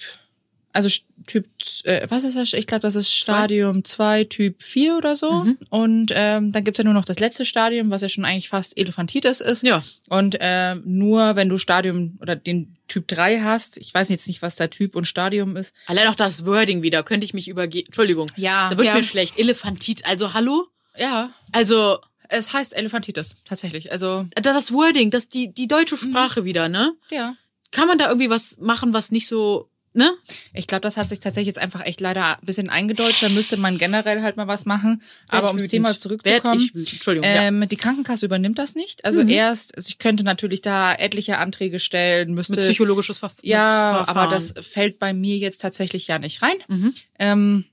also 0.78 0.88
Typ, 1.26 1.46
äh, 1.84 2.06
was 2.08 2.24
ist 2.24 2.36
das? 2.36 2.52
Ich 2.54 2.66
glaube, 2.66 2.80
das 2.82 2.94
ist 2.94 3.12
Stadium 3.12 3.84
2, 3.84 4.24
Typ 4.24 4.62
4 4.62 4.96
oder 4.96 5.14
so. 5.14 5.30
Mhm. 5.44 5.58
Und 5.68 6.12
ähm, 6.14 6.52
dann 6.52 6.64
gibt's 6.64 6.78
ja 6.78 6.84
nur 6.84 6.94
noch 6.94 7.04
das 7.04 7.18
letzte 7.18 7.44
Stadium, 7.44 7.90
was 7.90 8.00
ja 8.02 8.08
schon 8.08 8.24
eigentlich 8.24 8.48
fast 8.48 8.78
Elephantitis 8.78 9.40
ist. 9.40 9.62
Ja. 9.64 9.82
Und 10.08 10.36
äh, 10.40 10.76
nur 10.84 11.36
wenn 11.36 11.48
du 11.48 11.58
Stadium 11.58 12.16
oder 12.22 12.36
den 12.36 12.72
Typ 12.86 13.08
3 13.08 13.40
hast, 13.40 13.76
ich 13.76 13.92
weiß 13.92 14.08
jetzt 14.08 14.26
nicht, 14.28 14.40
was 14.40 14.56
da 14.56 14.68
Typ 14.68 14.96
und 14.96 15.06
Stadium 15.06 15.56
ist. 15.56 15.74
Allein 15.86 16.06
auch 16.08 16.14
das 16.14 16.46
Wording 16.46 16.82
wieder, 16.82 17.02
könnte 17.02 17.24
ich 17.26 17.34
mich 17.34 17.48
übergehen. 17.48 17.84
Entschuldigung. 17.86 18.30
Ja, 18.36 18.68
Da 18.70 18.78
wird 18.78 18.86
ja. 18.86 18.94
mir 18.94 19.02
schlecht. 19.02 19.38
Elefantit, 19.38 20.06
also 20.08 20.32
hallo? 20.32 20.66
ja, 20.96 21.30
Also, 21.52 21.98
es 22.28 22.52
heißt 22.52 22.74
Elephantitis, 22.76 23.34
tatsächlich. 23.44 23.90
Also, 23.92 24.26
da 24.34 24.40
das 24.52 24.72
Wording, 24.72 25.10
das 25.10 25.28
die, 25.28 25.52
die 25.52 25.66
deutsche 25.68 25.96
Mhm. 25.96 26.10
Sprache 26.10 26.44
wieder, 26.44 26.68
ne? 26.68 26.92
ja. 27.10 27.34
Kann 27.70 27.86
man 27.86 27.98
da 27.98 28.06
irgendwie 28.08 28.30
was 28.30 28.56
machen, 28.60 28.94
was 28.94 29.10
nicht 29.10 29.26
so, 29.28 29.68
ne? 29.98 30.11
Ich 30.54 30.66
glaube, 30.66 30.80
das 30.80 30.96
hat 30.96 31.11
sich 31.11 31.20
tatsächlich 31.20 31.48
jetzt 31.48 31.58
einfach 31.58 31.84
echt 31.84 32.00
leider 32.00 32.38
ein 32.38 32.46
bisschen 32.46 32.70
eingedeutscht. 32.70 33.22
Da 33.22 33.28
müsste 33.28 33.58
man 33.58 33.76
generell 33.76 34.22
halt 34.22 34.37
mal 34.38 34.46
was 34.46 34.64
machen. 34.64 35.02
Werd 35.30 35.42
Aber 35.42 35.48
ums 35.48 35.64
wütend. 35.64 35.70
Thema 35.72 35.98
zurückzukommen. 35.98 36.70
Entschuldigung, 36.74 37.28
ja. 37.28 37.42
Ähm, 37.42 37.68
Die 37.68 37.76
Krankenkasse 37.76 38.24
übernimmt 38.24 38.58
das 38.58 38.74
nicht. 38.74 39.04
Also 39.04 39.22
Mhm. 39.22 39.28
erst, 39.28 39.76
also 39.76 39.88
ich 39.90 39.98
könnte 39.98 40.24
natürlich 40.24 40.62
da 40.62 40.94
etliche 40.94 41.37
Anträge 41.38 41.78
stellen, 41.78 42.32
müsste. 42.32 42.54
Mit 42.56 42.62
psychologisches 42.64 43.18
Verf 43.18 43.34
ja, 43.42 43.90
aber 43.90 44.04
Verfahren. 44.06 44.30
das 44.30 44.54
fällt 44.66 44.98
bei 44.98 45.12
mir 45.12 45.37
jetzt 45.37 45.58
tatsächlich 45.61 46.06
ja 46.06 46.18
nicht 46.18 46.40
rein. 46.40 46.56
Mhm. 46.68 46.94
Ähm, 47.18 47.64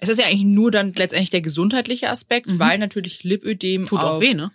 es 0.00 0.08
ist 0.08 0.18
ja 0.18 0.26
eigentlich 0.26 0.44
nur 0.44 0.70
dann 0.70 0.92
letztendlich 0.92 1.30
der 1.30 1.40
gesundheitliche 1.40 2.10
Aspekt, 2.10 2.46
Mhm. 2.48 2.58
weil 2.58 2.78
natürlich 2.78 3.24
Lipödem 3.24 3.86
Tut 3.86 4.04
auch 4.04 4.20
weh, 4.20 4.34
ne? 4.34 4.50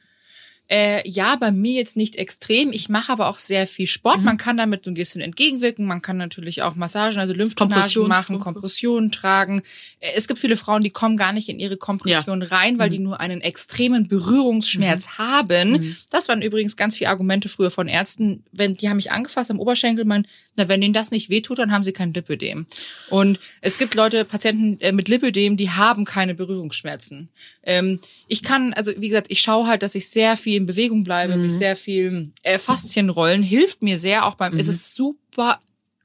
Äh, 0.69 1.07
ja, 1.07 1.35
bei 1.35 1.51
mir 1.51 1.73
jetzt 1.73 1.97
nicht 1.97 2.15
extrem. 2.15 2.71
Ich 2.71 2.87
mache 2.87 3.11
aber 3.11 3.27
auch 3.27 3.37
sehr 3.37 3.67
viel 3.67 3.85
Sport. 3.85 4.19
Mhm. 4.19 4.23
Man 4.23 4.37
kann 4.37 4.55
damit 4.57 4.87
ein 4.87 4.93
bisschen 4.93 5.19
entgegenwirken. 5.21 5.85
Man 5.85 6.01
kann 6.01 6.17
natürlich 6.17 6.61
auch 6.61 6.75
Massagen, 6.75 7.19
also 7.19 7.33
Lymphdrainagen 7.33 8.07
machen. 8.07 8.39
Kompressionen 8.39 9.11
tragen. 9.11 9.61
Äh, 9.99 10.13
Es 10.15 10.27
gibt 10.27 10.39
viele 10.39 10.55
Frauen, 10.55 10.81
die 10.81 10.89
kommen 10.89 11.17
gar 11.17 11.33
nicht 11.33 11.49
in 11.49 11.59
ihre 11.59 11.75
Kompression 11.77 12.41
rein, 12.41 12.79
weil 12.79 12.89
die 12.89 12.99
nur 12.99 13.19
einen 13.19 13.41
extremen 13.41 14.07
Berührungsschmerz 14.07 15.17
haben. 15.17 15.71
Mhm. 15.73 15.95
Das 16.09 16.29
waren 16.29 16.41
übrigens 16.41 16.77
ganz 16.77 16.97
viele 16.97 17.09
Argumente 17.09 17.49
früher 17.49 17.69
von 17.69 17.89
Ärzten. 17.89 18.43
Wenn 18.53 18.71
die 18.73 18.87
haben 18.87 18.95
mich 18.97 19.11
angefasst 19.11 19.51
am 19.51 19.59
Oberschenkel, 19.59 20.05
man, 20.05 20.25
na, 20.55 20.69
wenn 20.69 20.79
denen 20.79 20.93
das 20.93 21.11
nicht 21.11 21.29
wehtut, 21.29 21.59
dann 21.59 21.71
haben 21.73 21.83
sie 21.83 21.91
kein 21.93 22.13
Lipödem. 22.13 22.67
Und 23.09 23.37
es 23.59 23.77
gibt 23.77 23.95
Leute, 23.95 24.23
Patienten 24.23 24.79
äh, 24.79 24.93
mit 24.93 25.09
Lipödem, 25.09 25.57
die 25.57 25.71
haben 25.71 26.05
keine 26.05 26.35
Berührungsschmerzen. 26.35 27.29
Ähm, 27.63 27.99
ich 28.27 28.43
kann, 28.43 28.73
also 28.73 28.91
wie 28.97 29.09
gesagt, 29.09 29.27
ich 29.29 29.41
schaue 29.41 29.67
halt, 29.67 29.83
dass 29.83 29.95
ich 29.95 30.07
sehr 30.09 30.37
viel 30.37 30.52
in 30.55 30.65
Bewegung 30.65 31.03
bleibe, 31.03 31.35
mich 31.37 31.53
sehr 31.53 31.75
viel 31.75 32.31
äh, 32.43 32.57
Faszienrollen 32.59 33.43
hilft 33.43 33.81
mir 33.81 33.97
sehr, 33.97 34.25
auch 34.25 34.35
beim, 34.35 34.57
es 34.57 34.67
ist 34.67 34.95
super 34.95 35.59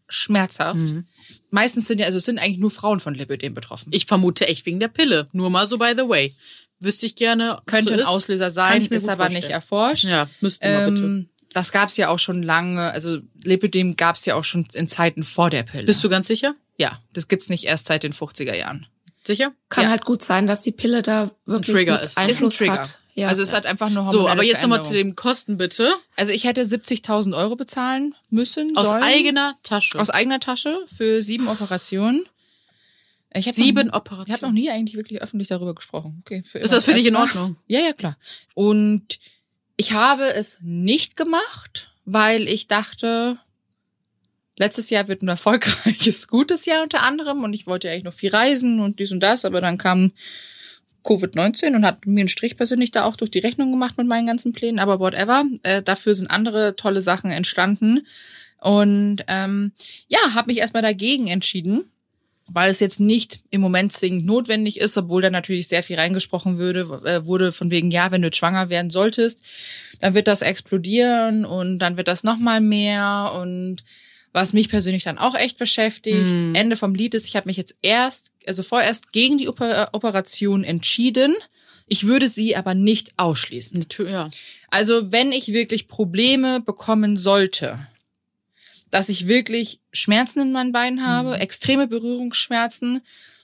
schmerzhaft. 0.08 0.76
Mhm. 0.78 1.04
Meistens 1.50 1.86
sind 1.86 1.98
ja, 2.00 2.06
also 2.06 2.18
es 2.18 2.24
sind 2.24 2.38
eigentlich 2.38 2.58
nur 2.58 2.70
Frauen 2.70 3.00
von 3.00 3.14
Lipödem 3.14 3.54
betroffen. 3.54 3.90
Ich 3.92 4.06
vermute 4.06 4.46
echt 4.46 4.64
wegen 4.66 4.80
der 4.80 4.88
Pille. 4.88 5.28
Nur 5.32 5.50
mal 5.50 5.66
so 5.66 5.78
by 5.78 5.92
the 5.96 6.08
way. 6.08 6.34
Wüsste 6.80 7.06
ich 7.06 7.14
gerne. 7.16 7.58
ob 7.58 7.66
Könnte 7.66 7.88
so 7.88 7.94
ein 7.94 8.00
ist. 8.00 8.06
Auslöser 8.06 8.46
Kann 8.46 8.52
sein, 8.54 8.86
ist 8.86 9.08
aber 9.08 9.24
nicht 9.28 9.34
vorstellen. 9.50 9.52
erforscht. 9.52 10.04
Ja, 10.04 10.30
müsste 10.40 10.68
mal 10.68 10.90
bitte. 10.90 11.04
Ähm, 11.04 11.28
das 11.52 11.72
gab's 11.72 11.96
ja 11.96 12.08
auch 12.08 12.18
schon 12.18 12.42
lange, 12.42 12.90
also 12.92 13.18
Lipödem 13.42 13.96
gab's 13.96 14.24
ja 14.26 14.34
auch 14.34 14.44
schon 14.44 14.66
in 14.74 14.86
Zeiten 14.86 15.24
vor 15.24 15.50
der 15.50 15.62
Pille. 15.64 15.84
Bist 15.84 16.04
du 16.04 16.08
ganz 16.08 16.26
sicher? 16.28 16.54
Ja, 16.76 17.00
das 17.12 17.26
gibt's 17.28 17.48
nicht 17.48 17.64
erst 17.64 17.86
seit 17.86 18.02
den 18.04 18.12
50er 18.12 18.54
Jahren. 18.54 18.86
Sicher? 19.26 19.52
Kann 19.68 19.84
Ja. 19.84 19.90
halt 19.90 20.04
gut 20.04 20.22
sein, 20.22 20.46
dass 20.46 20.60
die 20.62 20.70
Pille 20.72 21.02
da 21.02 21.30
wirklich 21.46 21.74
Trigger 21.74 21.94
mit 21.94 22.02
ist. 22.06 22.16
Ein 22.18 22.28
Einfluss 22.28 22.54
ist 22.54 22.60
ein 22.60 22.66
Trigger. 22.68 22.80
hat. 22.82 22.98
Ja. 23.18 23.26
Also 23.28 23.42
es 23.42 23.52
hat 23.52 23.66
einfach 23.66 23.90
nur 23.90 24.10
So, 24.12 24.28
aber 24.28 24.44
jetzt 24.44 24.62
nochmal 24.62 24.82
zu 24.82 24.92
den 24.92 25.16
Kosten 25.16 25.56
bitte. 25.56 25.92
Also 26.16 26.30
ich 26.32 26.44
hätte 26.44 26.62
70.000 26.62 27.36
Euro 27.36 27.56
bezahlen 27.56 28.14
müssen. 28.30 28.76
Aus 28.76 28.86
sollen. 28.86 29.02
eigener 29.02 29.56
Tasche. 29.64 29.98
Aus 29.98 30.08
eigener 30.10 30.38
Tasche 30.38 30.78
für 30.86 31.20
sieben 31.20 31.48
Operationen. 31.48 32.24
Ich 33.34 33.46
hab 33.46 33.54
Sieben 33.54 33.88
noch, 33.88 33.92
Ich 33.92 33.92
habe 33.94 33.96
Operationen. 34.22 34.54
noch 34.54 34.60
nie 34.60 34.70
eigentlich 34.70 34.96
wirklich 34.96 35.20
öffentlich 35.20 35.48
darüber 35.48 35.74
gesprochen. 35.74 36.22
Okay, 36.24 36.42
Ist 36.54 36.72
das 36.72 36.84
für 36.84 36.94
dich 36.94 37.06
in. 37.06 37.16
Ordnung? 37.16 37.56
Ja, 37.66 37.80
ja, 37.80 37.92
klar. 37.92 38.16
Und 38.54 39.18
ich 39.76 39.92
habe 39.92 40.32
es 40.32 40.60
nicht 40.62 41.16
gemacht, 41.16 41.90
weil 42.04 42.46
ich 42.48 42.68
dachte, 42.68 43.38
letztes 44.56 44.90
Jahr 44.90 45.08
wird 45.08 45.22
ein 45.22 45.28
erfolgreiches, 45.28 46.28
gutes 46.28 46.66
Jahr 46.66 46.84
unter 46.84 47.02
anderem 47.02 47.42
und 47.42 47.52
ich 47.52 47.66
wollte 47.66 47.88
ja 47.88 47.92
eigentlich 47.94 48.04
noch 48.04 48.14
viel 48.14 48.30
reisen 48.30 48.80
und 48.80 48.98
dies 49.00 49.10
und 49.12 49.20
das, 49.20 49.44
aber 49.44 49.60
dann 49.60 49.76
kam 49.76 50.12
Covid-19 51.04 51.74
und 51.74 51.84
hat 51.84 52.06
mir 52.06 52.20
einen 52.20 52.28
Strich 52.28 52.56
persönlich 52.56 52.90
da 52.90 53.04
auch 53.04 53.16
durch 53.16 53.30
die 53.30 53.38
Rechnung 53.38 53.70
gemacht 53.70 53.96
mit 53.98 54.06
meinen 54.06 54.26
ganzen 54.26 54.52
Plänen, 54.52 54.78
aber 54.78 55.00
whatever. 55.00 55.44
Äh, 55.62 55.82
dafür 55.82 56.14
sind 56.14 56.30
andere 56.30 56.76
tolle 56.76 57.00
Sachen 57.00 57.30
entstanden. 57.30 58.06
Und 58.60 59.18
ähm, 59.28 59.72
ja, 60.08 60.18
habe 60.34 60.48
mich 60.48 60.58
erstmal 60.58 60.82
dagegen 60.82 61.28
entschieden, 61.28 61.84
weil 62.48 62.70
es 62.70 62.80
jetzt 62.80 62.98
nicht 62.98 63.40
im 63.50 63.60
Moment 63.60 63.92
zwingend 63.92 64.26
notwendig 64.26 64.80
ist, 64.80 64.96
obwohl 64.96 65.22
da 65.22 65.30
natürlich 65.30 65.68
sehr 65.68 65.82
viel 65.82 65.96
reingesprochen 65.96 66.58
würde, 66.58 66.80
äh, 67.04 67.26
wurde 67.26 67.52
von 67.52 67.70
wegen, 67.70 67.90
ja, 67.90 68.10
wenn 68.10 68.22
du 68.22 68.32
schwanger 68.32 68.68
werden 68.68 68.90
solltest, 68.90 69.46
dann 70.00 70.14
wird 70.14 70.28
das 70.28 70.42
explodieren 70.42 71.44
und 71.44 71.78
dann 71.78 71.96
wird 71.96 72.08
das 72.08 72.24
nochmal 72.24 72.60
mehr 72.60 73.32
und 73.40 73.84
was 74.32 74.52
mich 74.52 74.68
persönlich 74.68 75.04
dann 75.04 75.18
auch 75.18 75.34
echt 75.34 75.58
beschäftigt. 75.58 76.32
Mhm. 76.32 76.54
Ende 76.54 76.76
vom 76.76 76.94
Lied 76.94 77.14
ist, 77.14 77.26
ich 77.28 77.36
habe 77.36 77.48
mich 77.48 77.56
jetzt 77.56 77.76
erst, 77.82 78.32
also 78.46 78.62
vorerst 78.62 79.12
gegen 79.12 79.38
die 79.38 79.48
Oper 79.48 79.88
Operation 79.92 80.64
entschieden. 80.64 81.34
Ich 81.86 82.06
würde 82.06 82.28
sie 82.28 82.54
aber 82.54 82.74
nicht 82.74 83.12
ausschließen. 83.16 83.78
Natürlich, 83.78 84.12
ja. 84.12 84.30
Also 84.70 85.10
wenn 85.10 85.32
ich 85.32 85.48
wirklich 85.48 85.88
Probleme 85.88 86.60
bekommen 86.60 87.16
sollte, 87.16 87.86
dass 88.90 89.08
ich 89.08 89.26
wirklich 89.26 89.80
Schmerzen 89.92 90.40
in 90.40 90.52
meinen 90.52 90.72
Beinen 90.72 91.06
habe, 91.06 91.30
Mhm. 91.30 91.40
extreme 91.40 91.88
Berührungsschmerzen 91.88 93.00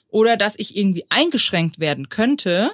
oder 0.08 0.36
dass 0.36 0.58
ich 0.58 0.76
irgendwie 0.76 1.04
eingeschränkt 1.08 1.80
werden 1.80 2.08
könnte, 2.08 2.70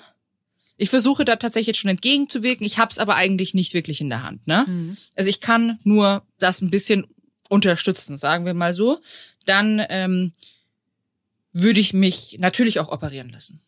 ich 0.76 0.88
versuche 0.90 1.24
da 1.24 1.36
tatsächlich 1.36 1.68
jetzt 1.68 1.78
schon 1.80 1.90
entgegenzuwirken. 1.90 2.64
Ich 2.66 2.78
habe 2.78 2.90
es 2.90 2.98
aber 2.98 3.14
eigentlich 3.14 3.54
nicht 3.54 3.74
wirklich 3.74 4.00
in 4.00 4.08
der 4.08 4.22
Hand. 4.22 4.46
Ne? 4.46 4.64
Mhm. 4.66 4.96
Also 5.14 5.28
ich 5.30 5.40
kann 5.40 5.78
nur 5.84 6.22
das 6.38 6.62
ein 6.62 6.70
bisschen 6.70 7.06
unterstützen, 7.50 8.16
sagen 8.16 8.46
wir 8.46 8.54
mal 8.54 8.72
so. 8.72 9.00
Dann 9.44 9.84
ähm, 9.90 10.32
würde 11.52 11.80
ich 11.80 11.92
mich 11.92 12.38
natürlich 12.38 12.80
auch 12.80 12.88
operieren 12.88 13.28
lassen. 13.28 13.60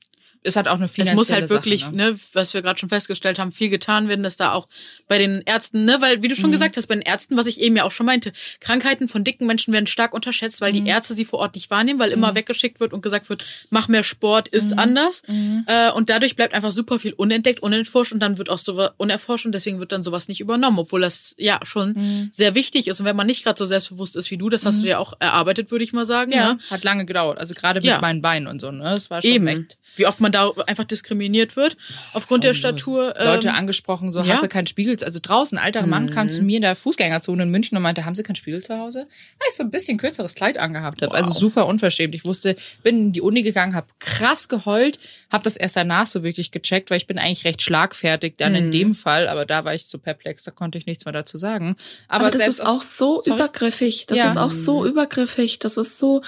Es 0.45 0.57
hat 0.57 0.67
auch 0.67 0.75
eine 0.77 0.87
Es 0.87 0.93
finanzielle 0.93 1.17
muss 1.17 1.31
halt 1.31 1.51
wirklich, 1.51 1.83
Sache, 1.83 1.95
ne? 1.95 2.11
ne, 2.13 2.19
was 2.33 2.53
wir 2.53 2.63
gerade 2.63 2.79
schon 2.79 2.89
festgestellt 2.89 3.39
haben, 3.39 3.53
viel 3.53 3.69
getan 3.69 4.09
werden, 4.09 4.23
dass 4.25 4.37
da 4.37 4.53
auch 4.53 4.67
bei 5.07 5.19
den 5.19 5.43
Ärzten, 5.47 5.85
ne, 5.85 5.99
weil 6.01 6.23
wie 6.23 6.29
du 6.29 6.35
schon 6.35 6.51
Mhm. 6.51 6.55
gesagt 6.55 6.77
hast, 6.77 6.89
bei 6.89 6.95
den 6.97 7.03
Ärzten, 7.03 7.37
was 7.37 7.47
ich 7.47 7.61
eben 7.61 7.77
ja 7.77 7.85
auch 7.85 7.93
schon 7.93 8.07
meinte, 8.07 8.33
Krankheiten 8.59 9.07
von 9.07 9.23
dicken 9.23 9.47
Menschen 9.47 9.73
werden 9.73 9.87
stark 9.87 10.13
unterschätzt, 10.15 10.61
weil 10.61 10.73
Mhm. 10.73 10.85
die 10.85 10.91
Ärzte 10.91 11.15
sie 11.15 11.25
vor 11.25 11.39
Ort 11.39 11.55
nicht 11.55 11.71
wahrnehmen, 11.71 12.01
weil 12.01 12.11
immer 12.11 12.35
weggeschickt 12.35 12.81
wird 12.81 12.93
und 12.93 13.03
gesagt 13.03 13.29
wird, 13.29 13.45
mach 13.71 13.87
mehr 13.87 14.03
Sport, 14.03 14.49
ist 14.49 14.73
Mhm. 14.73 14.79
anders. 14.81 15.23
Mhm. 15.29 15.65
Äh, 15.69 15.93
und 15.93 16.11
dadurch 16.11 16.35
bleibt 16.35 16.55
einfach 16.55 16.73
super 16.73 16.99
viel 16.99 17.13
unentdeckt, 17.13 17.61
unerforscht 17.61 18.13
und 18.13 18.19
dann 18.21 18.37
wird 18.39 18.51
auch 18.51 18.59
so 18.59 18.89
unerforscht 18.97 19.47
und 19.47 19.53
deswegen 19.53 19.79
wird 19.79 19.93
dann 19.93 20.03
sowas 20.03 20.27
nicht 20.27 20.41
übernommen, 20.41 20.79
obwohl 20.81 21.03
das 21.03 21.35
ja 21.39 21.61
schon 21.65 21.91
Mhm. 21.93 22.29
sehr 22.33 22.57
wichtig 22.57 22.89
ist. 22.89 22.99
Und 22.99 23.07
wenn 23.07 23.15
man 23.17 23.29
nicht 23.29 23.45
gerade 23.45 23.59
so 23.59 23.65
selbstbewusst 23.65 24.17
ist 24.17 24.31
wie 24.33 24.39
du, 24.39 24.49
das 24.49 24.67
hast 24.67 24.81
du 24.81 24.85
dir 24.85 24.99
auch 24.99 25.13
erarbeitet, 25.21 25.71
würde 25.71 25.85
ich 25.85 25.93
mal 25.93 26.05
sagen. 26.05 26.33
Ja, 26.33 26.55
Ne? 26.55 26.59
hat 26.71 26.83
lange 26.83 27.07
gedauert. 27.07 27.39
Also 27.39 27.55
gerade 27.55 27.79
mit 27.81 27.85
Ja. 27.87 28.01
meinen 28.01 28.23
Beinen 28.23 28.49
und 28.49 28.61
so, 28.61 28.73
ne? 28.73 28.83
Das 28.85 29.09
war 29.09 29.23
schon 29.23 29.31
Eben. 29.31 29.47
echt. 29.47 29.79
Wie 29.95 30.07
oft 30.07 30.21
man 30.21 30.32
da 30.33 30.51
einfach 30.67 30.85
diskriminiert 30.85 31.57
wird 31.57 31.77
aufgrund 32.13 32.45
der 32.45 32.51
los. 32.53 32.59
Statur. 32.59 33.15
Leute 33.23 33.49
ähm, 33.49 33.55
angesprochen, 33.55 34.11
so 34.11 34.21
ja. 34.21 34.33
hast 34.35 34.43
du 34.43 34.49
keinen 34.49 34.67
Spiegel. 34.67 34.97
Also 35.03 35.19
draußen, 35.23 35.57
ein 35.59 35.65
alter 35.65 35.87
Mann 35.87 36.11
kam 36.11 36.27
Mhm. 36.27 36.31
zu 36.31 36.43
mir 36.43 36.57
in 36.57 36.63
der 36.63 36.75
Fußgängerzone 36.77 37.43
in 37.45 37.51
München 37.51 37.77
und 37.77 37.83
meinte, 37.83 38.05
haben 38.05 38.15
Sie 38.15 38.23
keinen 38.23 38.37
Spiegel 38.37 38.63
zu 38.63 38.79
Hause? 38.79 39.07
Weil 39.39 39.49
ich 39.49 39.55
so 39.57 39.63
ein 39.63 39.71
bisschen 39.71 39.99
kürzeres 39.99 40.35
Kleid 40.35 40.59
angehabt 40.59 41.03
habe. 41.03 41.15
Also 41.15 41.31
Wow. 41.31 41.39
super 41.39 41.67
unverschämt. 41.67 42.15
Ich 42.15 42.25
wusste, 42.25 42.57
bin 42.83 42.99
in 42.99 43.13
die 43.13 43.21
Uni 43.21 43.43
gegangen, 43.43 43.75
habe 43.75 43.87
krass 44.01 44.49
geheult, 44.49 44.99
habe 45.31 45.45
das 45.45 45.57
erst 45.57 45.77
danach 45.77 46.07
so 46.07 46.23
wirklich 46.23 46.51
gecheckt, 46.51 46.91
weil 46.91 46.97
ich 46.99 47.07
bin 47.07 47.19
eigentlich 47.19 47.45
recht 47.45 47.63
schlagfertig 47.63 48.35
dann 48.39 48.55
in 48.55 48.67
Mhm. 48.67 48.71
dem 48.73 48.95
Fall, 48.95 49.29
aber 49.29 49.47
da 49.47 49.65
war 49.65 49.75
ich 49.75 49.87
so 49.87 49.99
perplex, 49.99 50.45
da 50.45 50.51
konnte 50.51 50.79
ich 50.79 50.87
nichts 50.87 51.05
mehr 51.05 51.13
dazu 51.13 51.39
sagen. 51.39 51.77
Aber, 52.09 52.27
Aber, 52.27 52.39
das 52.39 52.49
ist 52.49 52.61
auch 52.65 52.83
so 52.83 53.21
Sorry? 53.23 53.37
übergriffig. 53.37 54.07
Das 54.07 54.19
Ja. 54.19 54.31
ist 54.31 54.37
auch 54.37 54.51
so 54.51 54.87
übergriffig. 54.87 55.59
Das 55.59 55.77
ist 55.77 55.99
so, 55.99 56.23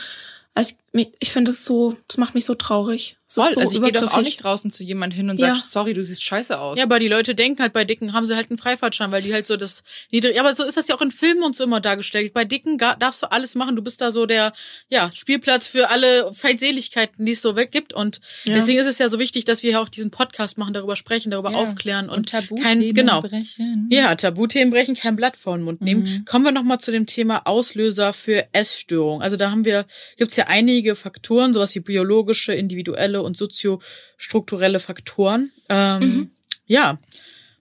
also 0.54 0.70
ich, 0.70 0.76
ich 1.18 1.32
finde 1.32 1.50
es 1.50 1.64
so, 1.64 1.96
das 2.08 2.18
macht 2.18 2.34
mich 2.34 2.44
so 2.44 2.54
traurig. 2.54 3.16
Das 3.26 3.34
Voll, 3.34 3.48
ist 3.48 3.54
so 3.54 3.60
also 3.62 3.72
ich 3.84 3.92
gehe 3.92 4.00
doch 4.00 4.12
auch 4.12 4.22
nicht 4.22 4.44
draußen 4.44 4.70
zu 4.70 4.84
jemand 4.84 5.12
hin 5.12 5.28
und 5.28 5.40
Ja. 5.40 5.56
sag, 5.56 5.64
sorry, 5.64 5.92
du 5.92 6.04
siehst 6.04 6.22
scheiße 6.22 6.56
aus. 6.56 6.78
Ja, 6.78 6.84
aber 6.84 7.00
die 7.00 7.08
Leute 7.08 7.34
denken 7.34 7.60
halt, 7.62 7.72
bei 7.72 7.84
Dicken 7.84 8.12
haben 8.12 8.26
sie 8.26 8.36
halt 8.36 8.48
einen 8.48 8.58
Freifahrtschein, 8.58 9.10
weil 9.10 9.22
die 9.22 9.32
halt 9.32 9.48
so 9.48 9.56
das 9.56 9.82
niedrig. 10.12 10.36
Ja, 10.36 10.42
aber 10.42 10.54
so 10.54 10.62
ist 10.62 10.76
das 10.76 10.86
ja 10.86 10.94
auch 10.94 11.00
in 11.00 11.10
Filmen 11.10 11.42
und 11.42 11.56
so 11.56 11.64
immer 11.64 11.80
dargestellt. 11.80 12.32
Bei 12.32 12.44
Dicken 12.44 12.78
darfst 12.78 13.22
du 13.24 13.32
alles 13.32 13.56
machen. 13.56 13.74
Du 13.74 13.82
bist 13.82 14.00
da 14.00 14.12
so 14.12 14.26
der 14.26 14.52
ja, 14.88 15.10
Spielplatz 15.12 15.66
für 15.66 15.90
alle 15.90 16.32
Feindseligkeiten, 16.32 17.26
die 17.26 17.32
es 17.32 17.42
so 17.42 17.56
weggibt. 17.56 17.92
Und 17.92 18.20
Ja. 18.44 18.54
deswegen 18.54 18.78
ist 18.78 18.86
es 18.86 18.98
ja 18.98 19.08
so 19.08 19.18
wichtig, 19.18 19.44
dass 19.44 19.64
wir 19.64 19.70
hier 19.70 19.80
auch 19.80 19.88
diesen 19.88 20.12
Podcast 20.12 20.56
machen, 20.56 20.72
darüber 20.74 20.94
sprechen, 20.94 21.32
darüber 21.32 21.50
Ja. 21.50 21.56
aufklären 21.58 22.08
und, 22.08 22.28
Tabuthemen 22.28 22.62
kein 22.62 22.94
genau. 22.94 23.20
brechen. 23.22 23.88
Ja, 23.90 24.14
Tabuthemen 24.14 24.70
brechen, 24.70 24.94
kein 24.94 25.16
Blatt 25.16 25.36
vor 25.36 25.56
den 25.56 25.64
Mund 25.64 25.80
nehmen. 25.80 26.02
Mhm. 26.04 26.24
Kommen 26.24 26.44
wir 26.44 26.52
nochmal 26.52 26.78
zu 26.78 26.92
dem 26.92 27.06
Thema 27.06 27.42
Auslöser 27.46 28.12
für 28.12 28.46
Essstörung. 28.52 29.22
Also 29.22 29.36
da 29.36 29.50
haben 29.50 29.64
wir, 29.64 29.86
gibt's 30.18 30.36
ja 30.36 30.44
einige 30.46 30.83
Faktoren, 30.94 31.54
sowas 31.54 31.74
wie 31.74 31.80
biologische, 31.80 32.52
individuelle 32.52 33.22
und 33.22 33.36
soziostrukturelle 33.36 34.80
Faktoren. 34.80 35.50
Ähm, 35.68 36.00
Mhm. 36.00 36.30
Ja, 36.66 36.98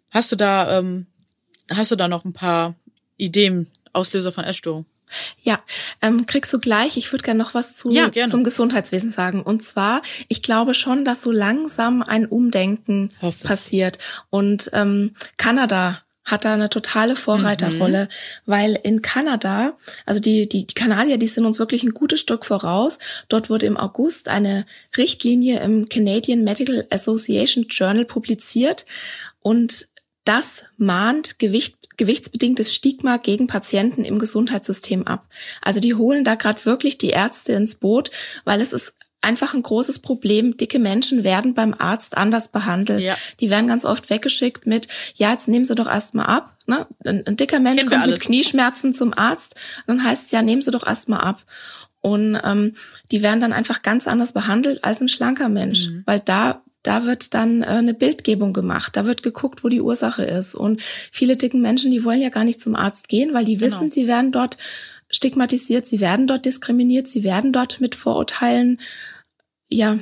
hast 0.10 0.32
du 0.32 0.36
da, 0.38 0.80
ähm, 0.80 1.08
hast 1.70 1.92
du 1.92 1.96
da 1.98 2.08
noch 2.08 2.24
ein 2.26 2.34
paar 2.34 2.76
Ideen, 3.18 3.68
Auslöser 3.92 4.32
von 4.32 4.44
Essstörung? 4.46 4.86
Ja, 5.44 5.62
ähm, 6.02 6.26
kriegst 6.26 6.52
du 6.54 6.60
gleich. 6.60 6.98
Ich 6.98 7.12
würde 7.12 7.24
gerne 7.24 7.44
noch 7.44 7.54
was 7.54 7.76
zu, 7.76 7.92
Ja, 7.92 8.10
zum 8.28 8.44
Gesundheitswesen 8.44 9.12
sagen. 9.12 9.44
Und 9.44 9.62
zwar, 9.62 10.02
ich 10.30 10.42
glaube 10.42 10.74
schon, 10.74 11.06
dass 11.06 11.22
so 11.22 11.32
langsam 11.32 12.02
ein 12.02 12.26
Umdenken 12.26 13.12
Hoffe. 13.22 13.46
passiert. 13.48 14.00
Und 14.30 14.70
ähm, 14.74 15.14
Kanada 15.38 16.02
hat 16.26 16.46
da 16.46 16.54
eine 16.54 16.70
totale 16.70 17.16
Vorreiterrolle, 17.16 18.08
weil 18.46 18.80
in 18.82 19.02
Kanada, 19.02 19.78
also 20.06 20.22
die, 20.22 20.48
die, 20.48 20.66
die 20.66 20.74
Kanadier, 20.74 21.18
die 21.18 21.28
sind 21.28 21.46
uns 21.46 21.60
wirklich 21.60 21.84
ein 21.84 21.94
gutes 21.94 22.22
Stück 22.22 22.46
voraus. 22.46 22.98
Dort 23.28 23.50
wurde 23.50 23.66
im 23.66 23.78
August 23.78 24.28
eine 24.28 24.66
Richtlinie 24.96 25.60
im 25.60 25.90
Canadian 25.90 26.44
Medical 26.44 26.88
Association 26.90 27.66
Journal 27.70 28.06
publiziert 28.06 28.86
und 29.42 29.88
das 30.26 30.64
mahnt 30.78 31.38
Gewicht, 31.38 31.98
gewichtsbedingtes 31.98 32.74
Stigma 32.74 33.18
gegen 33.18 33.48
Patienten 33.48 34.06
im 34.06 34.20
Gesundheitssystem 34.20 35.06
ab. 35.06 35.28
Also 35.62 35.82
die 35.82 35.96
holen 35.96 36.24
da 36.24 36.36
gerade 36.36 36.64
wirklich 36.66 36.98
die 36.98 37.10
Ärzte 37.10 37.52
ins 37.54 37.76
Boot, 37.76 38.10
weil 38.46 38.62
es 38.62 38.72
ist 38.72 38.94
einfach 39.24 39.54
ein 39.54 39.64
großes 39.64 40.00
Problem. 40.00 40.58
Dicke 40.58 40.80
Menschen 40.80 41.24
werden 41.24 41.54
beim 41.54 41.74
Arzt 41.74 42.18
anders 42.18 42.48
behandelt. 42.50 43.02
Ja. 43.02 43.16
Die 43.40 43.50
werden 43.50 43.68
ganz 43.68 43.86
oft 43.86 44.10
weggeschickt 44.10 44.66
mit, 44.68 44.88
ja, 45.16 45.32
jetzt 45.32 45.48
nehmen 45.48 45.66
Sie 45.66 45.76
doch 45.76 45.88
erstmal 45.88 46.26
ab. 46.28 46.56
Ne? 46.68 46.86
Ein, 47.06 47.26
ein 47.26 47.38
dicker 47.38 47.60
Mensch 47.60 47.86
kommt 47.86 48.06
mit. 48.08 48.20
Knieschmerzen 48.20 48.94
zum 48.94 49.14
Arzt. 49.18 49.56
Dann 49.88 50.04
heißt 50.04 50.26
es 50.26 50.32
ja, 50.32 50.42
nehmen 50.42 50.62
Sie 50.62 50.72
doch 50.72 50.86
erstmal 50.86 51.22
ab. 51.22 51.44
Und 52.02 52.38
ähm, 52.44 52.76
die 53.12 53.22
werden 53.24 53.40
dann 53.40 53.54
einfach 53.54 53.82
ganz 53.82 54.08
anders 54.08 54.34
behandelt 54.34 54.84
als 54.84 55.00
ein 55.02 55.08
schlanker 55.08 55.48
Mensch, 55.50 55.88
Mhm. 55.88 56.04
weil 56.06 56.20
da 56.20 56.62
da 56.84 57.06
wird 57.06 57.34
dann 57.34 57.62
äh, 57.62 57.68
eine 57.68 57.94
Bildgebung 57.94 58.52
gemacht, 58.52 58.98
da 58.98 59.06
wird 59.06 59.24
geguckt, 59.24 59.64
wo 59.64 59.70
die 59.70 59.80
Ursache 59.80 60.24
ist. 60.26 60.54
Und 60.54 60.82
viele 61.14 61.38
dicken 61.38 61.62
Menschen, 61.62 61.92
die 61.92 62.04
wollen 62.04 62.20
ja 62.20 62.28
gar 62.28 62.44
nicht 62.44 62.60
zum 62.60 62.76
Arzt 62.76 63.08
gehen, 63.08 63.34
weil 63.34 63.46
die 63.46 63.56
Genau. 63.56 63.72
wissen, 63.74 63.90
sie 63.90 64.06
werden 64.06 64.34
dort 64.34 64.58
stigmatisiert, 65.10 65.88
sie 65.88 66.02
werden 66.02 66.28
dort 66.28 66.44
diskriminiert, 66.46 67.08
sie 67.08 67.24
werden 67.24 67.54
dort 67.54 67.80
mit 67.80 67.96
Vorurteilen, 67.96 68.82
ja, 69.74 69.98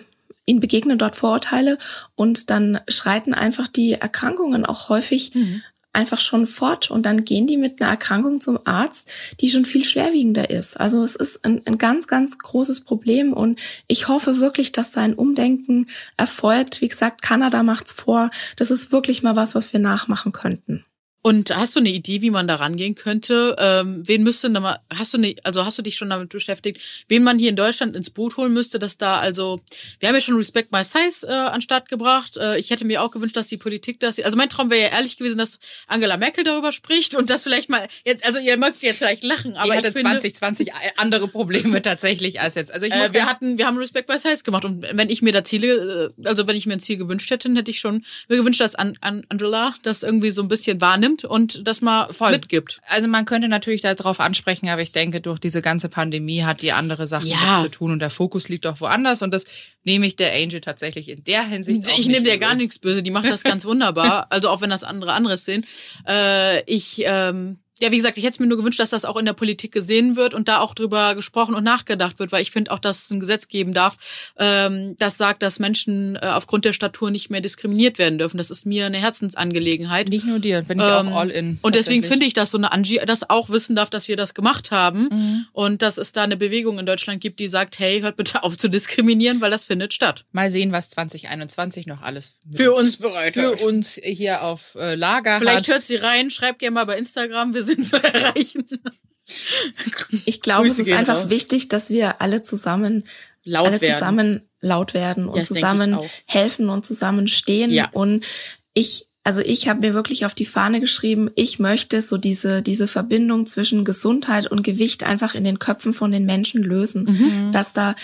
ihnen 0.45 0.59
begegnen 0.59 0.97
dort 0.97 1.15
Vorurteile 1.15 1.78
und 2.15 2.49
dann 2.49 2.80
schreiten 2.88 3.34
einfach 3.34 3.67
die 3.67 3.93
Erkrankungen 3.93 4.65
auch 4.65 4.89
häufig 4.89 5.34
Mhm. 5.36 5.61
einfach 5.93 6.19
schon 6.19 6.47
fort 6.47 6.89
und 6.89 7.05
dann 7.05 7.26
gehen 7.26 7.47
die 7.47 7.57
mit 7.57 7.82
einer 7.82 7.91
Erkrankung 7.91 8.39
zum 8.39 8.59
Arzt, 8.65 9.09
die 9.39 9.49
schon 9.49 9.65
viel 9.65 9.84
schwerwiegender 9.84 10.49
ist. 10.49 10.80
Also 10.80 11.03
es 11.03 11.15
ist 11.15 11.43
ein, 11.43 11.61
ein 11.65 11.78
ganz, 11.78 12.07
ganz 12.07 12.38
großes 12.38 12.86
Problem 12.86 13.34
und 13.34 13.59
ich 13.88 14.07
hoffe 14.07 14.39
wirklich, 14.39 14.72
dass 14.72 14.91
da 14.91 15.01
ein 15.01 15.13
Umdenken 15.15 15.89
erfolgt. 16.17 16.82
Wie 16.82 16.88
gesagt, 16.88 17.22
Kanada 17.22 17.61
macht's 17.61 17.93
vor. 17.93 18.32
Das 18.55 18.72
ist 18.72 18.91
wirklich 18.91 19.22
mal 19.22 19.36
was, 19.36 19.53
was 19.53 19.74
wir 19.74 19.82
nachmachen 19.82 20.32
könnten. 20.32 20.86
Und 21.24 21.55
hast 21.55 21.76
du 21.76 21.80
eine 21.80 21.89
Idee, 21.89 22.22
wie 22.22 22.32
man 22.32 22.47
da 22.47 22.55
rangehen 22.55 22.95
könnte? 22.95 23.55
Ähm, 23.59 24.01
wen 24.07 24.24
müsste 24.24 24.49
mal, 24.49 24.80
hast 24.91 25.13
du 25.13 25.19
eine, 25.19 25.36
also 25.43 25.65
hast 25.65 25.78
du 25.78 25.84
dich 25.84 25.95
schon 25.95 26.09
damit 26.09 26.30
beschäftigt, 26.30 26.82
wen 27.09 27.24
man 27.24 27.38
hier 27.38 27.49
in 27.49 27.55
Deutschland 27.55 27.95
ins 27.95 28.09
Boot 28.09 28.38
holen 28.38 28.53
müsste, 28.53 28.80
dass 28.80 28.97
da 28.97 29.19
also, 29.19 29.61
wir 29.99 30.09
haben 30.09 30.15
ja 30.15 30.22
schon 30.22 30.36
Respect 30.36 30.72
My 30.72 30.84
Size 30.84 31.28
äh, 31.28 31.32
an 31.32 31.61
Start 31.61 31.89
gebracht. 31.89 32.38
Äh, 32.38 32.57
ich 32.57 32.72
hätte 32.72 32.86
mir 32.86 33.03
auch 33.03 33.11
gewünscht, 33.11 33.38
dass 33.38 33.47
die 33.47 33.57
Politik 33.57 33.99
das, 33.99 34.19
also 34.19 34.36
mein 34.36 34.49
Traum 34.49 34.72
wäre 34.72 34.82
ja 34.82 34.97
ehrlich 34.97 35.15
gewesen, 35.17 35.38
dass 35.38 35.59
Angela 35.86 36.17
Merkel 36.17 36.43
darüber 36.43 36.72
spricht 36.72 37.15
und 37.15 37.30
das 37.30 37.43
vielleicht 37.43 37.69
mal 37.69 37.88
jetzt, 38.03 38.26
also 38.26 38.39
ihr 38.39 38.57
mögt 38.57 38.82
jetzt 38.82 38.97
vielleicht 38.97 39.24
lachen, 39.24 39.55
aber 39.55 39.74
die 39.74 39.78
hatte 39.78 39.88
ich 39.89 39.93
finde, 39.93 40.17
2020 40.17 40.74
andere 40.97 41.28
Probleme 41.28 41.84
tatsächlich 41.84 42.41
als 42.41 42.55
jetzt. 42.55 42.74
Also 42.74 42.88
ich 42.88 42.95
muss 42.95 43.09
äh, 43.09 43.13
wir 43.13 43.28
hatten, 43.28 43.59
wir 43.59 43.67
haben 43.67 43.78
Respect 43.78 44.07
by 44.07 44.17
Size 44.17 44.41
gemacht 44.41 44.65
und 44.65 44.82
wenn 44.82 45.09
ich 45.11 45.22
mir 45.22 45.34
da 45.34 45.43
Ziele, 45.43 46.13
äh, 46.17 46.28
also 46.28 46.47
wenn 46.47 46.55
ich 46.55 46.65
mir 46.65 46.74
ein 46.74 46.80
Ziel 46.80 46.97
gewünscht 46.97 47.30
hätte, 47.30 47.53
hätte 47.53 47.69
ich 47.69 47.80
schon 47.80 48.03
mir 48.28 48.38
gewünscht, 48.38 48.59
dass 48.59 48.74
An 48.74 48.97
An 49.01 49.24
Angela 49.30 49.76
das 49.84 50.01
irgendwie 50.01 50.32
so 50.32 50.41
ein 50.41 50.47
bisschen 50.47 50.82
wahrnimmt 50.82 51.11
und 51.26 51.68
das 51.68 51.82
mal 51.82 52.12
Voll. 52.12 52.32
mitgibt. 52.32 52.80
Also 52.88 53.07
man 53.07 53.26
könnte 53.26 53.47
natürlich 53.47 53.82
darauf 53.82 54.20
ansprechen, 54.20 54.70
aber 54.70 54.82
ich 54.82 54.91
denke, 54.91 55.22
durch 55.22 55.39
diese 55.39 55.62
ganze 55.62 55.89
Pandemie 55.89 56.43
hat 56.43 56.62
die 56.62 56.72
andere 56.72 57.07
Sachen 57.07 57.28
Ja. 57.28 57.38
nichts 57.38 57.62
zu 57.62 57.70
tun 57.70 57.91
und 57.91 57.99
der 57.99 58.09
Fokus 58.09 58.49
liegt 58.49 58.66
auch 58.68 58.80
woanders 58.82 59.22
und 59.22 59.32
das 59.32 59.45
nehme 59.84 60.05
ich 60.05 60.16
der 60.16 60.34
Angel 60.34 60.62
tatsächlich 60.62 61.09
in 61.09 61.24
der 61.24 61.43
Hinsicht 61.43 61.88
Ich 61.97 62.07
nehme 62.07 62.24
dir 62.26 62.38
gar 62.38 62.55
nichts 62.55 62.80
böse, 62.80 63.03
die 63.03 63.12
macht 63.12 63.30
das 63.30 63.43
ganz 63.43 63.66
wunderbar. 63.66 64.28
Also 64.30 64.49
auch 64.49 64.62
wenn 64.62 64.70
das 64.70 64.84
andere 64.84 65.14
anderes 65.14 65.45
sehen. 65.45 65.66
Äh, 66.07 66.64
ich, 66.72 67.01
ähm, 67.05 67.57
ja, 67.82 67.91
wie 67.91 67.97
gesagt, 67.97 68.17
ich 68.17 68.23
hätte 68.23 68.34
es 68.34 68.39
mir 68.39 68.47
nur 68.47 68.57
gewünscht, 68.57 68.79
dass 68.79 68.91
das 68.91 69.05
auch 69.05 69.17
in 69.17 69.25
der 69.25 69.34
Politik 69.34 69.71
gesehen 69.71 70.15
wird 70.15 70.34
und 70.34 70.47
da 70.47 70.59
auch 70.59 70.73
drüber 70.75 71.15
gesprochen 71.15 71.55
und 71.55 71.63
nachgedacht 71.63 72.19
wird, 72.19 72.32
weil 72.32 72.41
ich 72.41 72.51
finde 72.51 72.71
auch, 72.71 72.79
dass 72.79 73.05
es 73.05 73.11
ein 73.11 73.19
Gesetz 73.19 73.47
geben 73.47 73.73
darf, 73.73 74.32
ähm, 74.38 74.95
das 74.99 75.17
sagt, 75.17 75.41
dass 75.43 75.59
Menschen 75.59 76.15
äh, 76.15 76.19
aufgrund 76.27 76.65
der 76.65 76.73
Statur 76.73 77.11
nicht 77.11 77.29
mehr 77.29 77.41
diskriminiert 77.41 77.97
werden 77.97 78.17
dürfen. 78.19 78.38
Das 78.38 78.51
ist 78.51 78.65
mir 78.65 78.86
eine 78.86 78.97
Herzensangelegenheit. 78.99 80.09
Nicht 80.09 80.25
nur 80.25 80.39
dir, 80.39 80.61
bin 80.61 80.79
ich 80.79 80.86
Ähm, 80.86 81.09
auch 81.09 81.15
all 81.15 81.29
in. 81.32 81.59
Und 81.61 81.75
deswegen 81.75 82.03
finde 82.03 82.25
ich, 82.25 82.34
dass 82.34 82.51
so 82.51 82.57
eine 82.57 82.71
Angie 82.71 82.99
das 83.05 83.29
auch 83.29 83.49
wissen 83.49 83.75
darf, 83.75 83.89
dass 83.89 84.07
wir 84.07 84.15
das 84.17 84.34
gemacht 84.34 84.71
haben 84.71 85.09
Mhm. 85.11 85.45
und 85.53 85.82
dass 85.82 85.97
es 85.97 86.11
da 86.11 86.23
eine 86.23 86.38
Bewegung 86.38 86.79
in 86.79 86.86
Deutschland 86.86 87.21
gibt, 87.21 87.39
die 87.39 87.47
sagt, 87.47 87.79
hey, 87.79 88.01
hört 88.01 88.15
bitte 88.15 88.43
auf 88.43 88.57
zu 88.57 88.69
diskriminieren, 88.69 89.41
weil 89.41 89.51
das 89.51 89.65
findet 89.65 89.93
statt. 89.93 90.25
Mal 90.32 90.51
sehen, 90.51 90.71
was 90.71 90.89
2021 90.91 91.88
noch 91.88 92.01
alles 92.01 92.36
Für 92.53 92.73
uns 92.73 92.97
bereit 92.97 93.34
für 93.34 93.53
uns 93.53 93.99
hier 94.03 94.43
auf 94.43 94.75
äh, 94.75 94.95
Lager 94.95 95.39
Vielleicht 95.39 95.67
hat. 95.67 95.75
hört 95.75 95.84
sie 95.84 95.95
rein, 95.95 96.29
schreibt 96.29 96.59
gerne 96.59 96.73
mal 96.75 96.86
bei 96.86 96.97
Instagram, 96.97 97.53
wir 97.53 97.61
sind 97.76 97.86
zu 97.86 98.03
erreichen. 98.03 98.65
Ich 100.26 100.41
glaube, 100.41 100.67
Grüße 100.67 100.82
es 100.82 100.88
ist 100.88 100.93
einfach 100.93 101.24
raus. 101.24 101.30
wichtig, 101.30 101.69
dass 101.69 101.89
wir 101.89 102.22
alle 102.22 102.41
zusammen 102.41 103.03
Laut 103.43 103.67
alle 103.67 103.82
werden. 103.82 103.93
zusammen 103.93 104.41
laut 104.59 104.93
werden 104.93 105.28
und 105.28 105.38
Ja, 105.38 105.43
zusammen 105.43 105.97
helfen 106.26 106.69
und 106.69 106.86
zusammen 106.86 107.28
stehen. 107.28 107.72
Ja. 107.72 107.89
Und 107.91 108.24
ich, 108.74 109.07
also 109.24 109.41
ich 109.41 109.67
habe 109.67 109.80
mir 109.82 109.93
wirklich 109.93 110.26
auf 110.26 110.36
die 110.36 110.45
Fahne 110.45 110.80
geschrieben, 110.80 111.32
ich 111.36 111.57
möchte 111.59 112.01
so 112.01 112.17
diese, 112.17 112.61
diese 112.61 112.88
Verbindung 112.88 113.45
zwischen 113.47 113.84
Gesundheit 113.86 114.47
und 114.47 114.63
Gewicht 114.63 115.03
einfach 115.03 115.34
in 115.34 115.43
den 115.43 115.59
Köpfen 115.59 115.93
von 115.93 116.11
den 116.11 116.26
Menschen 116.26 116.61
lösen. 116.61 117.05
Mhm. 117.05 117.51
Dass 117.51 117.74
da, 117.74 117.95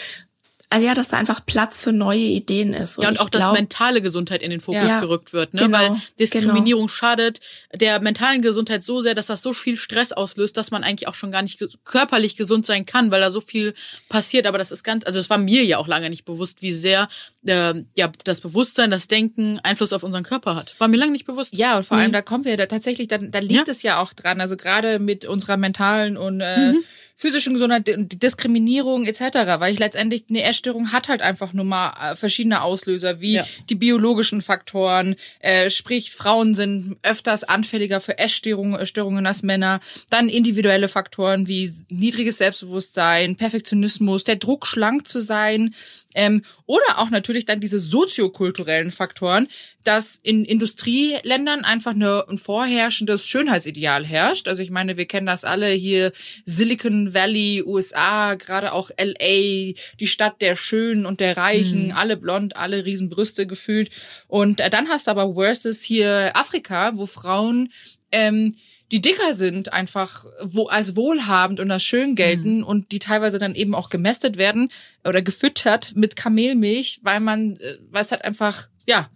also 0.69 0.85
ja, 0.85 0.93
dass 0.93 1.07
da 1.07 1.17
einfach 1.17 1.45
Platz 1.45 1.79
für 1.79 1.93
neue 1.93 2.19
Ideen 2.19 2.73
ist. 2.73 2.99
ja, 3.01 3.07
und 3.07 3.19
auch, 3.21 3.29
dass 3.29 3.43
glaub- 3.43 3.55
mentale 3.55 4.01
Gesundheit 4.01 4.41
in 4.41 4.49
den 4.49 4.59
Fokus 4.59 4.89
Ja. 4.89 4.99
gerückt 4.99 5.31
wird, 5.31 5.53
ne? 5.53 5.61
Genau, 5.61 5.77
Weil 5.77 5.95
Diskriminierung 6.19 6.89
schadet 6.89 7.39
der 7.73 8.01
mentalen 8.01 8.41
Gesundheit 8.41 8.83
so 8.83 9.01
sehr, 9.01 9.13
dass 9.15 9.27
das 9.27 9.41
so 9.41 9.53
viel 9.53 9.77
Stress 9.77 10.11
auslöst, 10.11 10.57
dass 10.57 10.69
man 10.71 10.83
eigentlich 10.83 11.07
auch 11.07 11.15
schon 11.15 11.31
gar 11.31 11.41
nicht 11.41 11.57
körperlich 11.85 12.35
gesund 12.35 12.65
sein 12.65 12.85
kann, 12.85 13.11
weil 13.11 13.21
da 13.21 13.31
so 13.31 13.39
viel 13.39 13.75
passiert. 14.09 14.45
Aber 14.45 14.57
das 14.57 14.71
ist 14.71 14.83
ganz, 14.83 15.05
also 15.05 15.19
es 15.19 15.29
war 15.29 15.37
mir 15.37 15.63
ja 15.63 15.77
auch 15.77 15.87
lange 15.87 16.09
nicht 16.09 16.25
bewusst, 16.25 16.61
wie 16.61 16.73
sehr 16.73 17.07
äh, 17.45 17.73
ja 17.95 18.11
das 18.25 18.41
Bewusstsein, 18.41 18.91
das 18.91 19.07
Denken 19.07 19.59
Einfluss 19.63 19.93
auf 19.93 20.03
unseren 20.03 20.23
Körper 20.23 20.55
hat. 20.55 20.75
War 20.79 20.89
mir 20.89 20.97
lange 20.97 21.13
nicht 21.13 21.25
bewusst. 21.25 21.55
Ja, 21.55 21.77
und 21.77 21.85
vor 21.85 21.95
allem, 21.95 22.07
Nee. 22.07 22.13
da 22.17 22.21
kommen 22.21 22.43
wir 22.43 22.57
da 22.57 22.65
tatsächlich, 22.65 23.07
da, 23.07 23.17
da 23.19 23.39
liegt 23.39 23.53
Ja. 23.67 23.71
es 23.71 23.83
ja 23.83 24.01
auch 24.01 24.11
dran. 24.11 24.41
Also 24.41 24.57
gerade 24.57 24.99
mit 24.99 25.23
unserer 25.25 25.55
mentalen 25.55 26.17
und 26.17 26.41
äh, 26.41 26.73
Mhm. 26.73 26.83
Physischen 27.17 27.53
Gesundheit 27.55 27.89
und 27.89 28.11
die 28.11 28.19
Diskriminierung 28.19 29.05
etc. 29.05 29.21
Weil 29.59 29.73
ich 29.73 29.79
letztendlich 29.79 30.25
eine 30.29 30.43
Essstörung 30.43 30.91
hat 30.91 31.07
halt 31.09 31.21
einfach 31.21 31.51
nur 31.51 31.65
mal 31.65 32.11
äh, 32.11 32.15
verschiedene 32.15 32.61
Auslöser, 32.61 33.19
wie 33.19 33.33
Ja. 33.33 33.45
die 33.69 33.75
biologischen 33.75 34.41
Faktoren. 34.41 35.15
Äh, 35.39 35.69
sprich, 35.71 36.11
Frauen 36.11 36.53
sind 36.53 36.97
öfters 37.01 37.43
anfälliger 37.43 37.99
für 37.99 38.17
Essstörungen 38.19 38.79
äh, 38.79 38.85
Störungen 38.85 39.25
als 39.25 39.41
Männer. 39.43 39.79
Dann 40.11 40.29
individuelle 40.29 40.87
Faktoren 40.87 41.47
wie 41.47 41.69
niedriges 41.89 42.37
Selbstbewusstsein, 42.37 43.35
Perfektionismus, 43.35 44.23
der 44.23 44.35
Druck, 44.35 44.67
schlank 44.67 45.07
zu 45.07 45.19
sein. 45.19 45.73
Ähm, 46.17 46.41
oder 46.65 46.97
auch 46.97 47.11
natürlich 47.11 47.45
dann 47.45 47.59
diese 47.59 47.77
soziokulturellen 47.77 48.89
Faktoren, 48.89 49.47
dass 49.83 50.15
in 50.15 50.45
Industrieländern 50.45 51.63
einfach 51.63 51.91
eine, 51.91 52.25
ein 52.27 52.39
vorherrschendes 52.39 53.27
Schönheitsideal 53.27 54.03
herrscht. 54.03 54.47
Also 54.47 54.63
ich 54.63 54.71
meine, 54.71 54.97
wir 54.97 55.05
kennen 55.05 55.27
das 55.27 55.45
alle 55.45 55.69
hier, 55.69 56.11
Silicon 56.43 57.13
Valley, 57.13 57.61
USA, 57.63 58.33
gerade 58.33 58.73
auch 58.73 58.89
LA, 58.99 59.73
die 59.99 60.07
Stadt 60.07 60.41
der 60.41 60.55
Schönen 60.55 61.05
und 61.05 61.19
der 61.19 61.37
Reichen, 61.37 61.91
alle 61.91 62.17
blond, 62.17 62.55
alle 62.55 62.83
Riesenbrüste 62.83 63.45
gefühlt. 63.45 63.91
Und 64.27 64.59
äh, 64.59 64.71
dann 64.71 64.89
hast 64.89 65.05
du 65.05 65.11
aber 65.11 65.35
versus 65.35 65.83
hier 65.83 66.31
Afrika, 66.33 66.97
wo 66.97 67.05
Frauen 67.05 67.71
ähm, 68.11 68.55
die 68.91 69.01
dicker 69.01 69.33
sind, 69.33 69.73
einfach 69.73 70.25
wo, 70.43 70.67
als 70.67 70.95
wohlhabend 70.95 71.59
und 71.59 71.69
als 71.71 71.83
schön 71.83 72.15
gelten 72.15 72.63
und 72.63 72.91
die 72.91 72.99
teilweise 72.99 73.37
dann 73.37 73.53
eben 73.55 73.75
auch 73.75 73.89
gemästet 73.89 74.37
werden 74.37 74.69
oder 75.03 75.21
gefüttert 75.21 75.93
mit 75.95 76.15
Kamelmilch, 76.15 77.01
weil 77.03 77.19
man, 77.19 77.55
äh, 77.57 77.77
weil 77.89 78.01
es 78.01 78.11
halt 78.11 78.23
einfach, 78.23 78.69
ja, 78.85 79.09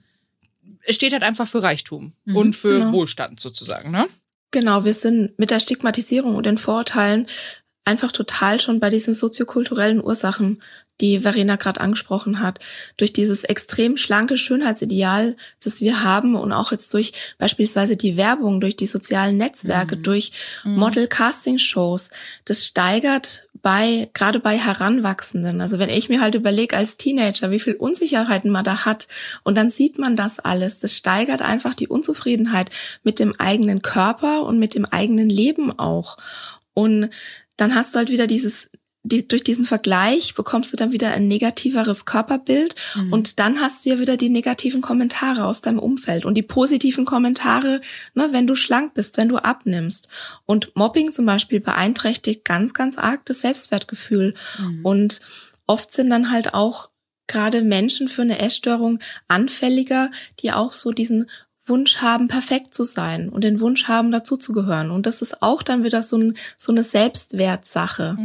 es 0.84 0.95
steht 0.95 1.13
halt 1.13 1.24
einfach 1.24 1.47
für 1.47 1.63
Reichtum 1.63 2.13
Mhm, 2.26 2.36
und 2.36 2.53
für 2.53 2.80
genau. 2.80 2.91
Wohlstand 2.91 3.39
sozusagen, 3.39 3.91
ne? 3.91 4.07
Genau, 4.51 4.84
wir 4.84 4.93
sind 4.93 5.39
mit 5.39 5.51
der 5.51 5.61
Stigmatisierung 5.61 6.36
und 6.36 6.45
den 6.45 6.57
Vorurteilen 6.57 7.28
einfach 7.86 8.11
total 8.11 8.59
schon 8.59 8.80
bei 8.80 8.89
diesen 8.89 9.13
soziokulturellen 9.13 10.03
Ursachen, 10.03 10.61
die 11.02 11.20
Verena 11.22 11.56
gerade 11.56 11.82
angesprochen 11.82 12.39
hat. 12.39 12.60
Durch 12.97 13.12
dieses 13.12 13.43
extrem 13.43 13.97
schlanke 13.97 14.38
Schönheitsideal, 14.38 15.36
das 15.64 15.82
wir 15.82 16.04
haben 16.04 16.36
und 16.36 16.54
auch 16.54 16.72
jetzt 16.72 16.93
durch 16.93 17.14
beispielsweise 17.38 17.97
die 17.97 18.18
Werbung, 18.18 18.62
durch 18.62 18.76
die 18.76 18.86
sozialen 18.86 19.38
Netzwerke, 19.38 19.97
durch 19.97 20.32
Model-Casting-Shows, 20.64 22.12
das 22.45 22.66
steigert 22.66 23.47
bei, 23.62 24.10
gerade 24.14 24.39
bei 24.39 24.58
Heranwachsenden. 24.58 25.62
Also 25.62 25.80
wenn 25.80 25.89
ich 25.89 26.10
mir 26.10 26.22
halt 26.22 26.36
überlege 26.36 26.78
als 26.78 26.97
Teenager, 26.97 27.52
wie 27.52 27.60
viel 27.60 27.76
Unsicherheiten 27.76 28.52
man 28.52 28.64
da 28.64 28.86
hat 28.86 29.08
und 29.43 29.56
dann 29.56 29.70
sieht 29.70 29.99
man 29.99 30.16
das 30.16 30.39
alles, 30.39 30.80
das 30.80 30.95
steigert 30.95 31.41
einfach 31.41 31.74
die 31.74 31.88
Unzufriedenheit 31.88 32.70
mit 33.04 33.20
dem 33.20 33.34
eigenen 33.39 33.82
Körper 33.82 34.43
und 34.43 34.60
mit 34.60 34.76
dem 34.76 34.86
eigenen 34.86 35.30
Leben 35.30 35.78
auch. 35.78 36.18
Und 36.74 37.10
dann 37.58 37.76
hast 37.76 37.93
du 37.93 37.99
halt 37.99 38.12
wieder 38.12 38.28
dieses 38.28 38.70
die, 39.04 39.28
durch 39.28 39.43
diesen 39.43 39.66
Vergleich 39.66 40.36
bekommst 40.36 40.72
du 40.72 40.78
dann 40.78 40.91
wieder 40.91 41.12
ein 41.12 41.28
negativeres 41.28 42.06
Körperbild 42.06 42.76
und 43.10 43.39
dann 43.39 43.60
hast 43.60 43.84
du 43.84 43.89
ja 43.89 43.99
wieder 43.99 44.16
die 44.16 44.30
negativen 44.30 44.82
Kommentare 44.82 45.45
aus 45.45 45.62
deinem 45.62 45.80
Umfeld 45.80 46.24
und 46.24 46.36
die 46.36 46.43
positiven 46.43 47.06
Kommentare, 47.06 47.82
ne, 48.14 48.30
wenn 48.32 48.45
du 48.45 48.56
schlank 48.56 48.93
bist, 48.93 49.18
wenn 49.18 49.30
du 49.30 49.38
abnimmst. 49.38 50.08
Und 50.45 50.76
Mobbing 50.76 51.14
zum 51.14 51.26
Beispiel 51.26 51.60
beeinträchtigt 51.60 52.45
ganz, 52.45 52.74
ganz 52.74 52.97
arg 52.97 53.26
das 53.26 53.41
Selbstwertgefühl. 53.41 54.36
Und 54.84 55.22
oft 55.66 55.91
sind 55.91 56.10
dann 56.10 56.32
halt 56.32 56.54
auch 56.54 56.89
gerade 57.28 57.62
Menschen 57.62 58.08
für 58.08 58.22
eine 58.22 58.39
Essstörung 58.39 58.99
anfälliger, 59.28 60.12
die 60.41 60.52
auch 60.52 60.72
so 60.74 60.91
diesen 60.91 61.30
Wunsch 61.66 61.97
haben, 61.97 62.28
perfekt 62.28 62.74
zu 62.74 62.84
sein 62.84 63.30
und 63.30 63.43
den 63.43 63.59
Wunsch 63.59 63.88
haben, 63.88 64.12
dazuzugehören. 64.12 64.91
Und 64.91 65.05
das 65.05 65.22
ist 65.22 65.41
auch 65.41 65.64
dann 65.64 65.84
wieder 65.84 66.01
so, 66.01 66.18
ein, 66.18 66.38
so 66.57 66.72
eine 66.72 66.84
Selbstwertsache. 66.84 68.16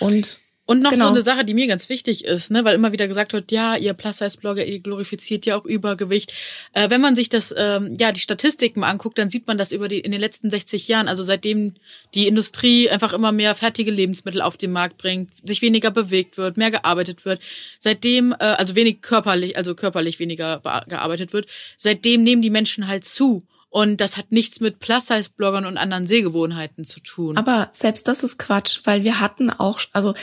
Und 0.00 0.38
Und 0.66 0.82
noch 0.82 0.90
Genau. 0.90 1.04
so 1.06 1.10
eine 1.12 1.22
Sache, 1.22 1.44
die 1.44 1.54
mir 1.54 1.68
ganz 1.68 1.88
wichtig 1.88 2.24
ist, 2.24 2.50
ne, 2.50 2.64
weil 2.64 2.74
immer 2.74 2.90
wieder 2.90 3.06
gesagt 3.06 3.32
wird, 3.32 3.52
ja, 3.52 3.76
ihr 3.76 3.94
Plus-Size-Blogger, 3.94 4.66
ihr 4.66 4.80
glorifiziert 4.80 5.46
ja 5.46 5.56
auch 5.56 5.64
Übergewicht. 5.64 6.32
Äh, 6.72 6.90
wenn 6.90 7.00
man 7.00 7.14
sich 7.14 7.28
das, 7.28 7.54
ähm, 7.56 7.94
ja, 7.98 8.10
die 8.10 8.18
Statistiken 8.20 8.80
mal 8.80 8.90
anguckt, 8.90 9.16
dann 9.16 9.28
sieht 9.28 9.46
man 9.46 9.58
das 9.58 9.70
über 9.70 9.86
die 9.86 10.00
in 10.00 10.10
den 10.10 10.20
letzten 10.20 10.50
60 10.50 10.88
Jahren, 10.88 11.06
also 11.06 11.22
seitdem 11.22 11.74
die 12.14 12.26
Industrie 12.26 12.90
einfach 12.90 13.12
immer 13.12 13.30
mehr 13.30 13.54
fertige 13.54 13.92
Lebensmittel 13.92 14.42
auf 14.42 14.56
den 14.56 14.72
Markt 14.72 14.98
bringt, 14.98 15.30
sich 15.48 15.62
weniger 15.62 15.92
bewegt 15.92 16.36
wird, 16.36 16.56
mehr 16.56 16.72
gearbeitet 16.72 17.24
wird, 17.24 17.40
seitdem, 17.78 18.32
äh, 18.32 18.44
also 18.44 18.74
wenig 18.74 19.02
körperlich, 19.02 19.56
also 19.56 19.76
körperlich 19.76 20.18
weniger 20.18 20.60
gearbeitet 20.88 21.32
wird, 21.32 21.46
seitdem 21.76 22.24
nehmen 22.24 22.42
die 22.42 22.50
Menschen 22.50 22.88
halt 22.88 23.04
zu. 23.04 23.44
Und 23.68 24.00
das 24.00 24.16
hat 24.16 24.32
nichts 24.32 24.60
mit 24.60 24.78
Plus-Size-Bloggern 24.78 25.66
und 25.66 25.76
anderen 25.76 26.06
Sehgewohnheiten 26.06 26.84
zu 26.84 27.00
tun. 27.00 27.36
Aber 27.36 27.68
selbst 27.72 28.08
das 28.08 28.22
ist 28.22 28.38
Quatsch, 28.38 28.80
weil 28.84 29.04
wir 29.04 29.20
hatten 29.20 29.50
auch, 29.50 29.80
also 29.92 30.14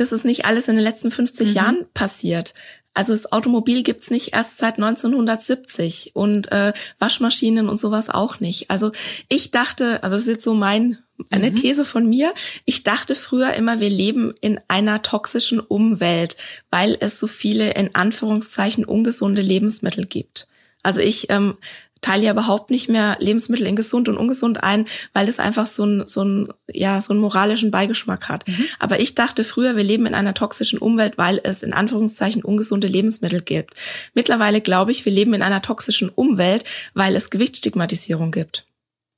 das 0.00 0.12
ist 0.12 0.24
nicht 0.24 0.44
alles 0.44 0.68
in 0.68 0.76
den 0.76 0.84
letzten 0.84 1.10
50 1.10 1.54
Jahren 1.54 1.86
passiert. 1.94 2.54
Also 2.92 3.12
das 3.12 3.30
Automobil 3.30 3.82
gibt's 3.82 4.10
nicht 4.10 4.32
erst 4.32 4.58
seit 4.58 4.76
1970 4.78 6.12
und 6.14 6.50
äh, 6.50 6.72
Waschmaschinen 6.98 7.68
und 7.68 7.78
sowas 7.78 8.08
auch 8.08 8.40
nicht. 8.40 8.70
Also 8.70 8.90
ich 9.28 9.52
dachte, 9.52 10.02
also 10.02 10.16
das 10.16 10.22
ist 10.22 10.28
jetzt 10.28 10.44
so 10.44 10.54
mein 10.54 10.98
eine 11.28 11.52
These 11.52 11.84
von 11.84 12.08
mir. 12.08 12.32
Ich 12.64 12.82
dachte 12.82 13.14
früher 13.14 13.52
immer, 13.52 13.78
wir 13.78 13.90
leben 13.90 14.32
in 14.40 14.58
einer 14.68 15.02
toxischen 15.02 15.60
Umwelt, 15.60 16.36
weil 16.70 16.96
es 16.98 17.20
so 17.20 17.26
viele 17.26 17.72
in 17.74 17.94
Anführungszeichen 17.94 18.86
ungesunde 18.86 19.42
Lebensmittel 19.42 20.06
gibt. 20.06 20.48
Also 20.82 21.00
ich 21.00 21.28
ähm, 21.28 21.58
teile 22.00 22.26
ja 22.26 22.32
überhaupt 22.32 22.70
nicht 22.70 22.88
mehr 22.88 23.16
Lebensmittel 23.20 23.66
in 23.66 23.76
gesund 23.76 24.08
und 24.08 24.16
ungesund 24.16 24.62
ein, 24.62 24.86
weil 25.12 25.26
das 25.26 25.38
einfach 25.38 25.66
so 25.66 25.84
ein, 25.84 26.06
so 26.06 26.22
ein, 26.22 26.48
ja, 26.70 27.00
so 27.00 27.12
einen 27.12 27.20
moralischen 27.20 27.70
Beigeschmack 27.70 28.28
hat. 28.28 28.48
Mhm. 28.48 28.66
Aber 28.78 29.00
ich 29.00 29.14
dachte 29.14 29.44
früher, 29.44 29.76
wir 29.76 29.84
leben 29.84 30.06
in 30.06 30.14
einer 30.14 30.34
toxischen 30.34 30.78
Umwelt, 30.78 31.18
weil 31.18 31.40
es 31.42 31.62
in 31.62 31.72
Anführungszeichen 31.72 32.42
ungesunde 32.42 32.88
Lebensmittel 32.88 33.42
gibt. 33.42 33.74
Mittlerweile 34.14 34.60
glaube 34.60 34.92
ich, 34.92 35.04
wir 35.04 35.12
leben 35.12 35.34
in 35.34 35.42
einer 35.42 35.62
toxischen 35.62 36.08
Umwelt, 36.08 36.64
weil 36.94 37.16
es 37.16 37.30
Gewichtsstigmatisierung 37.30 38.30
gibt. 38.30 38.66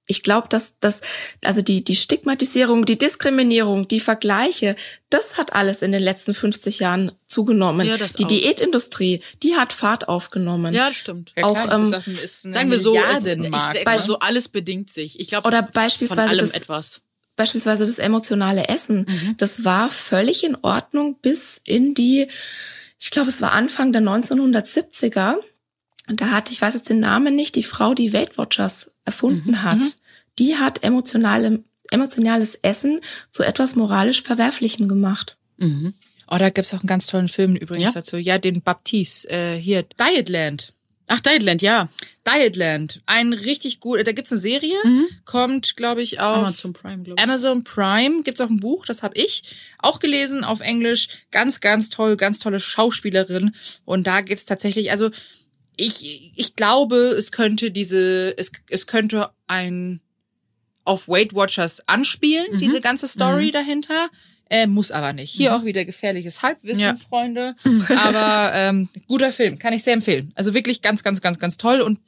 Ich 0.07 0.23
glaube, 0.23 0.49
dass 0.49 0.75
das, 0.81 1.01
also 1.45 1.63
die, 1.63 1.85
die 1.85 1.95
Stigmatisierung, 1.95 2.85
die 2.85 2.99
Diskriminierung, 2.99 3.87
die 3.87 4.01
Vergleiche, 4.01 4.75
das 5.11 5.39
hat 5.39 5.53
alles 5.53 5.81
in 5.81 5.93
den 5.93 6.03
letzten 6.03 6.35
50 6.35 6.81
Jahren 6.81 7.13
zugenommen. 7.27 7.87
Ja, 7.87 7.97
das 7.97 8.15
die 8.15 8.25
auch. 8.25 8.29
Diätindustrie, 8.29 9.21
die 9.45 9.55
hat 9.55 9.73
Fahrt 9.73 10.09
aufgenommen. 10.09 10.75
Ja, 10.75 10.89
das 10.89 10.97
stimmt. 10.97 11.33
Ja, 11.37 11.45
auch 11.45 11.71
ähm, 11.71 11.87
sagen 11.87 12.71
wir 12.71 12.81
so, 12.81 12.97
ich 12.97 13.23
denke, 13.23 13.99
so 14.01 14.19
alles 14.19 14.49
bedingt 14.49 14.91
sich. 14.91 15.21
Ich 15.21 15.29
glaube, 15.29 15.47
oder 15.47 15.63
beispielsweise 15.63 16.21
von 16.21 16.31
allem 16.31 16.39
das, 16.41 16.51
etwas. 16.51 17.03
Beispielsweise 17.37 17.87
das 17.87 17.99
emotionale 17.99 18.69
Essen, 18.69 19.07
mhm. 19.09 19.37
das 19.39 19.65
war 19.65 19.89
völlig 19.89 20.45
in 20.45 20.57
Ordnung 20.63 21.19
bis 21.23 21.61
in 21.65 21.95
die, 21.95 22.29
ich 22.99 23.11
glaube, 23.11 23.29
es 23.29 23.41
war 23.41 23.53
Anfang 23.53 23.93
der 23.93 24.03
1970er. 24.03 25.37
Und 26.09 26.21
da 26.21 26.31
hatte, 26.31 26.53
ich 26.53 26.61
weiß 26.61 26.75
jetzt 26.75 26.91
den 26.91 27.01
Namen 27.01 27.37
nicht, 27.37 27.55
die 27.55 27.63
Frau, 27.63 27.95
die 27.95 28.13
Weight 28.13 28.37
Watchers 28.37 28.92
erfunden 29.05 29.53
mhm. 29.53 29.63
hat, 29.63 29.79
mhm. 29.79 29.93
die 30.39 30.57
hat 30.57 30.83
emotionale, 30.83 31.65
emotionales 31.91 32.59
Essen 32.63 33.01
zu 33.31 33.43
etwas 33.43 33.75
moralisch 33.75 34.23
Verwerflichem 34.23 34.89
gemacht. 34.89 35.37
Mhm. 35.59 35.95
Oh, 36.29 36.39
da 36.39 36.51
gibt's 36.51 36.73
auch 36.73 36.81
einen 36.81 36.87
ganz 36.87 37.07
tollen 37.07 37.29
Film 37.29 37.57
übrigens 37.57 37.95
ja? 37.95 38.01
dazu. 38.01 38.17
Ja, 38.17 38.39
den 38.39 38.63
Baptiste, 38.63 39.29
äh, 39.29 39.57
hier, 39.59 39.83
Dietland. 39.83 40.73
Ach, 41.09 41.21
Dietland, 41.21 41.61
ja. 41.61 41.91
Dietland. 42.27 43.03
Ein 43.05 43.35
richtig 43.35 43.81
gut, 43.81 44.07
da 44.07 44.13
gibt's 44.13 44.33
eine 44.33 44.41
Serie, 44.41 44.77
mhm. 44.83 45.07
kommt, 45.27 45.77
glaube 45.77 46.01
ich, 46.01 46.21
auf 46.21 46.39
Amazon 46.39 46.73
Prime, 46.73 47.03
glaube 47.03 47.21
ich. 47.21 47.23
Amazon 47.23 47.65
Prime 47.65 48.23
gibt's 48.23 48.41
auch 48.41 48.49
ein 48.49 48.61
Buch, 48.61 48.87
das 48.87 49.03
habe 49.03 49.19
ich 49.19 49.43
auch 49.79 49.99
gelesen 49.99 50.43
auf 50.43 50.61
Englisch. 50.61 51.09
Ganz, 51.31 51.61
ganz 51.61 51.91
toll, 51.91 52.17
ganz 52.17 52.39
tolle 52.39 52.61
Schauspielerin. 52.61 53.53
Und 53.85 54.07
da 54.07 54.23
geht's 54.23 54.47
tatsächlich, 54.47 54.91
also 54.91 55.11
ich, 55.77 56.33
ich 56.37 56.57
glaube, 56.57 56.97
es 56.97 57.33
könnte 57.33 57.71
diese, 57.71 58.35
es, 58.37 58.53
es 58.69 58.87
könnte 58.87 59.31
ein 59.47 60.01
auf 60.85 61.09
Weight 61.09 61.35
Watchers 61.35 61.87
anspielen, 61.89 62.47
mhm. 62.53 62.59
diese 62.59 62.81
ganze 62.81 63.07
Story 63.09 63.47
mhm. 63.47 63.53
dahinter. 63.53 64.09
Äh, 64.51 64.67
muss 64.67 64.91
aber 64.91 65.15
nicht. 65.15 65.33
Hier 65.33 65.51
mhm. 65.51 65.57
auch 65.57 65.65
wieder 65.65 65.87
gefährliches 65.87 66.43
Halbwissen, 66.43 66.83
ja. 66.83 66.95
Freunde. 66.95 67.55
Aber 67.89 68.53
ähm, 68.55 68.91
guter 69.09 69.33
Film, 69.33 69.59
kann 69.59 69.73
ich 69.73 69.83
sehr 69.83 69.95
empfehlen. 69.95 70.31
Also 70.35 70.53
wirklich 70.53 70.83
ganz, 70.83 71.03
ganz, 71.03 71.23
ganz, 71.23 71.39
ganz 71.39 71.57
toll. 71.57 71.81
Und 71.81 72.01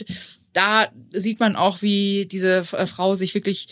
da 0.53 0.89
sieht 1.11 1.41
man 1.41 1.57
auch, 1.57 1.81
wie 1.81 2.27
diese 2.27 2.59
äh, 2.59 2.87
Frau 2.87 3.15
sich 3.15 3.33
wirklich 3.35 3.69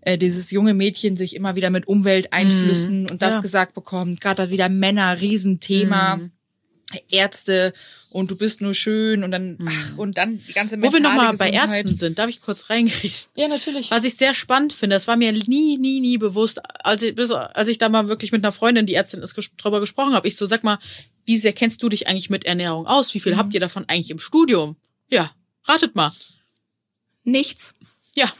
äh, 0.00 0.16
dieses 0.16 0.50
junge 0.50 0.72
Mädchen 0.72 1.18
sich 1.18 1.36
immer 1.36 1.54
wieder 1.54 1.68
mit 1.68 1.86
Umwelteinflüssen 1.86 3.02
mhm. 3.02 3.10
und 3.10 3.20
das 3.20 3.34
ja. 3.34 3.40
gesagt 3.42 3.74
bekommt. 3.74 4.22
Gerade 4.22 4.48
wieder 4.48 4.70
Männer, 4.70 5.20
Riesenthema. 5.20 6.16
Mhm. 6.16 6.30
Ärzte 7.10 7.72
und 8.10 8.30
du 8.30 8.36
bist 8.36 8.60
nur 8.60 8.74
schön 8.74 9.24
und 9.24 9.30
dann 9.30 9.58
hm. 9.58 9.68
ach 9.68 9.98
und 9.98 10.16
dann 10.16 10.40
die 10.46 10.52
ganze 10.52 10.80
Wo 10.80 10.92
wir 10.92 11.00
nochmal 11.00 11.36
bei 11.36 11.50
Ärzten 11.50 11.96
sind, 11.96 12.18
darf 12.18 12.28
ich 12.28 12.40
kurz 12.40 12.70
reingehen? 12.70 13.12
Ja, 13.34 13.48
natürlich. 13.48 13.90
Was 13.90 14.04
ich 14.04 14.16
sehr 14.16 14.34
spannend 14.34 14.72
finde, 14.72 14.94
das 14.94 15.08
war 15.08 15.16
mir 15.16 15.32
nie, 15.32 15.78
nie, 15.78 16.00
nie 16.00 16.18
bewusst, 16.18 16.60
als 16.84 17.02
ich, 17.02 17.14
bis, 17.14 17.30
als 17.30 17.68
ich 17.68 17.78
da 17.78 17.88
mal 17.88 18.08
wirklich 18.08 18.32
mit 18.32 18.44
einer 18.44 18.52
Freundin, 18.52 18.86
die 18.86 18.94
Ärztin 18.94 19.20
ist, 19.22 19.36
drüber 19.56 19.80
gesprochen 19.80 20.14
habe. 20.14 20.28
Ich 20.28 20.36
so, 20.36 20.46
sag 20.46 20.62
mal, 20.62 20.78
wie 21.24 21.36
sehr 21.36 21.52
kennst 21.52 21.82
du 21.82 21.88
dich 21.88 22.06
eigentlich 22.06 22.30
mit 22.30 22.44
Ernährung 22.44 22.86
aus? 22.86 23.14
Wie 23.14 23.20
viel 23.20 23.34
mhm. 23.34 23.38
habt 23.38 23.54
ihr 23.54 23.60
davon 23.60 23.84
eigentlich 23.88 24.10
im 24.10 24.18
Studium? 24.18 24.76
Ja, 25.08 25.32
ratet 25.64 25.96
mal. 25.96 26.12
Nichts. 27.24 27.74
Ja, 28.14 28.32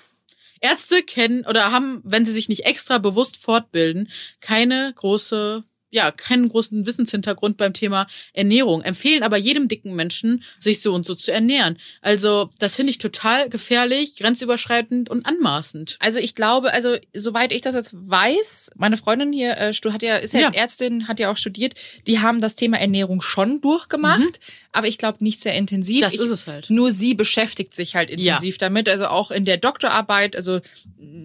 Ärzte 0.61 1.03
kennen 1.03 1.45
oder 1.47 1.73
haben, 1.73 2.01
wenn 2.05 2.25
sie 2.25 2.33
sich 2.33 2.49
nicht 2.49 2.65
extra 2.65 2.99
bewusst 2.99 3.37
fortbilden, 3.37 4.09
keine 4.41 4.93
große 4.95 5.65
ja 5.95 6.11
keinen 6.11 6.49
großen 6.49 6.87
Wissenshintergrund 6.87 7.57
beim 7.57 7.73
Thema 7.73 8.07
Ernährung, 8.33 8.83
empfehlen 8.83 9.23
aber 9.23 9.37
jedem 9.37 9.69
dicken 9.69 9.95
Menschen, 9.95 10.43
sich 10.59 10.83
so 10.83 10.93
und 10.93 11.07
so 11.07 11.15
zu 11.15 11.33
ernähren. 11.33 11.79
Also 12.03 12.51
das 12.59 12.75
finde 12.75 12.91
ich 12.91 12.99
total 12.99 13.49
gefährlich, 13.49 14.17
grenzüberschreitend 14.17 15.09
und 15.09 15.25
anmaßend. 15.25 15.97
Also 16.01 16.19
ich 16.19 16.35
glaube, 16.35 16.73
also 16.73 16.97
soweit 17.13 17.53
ich 17.53 17.61
das 17.61 17.75
jetzt 17.75 17.95
weiß, 17.95 18.73
meine 18.77 18.97
Freundin 18.97 19.33
hier 19.33 19.57
äh, 19.57 19.73
hat 19.73 20.03
ja 20.03 20.17
ist 20.17 20.35
ja, 20.35 20.41
ja. 20.41 20.47
jetzt 20.47 20.57
Ärztin, 20.57 21.09
hat 21.09 21.21
ja 21.21 21.31
auch 21.31 21.37
studiert, 21.37 21.75
die 22.07 22.19
haben 22.19 22.41
das 22.41 22.57
Thema 22.57 22.79
Ernährung 22.79 23.21
schon 23.21 23.61
durchgemacht, 23.61 24.21
mhm. 24.21 24.55
aber 24.73 24.89
ich 24.89 24.99
glaube 24.99 25.23
nicht 25.23 25.41
sehr 25.41 25.55
intensiv. 25.55 26.01
Das 26.01 26.15
ich, 26.15 26.21
ist 26.21 26.31
es 26.31 26.47
halt. 26.47 26.71
Nur 26.71 26.91
sie 26.91 27.15
beschäftigt 27.15 27.75
sich 27.75 27.95
halt 27.95 28.11
intensiv 28.11 28.55
ja. 28.55 28.59
damit, 28.59 28.89
also 28.89 29.07
auch 29.07 29.31
in 29.31 29.45
der 29.45 29.59
Doktorarbeit, 29.59 30.35
also 30.35 30.61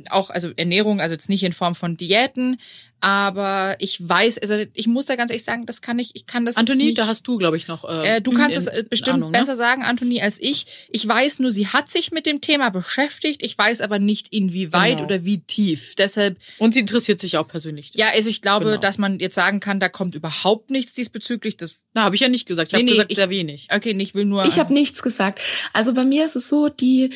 auch 0.10 0.30
also 0.30 0.52
Ernährung, 0.56 1.02
also 1.02 1.14
jetzt 1.14 1.30
nicht 1.30 1.44
in 1.44 1.54
Form 1.54 1.74
von 1.74 1.98
Diäten, 1.98 2.58
aber 3.02 3.76
ich 3.80 4.08
weiß, 4.08 4.40
also 4.40 4.56
ich 4.74 4.88
muss 4.88 5.06
da 5.06 5.16
ganz 5.16 5.32
ehrlich 5.32 5.44
sagen, 5.44 5.66
das 5.66 5.82
kann 5.82 6.00
ich, 6.00 6.16
ich 6.16 6.26
kann 6.26 6.46
das 6.46 6.58
Anthony, 6.58 6.86
nicht. 6.86 6.98
da 6.98 7.08
hast 7.08 7.28
du, 7.28 7.38
glaube 7.38 7.58
ich, 7.58 7.68
noch. 7.68 7.84
Äh, 7.84 8.18
äh, 8.18 8.22
du 8.22 8.32
kannst 8.32 8.58
es 8.58 8.68
äh, 8.68 8.84
bestimmt 8.90 9.16
Ahnung, 9.16 9.32
ne? 9.32 9.40
besser 9.40 9.56
sagen, 9.56 9.84
Anthony, 9.84 10.22
als 10.22 10.40
ich. 10.42 10.88
Ich 10.90 11.08
weiß 11.08 11.40
nur, 11.40 11.52
sie 11.52 11.68
hat 11.68 11.92
sich 11.92 12.12
mit 12.12 12.26
dem 12.26 12.42
Thema 12.42 12.70
beschäftigt. 12.70 13.44
Ich 13.44 13.58
weiß 13.58 13.82
aber 13.82 14.00
nicht, 14.00 14.34
inwieweit 14.34 14.98
genau. 14.98 15.06
oder 15.06 15.26
wie 15.26 15.40
tief. 15.40 15.96
Deshalb. 15.96 16.38
Und 16.58 16.74
sie 16.74 16.82
interessiert 16.82 17.20
sich 17.20 17.38
auch 17.38 17.48
persönlich. 17.48 17.92
Ja, 17.96 18.10
also 18.14 18.30
ich 18.30 18.42
glaube, 18.42 18.66
genau. 18.66 18.78
dass 18.78 18.98
man 18.98 19.20
jetzt 19.20 19.36
sagen 19.36 19.60
kann, 19.60 19.80
da 19.80 19.90
kommt 19.90 20.16
überhaupt 20.16 20.70
nichts 20.70 20.94
diesbezüglich. 20.94 21.58
Das 21.58 21.86
Na, 21.94 22.04
habe 22.04 22.16
ich 22.16 22.22
ja 22.22 22.30
nicht 22.30 22.48
gesagt. 22.48 22.70
Ich 22.70 22.74
nee, 22.74 22.80
habe 22.80 22.86
nee, 22.86 22.92
gesagt, 22.92 23.12
ich, 23.12 23.18
sehr 23.18 23.30
wenig. 23.30 23.68
Okay, 23.74 23.96
ich 23.98 24.16
will 24.16 24.26
nur. 24.26 24.46
Ich 24.46 24.60
habe 24.60 24.74
nichts 24.74 25.02
gesagt. 25.02 25.40
Also 25.74 25.94
bei 25.94 26.04
mir 26.04 26.26
ist 26.26 26.36
es 26.36 26.50
so, 26.50 26.70
die 26.70 27.12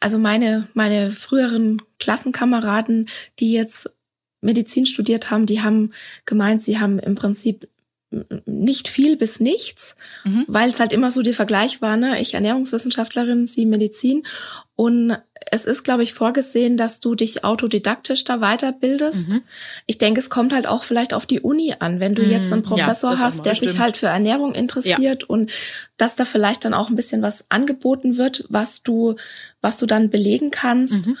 also 0.00 0.18
meine, 0.18 0.68
meine 0.74 1.10
früheren 1.10 1.80
Klassenkameraden, 1.98 3.08
die 3.38 3.52
jetzt 3.52 3.88
Medizin 4.40 4.86
studiert 4.86 5.30
haben, 5.30 5.46
die 5.46 5.62
haben 5.62 5.92
gemeint, 6.24 6.62
sie 6.62 6.78
haben 6.78 6.98
im 6.98 7.14
Prinzip 7.14 7.68
nicht 8.46 8.88
viel 8.88 9.18
bis 9.18 9.38
nichts, 9.38 9.94
mhm. 10.24 10.44
weil 10.48 10.70
es 10.70 10.80
halt 10.80 10.94
immer 10.94 11.10
so 11.10 11.20
der 11.20 11.34
Vergleich 11.34 11.82
war, 11.82 11.98
ne? 11.98 12.18
Ich 12.20 12.32
Ernährungswissenschaftlerin, 12.34 13.46
sie 13.46 13.66
Medizin. 13.66 14.22
Und 14.76 15.18
es 15.50 15.66
ist, 15.66 15.82
glaube 15.82 16.04
ich, 16.04 16.14
vorgesehen, 16.14 16.78
dass 16.78 17.00
du 17.00 17.14
dich 17.14 17.44
autodidaktisch 17.44 18.24
da 18.24 18.38
weiterbildest. 18.38 19.28
Mhm. 19.28 19.42
Ich 19.86 19.98
denke, 19.98 20.20
es 20.20 20.30
kommt 20.30 20.54
halt 20.54 20.66
auch 20.66 20.84
vielleicht 20.84 21.12
auf 21.12 21.26
die 21.26 21.40
Uni 21.40 21.74
an, 21.80 22.00
wenn 22.00 22.14
du 22.14 22.22
mhm. 22.22 22.30
jetzt 22.30 22.50
einen 22.50 22.62
Professor 22.62 23.12
ja, 23.12 23.18
hast, 23.18 23.44
der 23.44 23.54
stimmt. 23.54 23.72
sich 23.72 23.80
halt 23.80 23.98
für 23.98 24.06
Ernährung 24.06 24.54
interessiert 24.54 25.22
ja. 25.22 25.28
und 25.28 25.50
dass 25.98 26.14
da 26.14 26.24
vielleicht 26.24 26.64
dann 26.64 26.74
auch 26.74 26.88
ein 26.88 26.96
bisschen 26.96 27.20
was 27.20 27.44
angeboten 27.50 28.16
wird, 28.16 28.46
was 28.48 28.82
du, 28.82 29.16
was 29.60 29.76
du 29.76 29.84
dann 29.84 30.08
belegen 30.08 30.50
kannst. 30.50 31.08
Mhm. 31.08 31.18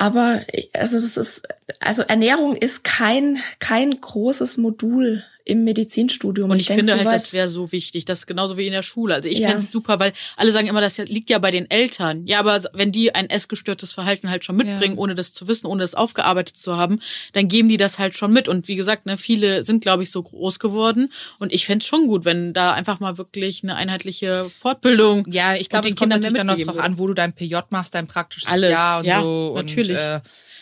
Aber 0.00 0.40
also 0.72 0.96
das 0.96 1.16
ist 1.18 1.42
also 1.78 2.02
Ernährung 2.02 2.56
ist 2.56 2.84
kein 2.84 3.38
kein 3.58 4.00
großes 4.00 4.56
Modul 4.56 5.22
im 5.50 5.64
Medizinstudium. 5.64 6.50
Und 6.50 6.58
ich, 6.58 6.70
ich 6.70 6.76
finde 6.76 6.94
halt, 6.94 7.06
das 7.06 7.32
wäre 7.32 7.48
so 7.48 7.72
wichtig. 7.72 8.04
Das 8.04 8.20
ist 8.20 8.26
genauso 8.26 8.56
wie 8.56 8.66
in 8.66 8.72
der 8.72 8.82
Schule. 8.82 9.14
Also 9.14 9.28
ich 9.28 9.40
ja. 9.40 9.48
fände 9.48 9.62
es 9.62 9.72
super, 9.72 9.98
weil 9.98 10.12
alle 10.36 10.52
sagen 10.52 10.68
immer, 10.68 10.80
das 10.80 10.98
liegt 10.98 11.28
ja 11.28 11.38
bei 11.38 11.50
den 11.50 11.68
Eltern. 11.68 12.24
Ja, 12.26 12.38
aber 12.38 12.60
wenn 12.72 12.92
die 12.92 13.14
ein 13.14 13.28
essgestörtes 13.28 13.92
Verhalten 13.92 14.30
halt 14.30 14.44
schon 14.44 14.56
mitbringen, 14.56 14.94
ja. 14.94 15.00
ohne 15.00 15.16
das 15.16 15.32
zu 15.32 15.48
wissen, 15.48 15.66
ohne 15.66 15.80
das 15.82 15.96
aufgearbeitet 15.96 16.56
zu 16.56 16.76
haben, 16.76 17.00
dann 17.32 17.48
geben 17.48 17.68
die 17.68 17.78
das 17.78 17.98
halt 17.98 18.14
schon 18.14 18.32
mit. 18.32 18.48
Und 18.48 18.68
wie 18.68 18.76
gesagt, 18.76 19.06
ne, 19.06 19.16
viele 19.16 19.64
sind, 19.64 19.82
glaube 19.82 20.04
ich, 20.04 20.10
so 20.12 20.22
groß 20.22 20.60
geworden. 20.60 21.12
Und 21.38 21.52
ich 21.52 21.66
fände 21.66 21.82
es 21.82 21.86
schon 21.86 22.06
gut, 22.06 22.24
wenn 22.24 22.52
da 22.52 22.72
einfach 22.72 23.00
mal 23.00 23.18
wirklich 23.18 23.64
eine 23.64 23.74
einheitliche 23.74 24.48
Fortbildung. 24.56 25.26
Ja, 25.30 25.56
ich 25.56 25.68
glaube, 25.68 25.88
es 25.88 25.96
kommt 25.96 26.10
natürlich 26.10 26.34
dann 26.34 26.46
noch 26.46 26.58
drauf 26.58 26.78
an, 26.78 26.96
wo 26.98 27.08
du 27.08 27.14
dein 27.14 27.32
PJ 27.32 27.56
machst, 27.70 27.94
dein 27.96 28.06
praktisches 28.06 28.48
Alles. 28.48 28.70
Jahr 28.70 29.00
und 29.00 29.04
ja, 29.04 29.20
so. 29.20 29.54
Natürlich. 29.56 29.96
Und, 29.96 30.02
äh, 30.02 30.20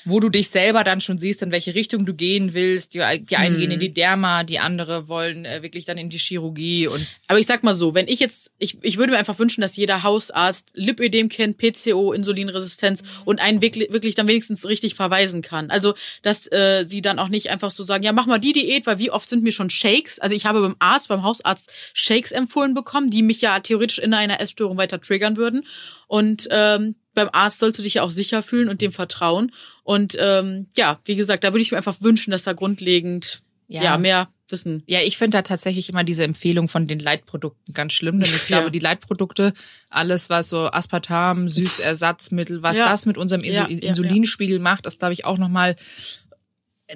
wo 0.08 0.20
du 0.20 0.28
dich 0.28 0.48
selber 0.48 0.84
dann 0.84 1.00
schon 1.00 1.18
siehst, 1.18 1.42
in 1.42 1.50
welche 1.50 1.74
Richtung 1.74 2.06
du 2.06 2.14
gehen 2.14 2.54
willst. 2.54 2.94
Die, 2.94 2.98
die 2.98 3.36
einen 3.36 3.54
hm. 3.54 3.60
gehen 3.60 3.70
in 3.70 3.80
die 3.80 3.92
Derma, 3.92 4.42
die 4.42 4.58
andere 4.58 5.08
wollen 5.08 5.44
äh, 5.44 5.62
wirklich 5.62 5.84
dann 5.84 5.98
in 5.98 6.08
die 6.08 6.18
Chirurgie 6.18 6.86
und. 6.86 7.06
Aber 7.26 7.38
ich 7.38 7.46
sag 7.46 7.62
mal 7.62 7.74
so, 7.74 7.94
wenn 7.94 8.08
ich 8.08 8.20
jetzt, 8.20 8.52
ich, 8.58 8.78
ich 8.82 8.96
würde 8.96 9.12
mir 9.12 9.18
einfach 9.18 9.38
wünschen, 9.38 9.60
dass 9.60 9.76
jeder 9.76 10.02
Hausarzt 10.02 10.72
Lipödem 10.74 11.28
kennt, 11.28 11.58
PCO, 11.58 12.12
Insulinresistenz 12.12 13.02
und 13.24 13.40
einen 13.40 13.60
wirklich, 13.60 13.92
wirklich 13.92 14.14
dann 14.14 14.26
wenigstens 14.26 14.66
richtig 14.66 14.94
verweisen 14.94 15.42
kann. 15.42 15.70
Also, 15.70 15.94
dass 16.22 16.50
äh, 16.50 16.84
sie 16.86 17.02
dann 17.02 17.18
auch 17.18 17.28
nicht 17.28 17.50
einfach 17.50 17.70
so 17.70 17.84
sagen, 17.84 18.02
ja, 18.02 18.12
mach 18.12 18.26
mal 18.26 18.38
die 18.38 18.52
Diät, 18.52 18.86
weil 18.86 18.98
wie 18.98 19.10
oft 19.10 19.28
sind 19.28 19.42
mir 19.42 19.52
schon 19.52 19.70
Shakes? 19.70 20.18
Also 20.18 20.34
ich 20.34 20.46
habe 20.46 20.60
beim 20.60 20.76
Arzt, 20.78 21.08
beim 21.08 21.22
Hausarzt 21.22 21.70
Shakes 21.92 22.32
empfohlen 22.32 22.74
bekommen, 22.74 23.10
die 23.10 23.22
mich 23.22 23.40
ja 23.40 23.60
theoretisch 23.60 23.98
in 23.98 24.14
einer 24.14 24.40
Essstörung 24.40 24.76
weiter 24.78 25.00
triggern 25.00 25.36
würden. 25.36 25.66
Und 26.06 26.48
ähm, 26.50 26.94
beim 27.18 27.30
Arzt 27.32 27.58
sollst 27.58 27.78
du 27.78 27.82
dich 27.82 27.94
ja 27.94 28.02
auch 28.02 28.10
sicher 28.10 28.42
fühlen 28.42 28.68
und 28.68 28.80
dem 28.80 28.92
vertrauen. 28.92 29.52
Und 29.82 30.16
ähm, 30.20 30.66
ja, 30.76 31.00
wie 31.04 31.16
gesagt, 31.16 31.44
da 31.44 31.52
würde 31.52 31.62
ich 31.62 31.70
mir 31.70 31.76
einfach 31.76 32.00
wünschen, 32.00 32.30
dass 32.30 32.44
da 32.44 32.52
grundlegend 32.52 33.42
ja, 33.66 33.82
ja 33.82 33.98
mehr 33.98 34.28
Wissen. 34.50 34.82
Ja, 34.86 35.00
ich 35.00 35.18
finde 35.18 35.38
da 35.38 35.42
tatsächlich 35.42 35.88
immer 35.88 36.04
diese 36.04 36.24
Empfehlung 36.24 36.68
von 36.68 36.86
den 36.86 37.00
Leitprodukten 37.00 37.74
ganz 37.74 37.92
schlimm, 37.92 38.18
denn 38.18 38.28
ich 38.28 38.46
glaube, 38.46 38.64
ja. 38.64 38.70
die 38.70 38.78
Leitprodukte, 38.78 39.52
alles 39.90 40.30
was 40.30 40.48
so 40.48 40.70
Aspartam, 40.70 41.48
Süßersatzmittel, 41.48 42.62
was 42.62 42.78
ja. 42.78 42.88
das 42.88 43.04
mit 43.04 43.18
unserem 43.18 43.42
Insul 43.42 43.66
Insulinspiegel 43.66 44.58
macht, 44.58 44.86
das 44.86 44.98
glaube 44.98 45.12
ich 45.12 45.24
auch 45.24 45.38
nochmal 45.38 45.76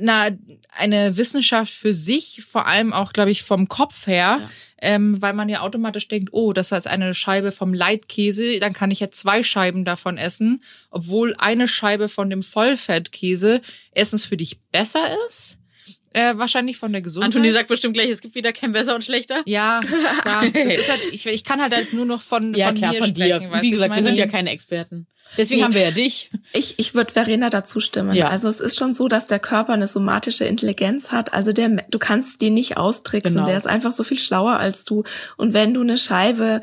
na, 0.01 0.31
eine 0.71 1.17
Wissenschaft 1.17 1.73
für 1.73 1.93
sich, 1.93 2.43
vor 2.45 2.67
allem 2.67 2.93
auch, 2.93 3.13
glaube 3.13 3.31
ich, 3.31 3.43
vom 3.43 3.69
Kopf 3.69 4.07
her, 4.07 4.39
ja. 4.41 4.49
ähm, 4.81 5.21
weil 5.21 5.35
man 5.35 5.49
ja 5.49 5.61
automatisch 5.61 6.09
denkt, 6.09 6.31
oh, 6.33 6.53
das 6.53 6.73
ist 6.73 6.87
eine 6.87 7.15
Scheibe 7.15 7.53
vom 7.53 7.75
Leitkäse, 7.75 8.59
dann 8.59 8.73
kann 8.73 8.91
ich 8.91 9.01
ja 9.01 9.11
zwei 9.11 9.43
Scheiben 9.43 9.85
davon 9.85 10.17
essen, 10.19 10.63
obwohl 10.91 11.35
eine 11.37 11.69
Scheibe 11.69 12.09
von 12.09 12.31
dem 12.31 12.43
Vollfettkäse 12.43 13.61
erstens 13.93 14.25
für 14.25 14.37
dich 14.37 14.61
besser 14.71 15.17
ist 15.27 15.59
äh, 16.15 16.37
wahrscheinlich 16.37 16.77
von 16.77 16.93
der 16.93 17.03
Gesundheit. 17.03 17.29
Anthony 17.29 17.51
sagt 17.51 17.69
bestimmt 17.69 17.95
gleich, 17.95 18.11
es 18.11 18.21
gibt 18.21 18.35
wieder 18.35 18.53
kein 18.53 18.73
besser 18.73 18.95
und 18.95 19.05
schlechter. 19.05 19.43
Ja, 19.47 19.81
klar. 20.23 20.45
Das 20.53 20.77
ist 20.77 20.91
halt, 20.91 21.01
ich, 21.13 21.27
ich 21.27 21.45
kann 21.45 21.61
halt 21.61 21.73
jetzt 21.73 21.93
nur 21.93 22.05
noch 22.05 22.23
von, 22.23 22.55
ja, 22.55 22.67
von 22.67 22.75
klar, 22.75 22.93
mir 22.93 22.99
von 22.99 23.09
sprechen. 23.09 23.51
Dir. 23.51 23.63
Wie 23.63 23.71
gesagt, 23.71 23.95
wir 23.95 24.03
sind 24.03 24.17
ja 24.17 24.27
keine 24.27 24.51
Experten. 24.51 25.07
Deswegen 25.37 25.61
nee, 25.61 25.65
haben 25.65 25.75
wir 25.75 25.83
ja 25.83 25.91
dich. 25.91 26.29
Ich, 26.53 26.79
ich 26.79 26.95
würde 26.95 27.13
Verena 27.13 27.49
dazu 27.49 27.81
stimmen. 27.81 28.15
Ja. 28.15 28.29
Also 28.29 28.49
es 28.49 28.61
ist 28.61 28.77
schon 28.77 28.93
so, 28.93 29.09
dass 29.09 29.27
der 29.27 29.39
Körper 29.39 29.73
eine 29.73 29.87
somatische 29.87 30.45
Intelligenz 30.45 31.11
hat. 31.11 31.33
Also 31.33 31.53
der, 31.53 31.69
du 31.89 31.99
kannst 31.99 32.43
die 32.43 32.51
nicht 32.51 32.77
austricksen. 32.77 33.35
Genau. 33.35 33.47
Der 33.47 33.57
ist 33.57 33.67
einfach 33.67 33.93
so 33.93 34.05
viel 34.05 34.19
schlauer 34.19 34.59
als 34.59 34.85
du. 34.85 35.05
Und 35.39 35.55
wenn 35.55 35.73
du 35.73 35.81
eine 35.81 35.97
Scheibe 35.97 36.61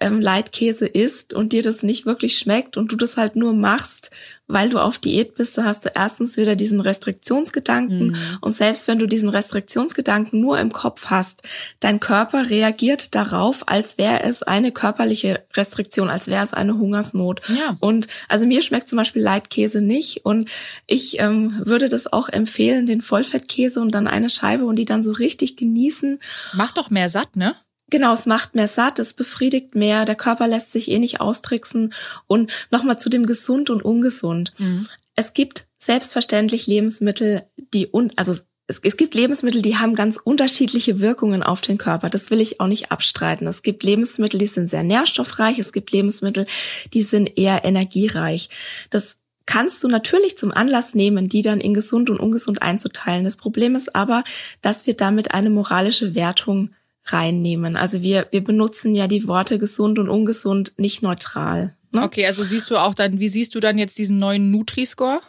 ähm, 0.00 0.20
Leitkäse 0.20 0.86
isst 0.86 1.34
und 1.34 1.52
dir 1.52 1.62
das 1.62 1.82
nicht 1.82 2.06
wirklich 2.06 2.38
schmeckt 2.38 2.76
und 2.76 2.92
du 2.92 2.96
das 2.96 3.16
halt 3.16 3.36
nur 3.36 3.52
machst, 3.52 4.10
weil 4.48 4.70
du 4.70 4.78
auf 4.78 4.98
Diät 4.98 5.34
bist, 5.34 5.58
da 5.58 5.64
hast 5.64 5.84
du 5.84 5.90
erstens 5.94 6.36
wieder 6.36 6.56
diesen 6.56 6.80
Restriktionsgedanken 6.80 8.08
mhm. 8.08 8.16
und 8.40 8.56
selbst 8.56 8.88
wenn 8.88 8.98
du 8.98 9.06
diesen 9.06 9.28
Restriktionsgedanken 9.28 10.40
nur 10.40 10.58
im 10.58 10.72
Kopf 10.72 11.06
hast, 11.06 11.42
dein 11.80 12.00
Körper 12.00 12.48
reagiert 12.48 13.14
darauf, 13.14 13.68
als 13.68 13.98
wäre 13.98 14.22
es 14.22 14.42
eine 14.42 14.72
körperliche 14.72 15.44
Restriktion, 15.54 16.08
als 16.08 16.28
wäre 16.28 16.44
es 16.44 16.54
eine 16.54 16.78
Hungersnot. 16.78 17.42
Ja. 17.48 17.76
Und 17.80 18.08
also 18.28 18.46
mir 18.46 18.62
schmeckt 18.62 18.88
zum 18.88 18.96
Beispiel 18.96 19.22
Leitkäse 19.22 19.82
nicht 19.82 20.24
und 20.24 20.48
ich 20.86 21.20
ähm, 21.20 21.60
würde 21.64 21.90
das 21.90 22.10
auch 22.10 22.30
empfehlen, 22.30 22.86
den 22.86 23.02
Vollfettkäse 23.02 23.80
und 23.80 23.94
dann 23.94 24.06
eine 24.06 24.30
Scheibe 24.30 24.64
und 24.64 24.76
die 24.76 24.86
dann 24.86 25.02
so 25.02 25.12
richtig 25.12 25.56
genießen. 25.56 26.20
Macht 26.54 26.78
doch 26.78 26.88
mehr 26.88 27.10
satt, 27.10 27.36
ne? 27.36 27.54
Genau, 27.90 28.12
es 28.12 28.26
macht 28.26 28.54
mehr 28.54 28.68
satt, 28.68 28.98
es 28.98 29.14
befriedigt 29.14 29.74
mehr, 29.74 30.04
der 30.04 30.14
Körper 30.14 30.46
lässt 30.46 30.72
sich 30.72 30.90
eh 30.90 30.98
nicht 30.98 31.20
austricksen. 31.20 31.94
Und 32.26 32.52
nochmal 32.70 32.98
zu 32.98 33.08
dem 33.08 33.26
gesund 33.26 33.70
und 33.70 33.82
ungesund. 33.82 34.52
Mhm. 34.58 34.86
Es 35.14 35.32
gibt 35.32 35.66
selbstverständlich 35.78 36.66
Lebensmittel, 36.66 37.44
die 37.72 37.88
un 37.90 38.12
also 38.16 38.34
es, 38.70 38.80
es 38.82 38.96
gibt 38.98 39.14
Lebensmittel, 39.14 39.62
die 39.62 39.78
haben 39.78 39.94
ganz 39.94 40.18
unterschiedliche 40.22 41.00
Wirkungen 41.00 41.42
auf 41.42 41.62
den 41.62 41.78
Körper. 41.78 42.10
Das 42.10 42.30
will 42.30 42.40
ich 42.40 42.60
auch 42.60 42.66
nicht 42.66 42.92
abstreiten. 42.92 43.46
Es 43.46 43.62
gibt 43.62 43.82
Lebensmittel, 43.82 44.38
die 44.38 44.46
sind 44.46 44.68
sehr 44.68 44.82
nährstoffreich. 44.82 45.58
Es 45.58 45.72
gibt 45.72 45.90
Lebensmittel, 45.90 46.46
die 46.92 47.02
sind 47.02 47.38
eher 47.38 47.64
energiereich. 47.64 48.50
Das 48.90 49.16
kannst 49.46 49.82
du 49.82 49.88
natürlich 49.88 50.36
zum 50.36 50.52
Anlass 50.52 50.94
nehmen, 50.94 51.30
die 51.30 51.40
dann 51.40 51.62
in 51.62 51.72
gesund 51.72 52.10
und 52.10 52.20
ungesund 52.20 52.60
einzuteilen. 52.60 53.24
Das 53.24 53.36
Problem 53.36 53.74
ist 53.74 53.94
aber, 53.94 54.22
dass 54.60 54.86
wir 54.86 54.94
damit 54.94 55.32
eine 55.32 55.48
moralische 55.48 56.14
Wertung 56.14 56.74
reinnehmen. 57.12 57.76
Also 57.76 58.02
wir, 58.02 58.26
wir 58.30 58.42
benutzen 58.42 58.94
ja 58.94 59.06
die 59.06 59.26
Worte 59.26 59.58
gesund 59.58 59.98
und 59.98 60.08
ungesund 60.08 60.72
nicht 60.76 61.02
neutral. 61.02 61.74
Ne? 61.92 62.02
Okay, 62.02 62.26
also 62.26 62.44
siehst 62.44 62.70
du 62.70 62.76
auch 62.76 62.94
dann, 62.94 63.20
wie 63.20 63.28
siehst 63.28 63.54
du 63.54 63.60
dann 63.60 63.78
jetzt 63.78 63.98
diesen 63.98 64.18
neuen 64.18 64.50
Nutri-Score? 64.50 65.20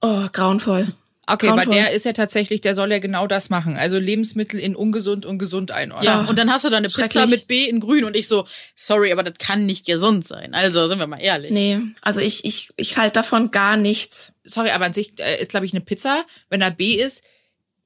Oh, 0.00 0.26
grauenvoll. 0.32 0.86
Okay, 1.26 1.48
weil 1.48 1.66
der 1.66 1.92
ist 1.92 2.04
ja 2.04 2.12
tatsächlich, 2.12 2.60
der 2.60 2.74
soll 2.74 2.90
ja 2.90 2.98
genau 2.98 3.26
das 3.26 3.48
machen. 3.48 3.76
Also 3.76 3.98
Lebensmittel 3.98 4.60
in 4.60 4.76
ungesund 4.76 5.24
und 5.24 5.38
gesund 5.38 5.70
einordnen. 5.70 6.04
Ja, 6.04 6.20
und 6.24 6.38
dann 6.38 6.50
hast 6.50 6.64
du 6.64 6.70
da 6.70 6.76
eine 6.76 6.88
Pizza 6.88 7.26
mit 7.26 7.46
B 7.46 7.64
in 7.64 7.80
grün 7.80 8.04
und 8.04 8.14
ich 8.14 8.28
so, 8.28 8.46
sorry, 8.74 9.10
aber 9.10 9.22
das 9.22 9.38
kann 9.38 9.64
nicht 9.64 9.86
gesund 9.86 10.26
sein. 10.26 10.54
Also 10.54 10.86
sind 10.86 10.98
wir 10.98 11.06
mal 11.06 11.20
ehrlich. 11.20 11.50
Nee, 11.50 11.80
also 12.02 12.20
ich, 12.20 12.44
ich, 12.44 12.68
ich 12.76 12.98
halte 12.98 13.14
davon 13.14 13.50
gar 13.50 13.76
nichts. 13.78 14.32
Sorry, 14.44 14.70
aber 14.70 14.84
an 14.84 14.92
sich 14.92 15.18
äh, 15.18 15.40
ist, 15.40 15.50
glaube 15.50 15.64
ich, 15.64 15.72
eine 15.72 15.80
Pizza, 15.80 16.26
wenn 16.50 16.60
da 16.60 16.68
B 16.68 16.94
ist, 16.94 17.24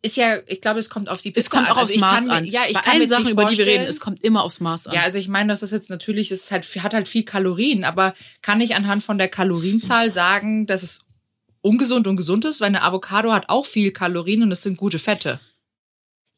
ist 0.03 0.17
ja, 0.17 0.39
ich 0.47 0.61
glaube, 0.61 0.79
es 0.79 0.91
kommt 0.91 1.09
auf 1.09 1.21
die 1.21 1.33
Pizza 1.33 1.41
Es 1.41 1.51
kommt 1.51 1.71
auch 1.71 1.77
also 1.77 1.93
aufs 1.93 2.01
Maß 2.01 2.25
mir, 2.27 2.33
an. 2.33 2.45
Ja, 2.45 2.63
ich 2.69 2.75
Bei 2.75 2.81
kann 2.81 2.95
allen 2.95 3.09
Sachen, 3.09 3.29
über 3.29 3.47
die 3.47 3.59
wir 3.59 3.67
reden, 3.67 3.85
es 3.85 3.99
kommt 3.99 4.23
immer 4.23 4.45
aufs 4.45 4.61
Maß 4.61 4.87
an. 4.87 4.95
Ja, 4.95 5.03
also 5.03 5.19
ich 5.19 5.29
meine, 5.29 5.49
das 5.49 5.63
ist 5.63 5.73
jetzt 5.73 5.91
natürlich, 5.91 6.31
es 6.31 6.51
halt, 6.53 6.65
hat 6.65 6.95
halt 6.95 7.09
viel 7.09 7.25
Kalorien, 7.25 7.85
aber 7.85 8.15
kann 8.41 8.61
ich 8.61 8.77
anhand 8.77 9.03
von 9.03 9.19
der 9.19 9.29
Kalorienzahl 9.29 10.13
sagen, 10.13 10.67
dass 10.67 10.83
es 10.83 11.05
ungesund 11.63 12.07
und 12.07 12.17
gesund 12.17 12.45
ist? 12.45 12.61
Weil 12.61 12.69
eine 12.69 12.83
Avocado 12.83 13.33
hat 13.33 13.49
auch 13.49 13.67
viel 13.67 13.91
Kalorien 13.91 14.43
und 14.45 14.53
es 14.53 14.63
sind 14.63 14.77
gute 14.77 15.01
Fette. 15.01 15.41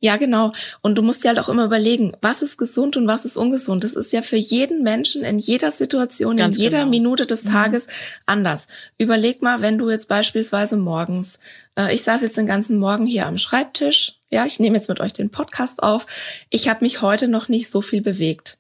Ja, 0.02 0.16
genau. 0.16 0.52
Und 0.80 0.96
du 0.96 1.02
musst 1.02 1.22
dir 1.22 1.28
halt 1.28 1.38
auch 1.38 1.50
immer 1.50 1.66
überlegen, 1.66 2.14
was 2.22 2.40
ist 2.40 2.56
gesund 2.56 2.96
und 2.96 3.06
was 3.06 3.26
ist 3.26 3.36
ungesund. 3.36 3.84
Das 3.84 3.92
ist 3.92 4.12
ja 4.12 4.22
für 4.22 4.36
jeden 4.36 4.82
Menschen 4.82 5.24
in 5.24 5.38
jeder 5.38 5.70
Situation, 5.70 6.38
Ganz 6.38 6.56
in 6.56 6.62
jeder 6.62 6.78
genau. 6.78 6.90
Minute 6.90 7.26
des 7.26 7.44
mhm. 7.44 7.50
Tages 7.50 7.86
mhm. 7.86 7.92
anders. 8.24 8.66
Überleg 8.96 9.42
mal, 9.42 9.60
wenn 9.60 9.76
du 9.76 9.90
jetzt 9.90 10.08
beispielsweise 10.08 10.78
morgens, 10.78 11.38
äh, 11.76 11.94
ich 11.94 12.02
saß 12.02 12.22
jetzt 12.22 12.38
den 12.38 12.46
ganzen 12.46 12.78
Morgen 12.78 13.06
hier 13.06 13.26
am 13.26 13.36
Schreibtisch, 13.36 14.18
ja, 14.30 14.46
ich 14.46 14.58
nehme 14.58 14.76
jetzt 14.76 14.88
mit 14.88 15.00
euch 15.00 15.12
den 15.12 15.30
Podcast 15.30 15.82
auf. 15.82 16.06
Ich 16.48 16.68
habe 16.68 16.84
mich 16.84 17.02
heute 17.02 17.28
noch 17.28 17.48
nicht 17.48 17.70
so 17.70 17.82
viel 17.82 18.00
bewegt. 18.00 18.56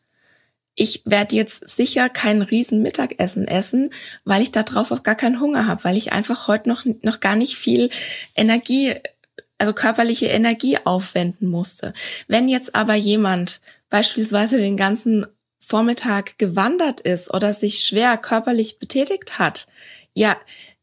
Ich 0.74 1.02
werde 1.04 1.36
jetzt 1.36 1.68
sicher 1.68 2.08
kein 2.08 2.42
riesen 2.42 2.82
Mittagessen 2.82 3.48
essen, 3.48 3.90
weil 4.24 4.42
ich 4.42 4.50
darauf 4.50 4.90
auch 4.92 5.02
gar 5.02 5.14
keinen 5.14 5.40
Hunger 5.40 5.66
habe, 5.66 5.84
weil 5.84 5.96
ich 5.96 6.12
einfach 6.12 6.48
heute 6.48 6.68
noch, 6.68 6.84
noch 7.02 7.20
gar 7.20 7.36
nicht 7.36 7.56
viel 7.56 7.88
Energie 8.34 8.96
also 9.60 9.72
körperliche 9.72 10.26
Energie 10.26 10.78
aufwenden 10.84 11.48
musste. 11.48 11.92
Wenn 12.28 12.48
jetzt 12.48 12.74
aber 12.74 12.94
jemand 12.94 13.60
beispielsweise 13.90 14.56
den 14.56 14.76
ganzen 14.76 15.26
Vormittag 15.58 16.38
gewandert 16.38 17.00
ist 17.00 17.32
oder 17.32 17.52
sich 17.52 17.84
schwer 17.84 18.16
körperlich 18.16 18.78
betätigt 18.78 19.38
hat, 19.38 19.68
ja, 20.14 20.36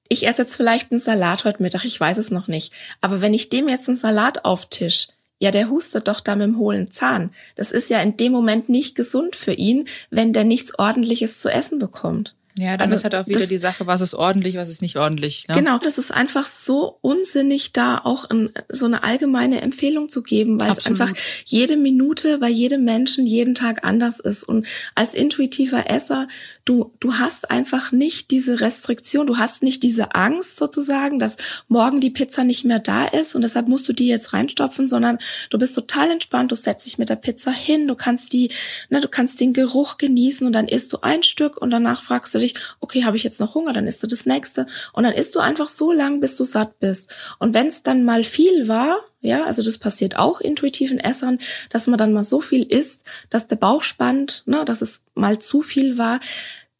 ich 0.09 0.25
esse 0.27 0.43
jetzt 0.43 0.55
vielleicht 0.55 0.91
einen 0.91 1.01
Salat 1.01 1.43
heute 1.43 1.61
Mittag, 1.61 1.83
ich 1.83 1.99
weiß 1.99 2.17
es 2.17 2.31
noch 2.31 2.47
nicht. 2.47 2.71
Aber 3.01 3.19
wenn 3.19 3.33
ich 3.33 3.49
dem 3.49 3.67
jetzt 3.67 3.89
einen 3.89 3.97
Salat 3.97 4.45
auftisch, 4.45 5.07
ja, 5.39 5.51
der 5.51 5.69
hustet 5.69 6.07
doch 6.07 6.19
da 6.19 6.35
mit 6.35 6.47
dem 6.47 6.57
hohlen 6.57 6.91
Zahn. 6.91 7.31
Das 7.55 7.71
ist 7.71 7.89
ja 7.89 8.01
in 8.01 8.17
dem 8.17 8.31
Moment 8.31 8.69
nicht 8.69 8.95
gesund 8.95 9.35
für 9.35 9.53
ihn, 9.53 9.87
wenn 10.09 10.33
der 10.33 10.43
nichts 10.43 10.77
ordentliches 10.79 11.41
zu 11.41 11.49
essen 11.49 11.79
bekommt. 11.79 12.35
Ja, 12.57 12.71
dann 12.71 12.81
also 12.81 12.95
ist 12.95 13.03
halt 13.03 13.15
auch 13.15 13.27
wieder 13.27 13.41
das, 13.41 13.49
die 13.49 13.57
Sache, 13.57 13.85
was 13.85 14.01
ist 14.01 14.15
ordentlich, 14.15 14.55
was 14.55 14.69
ist 14.69 14.81
nicht 14.81 14.97
ordentlich. 14.97 15.47
Ne? 15.47 15.55
Genau, 15.55 15.77
das 15.77 15.97
ist 15.97 16.11
einfach 16.11 16.45
so 16.45 16.97
unsinnig, 17.01 17.71
da 17.71 17.99
auch 18.03 18.29
in, 18.29 18.49
so 18.69 18.85
eine 18.85 19.03
allgemeine 19.03 19.61
Empfehlung 19.61 20.09
zu 20.09 20.23
geben, 20.23 20.59
weil 20.59 20.71
Absolut. 20.71 20.99
es 20.99 21.01
einfach 21.01 21.23
jede 21.45 21.77
Minute 21.77 22.39
bei 22.39 22.49
jedem 22.49 22.83
Menschen 22.83 23.27
jeden 23.27 23.53
Tag 23.53 23.85
anders 23.85 24.19
ist. 24.19 24.43
Und 24.43 24.65
als 24.95 25.13
intuitiver 25.13 25.89
Esser, 25.89 26.27
du, 26.65 26.93
du 26.99 27.13
hast 27.13 27.51
einfach 27.51 27.91
nicht 27.91 28.31
diese 28.31 28.59
Restriktion, 28.59 29.27
du 29.27 29.37
hast 29.37 29.61
nicht 29.61 29.83
diese 29.83 30.15
Angst 30.15 30.57
sozusagen, 30.57 31.19
dass 31.19 31.37
morgen 31.67 32.01
die 32.01 32.09
Pizza 32.09 32.43
nicht 32.43 32.65
mehr 32.65 32.79
da 32.79 33.05
ist 33.05 33.35
und 33.35 33.43
deshalb 33.43 33.67
musst 33.67 33.87
du 33.87 33.93
die 33.93 34.07
jetzt 34.07 34.33
reinstopfen, 34.33 34.87
sondern 34.87 35.19
du 35.49 35.57
bist 35.57 35.75
total 35.75 36.09
entspannt, 36.09 36.51
du 36.51 36.55
setzt 36.55 36.85
dich 36.85 36.97
mit 36.97 37.09
der 37.09 37.15
Pizza 37.15 37.51
hin, 37.51 37.87
du 37.87 37.95
kannst 37.95 38.33
die, 38.33 38.49
ne, 38.89 38.99
du 38.99 39.07
kannst 39.07 39.39
den 39.39 39.53
Geruch 39.53 39.97
genießen 39.97 40.45
und 40.45 40.53
dann 40.53 40.67
isst 40.67 40.91
du 40.93 40.99
ein 41.01 41.23
Stück 41.23 41.57
und 41.57 41.69
danach 41.69 42.01
fragst 42.01 42.33
du 42.33 42.39
dich, 42.39 42.46
dich, 42.47 42.55
okay, 42.79 43.03
habe 43.03 43.17
ich 43.17 43.23
jetzt 43.23 43.39
noch 43.39 43.55
Hunger, 43.55 43.73
dann 43.73 43.87
isst 43.87 44.01
du 44.03 44.07
das 44.07 44.25
nächste. 44.25 44.65
Und 44.93 45.03
dann 45.03 45.13
isst 45.13 45.35
du 45.35 45.39
einfach 45.39 45.69
so 45.69 45.91
lang, 45.91 46.19
bis 46.19 46.35
du 46.35 46.43
satt 46.43 46.79
bist. 46.79 47.13
Und 47.39 47.53
wenn 47.53 47.67
es 47.67 47.83
dann 47.83 48.03
mal 48.03 48.23
viel 48.23 48.67
war, 48.67 48.97
ja, 49.21 49.45
also 49.45 49.63
das 49.63 49.77
passiert 49.77 50.17
auch 50.17 50.41
intuitiven 50.41 50.99
Essern, 50.99 51.39
dass 51.69 51.87
man 51.87 51.97
dann 51.97 52.13
mal 52.13 52.23
so 52.23 52.39
viel 52.39 52.63
isst, 52.63 53.03
dass 53.29 53.47
der 53.47 53.55
Bauch 53.55 53.83
spannt, 53.83 54.43
ne, 54.45 54.63
dass 54.65 54.81
es 54.81 55.01
mal 55.15 55.39
zu 55.39 55.61
viel 55.61 55.97
war, 55.97 56.19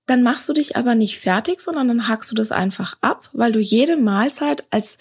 dann 0.06 0.24
machst 0.24 0.48
du 0.48 0.54
dich 0.54 0.76
aber 0.76 0.96
nicht 0.96 1.20
fertig, 1.20 1.60
sondern 1.60 1.90
dann 1.90 2.08
hackst 2.08 2.32
du 2.32 2.36
das 2.36 2.52
einfach 2.52 2.98
ab, 3.02 3.30
weil 3.34 3.52
du 3.52 3.60
jede 3.60 3.98
Mahlzeit 3.98 4.66
als 4.70 4.98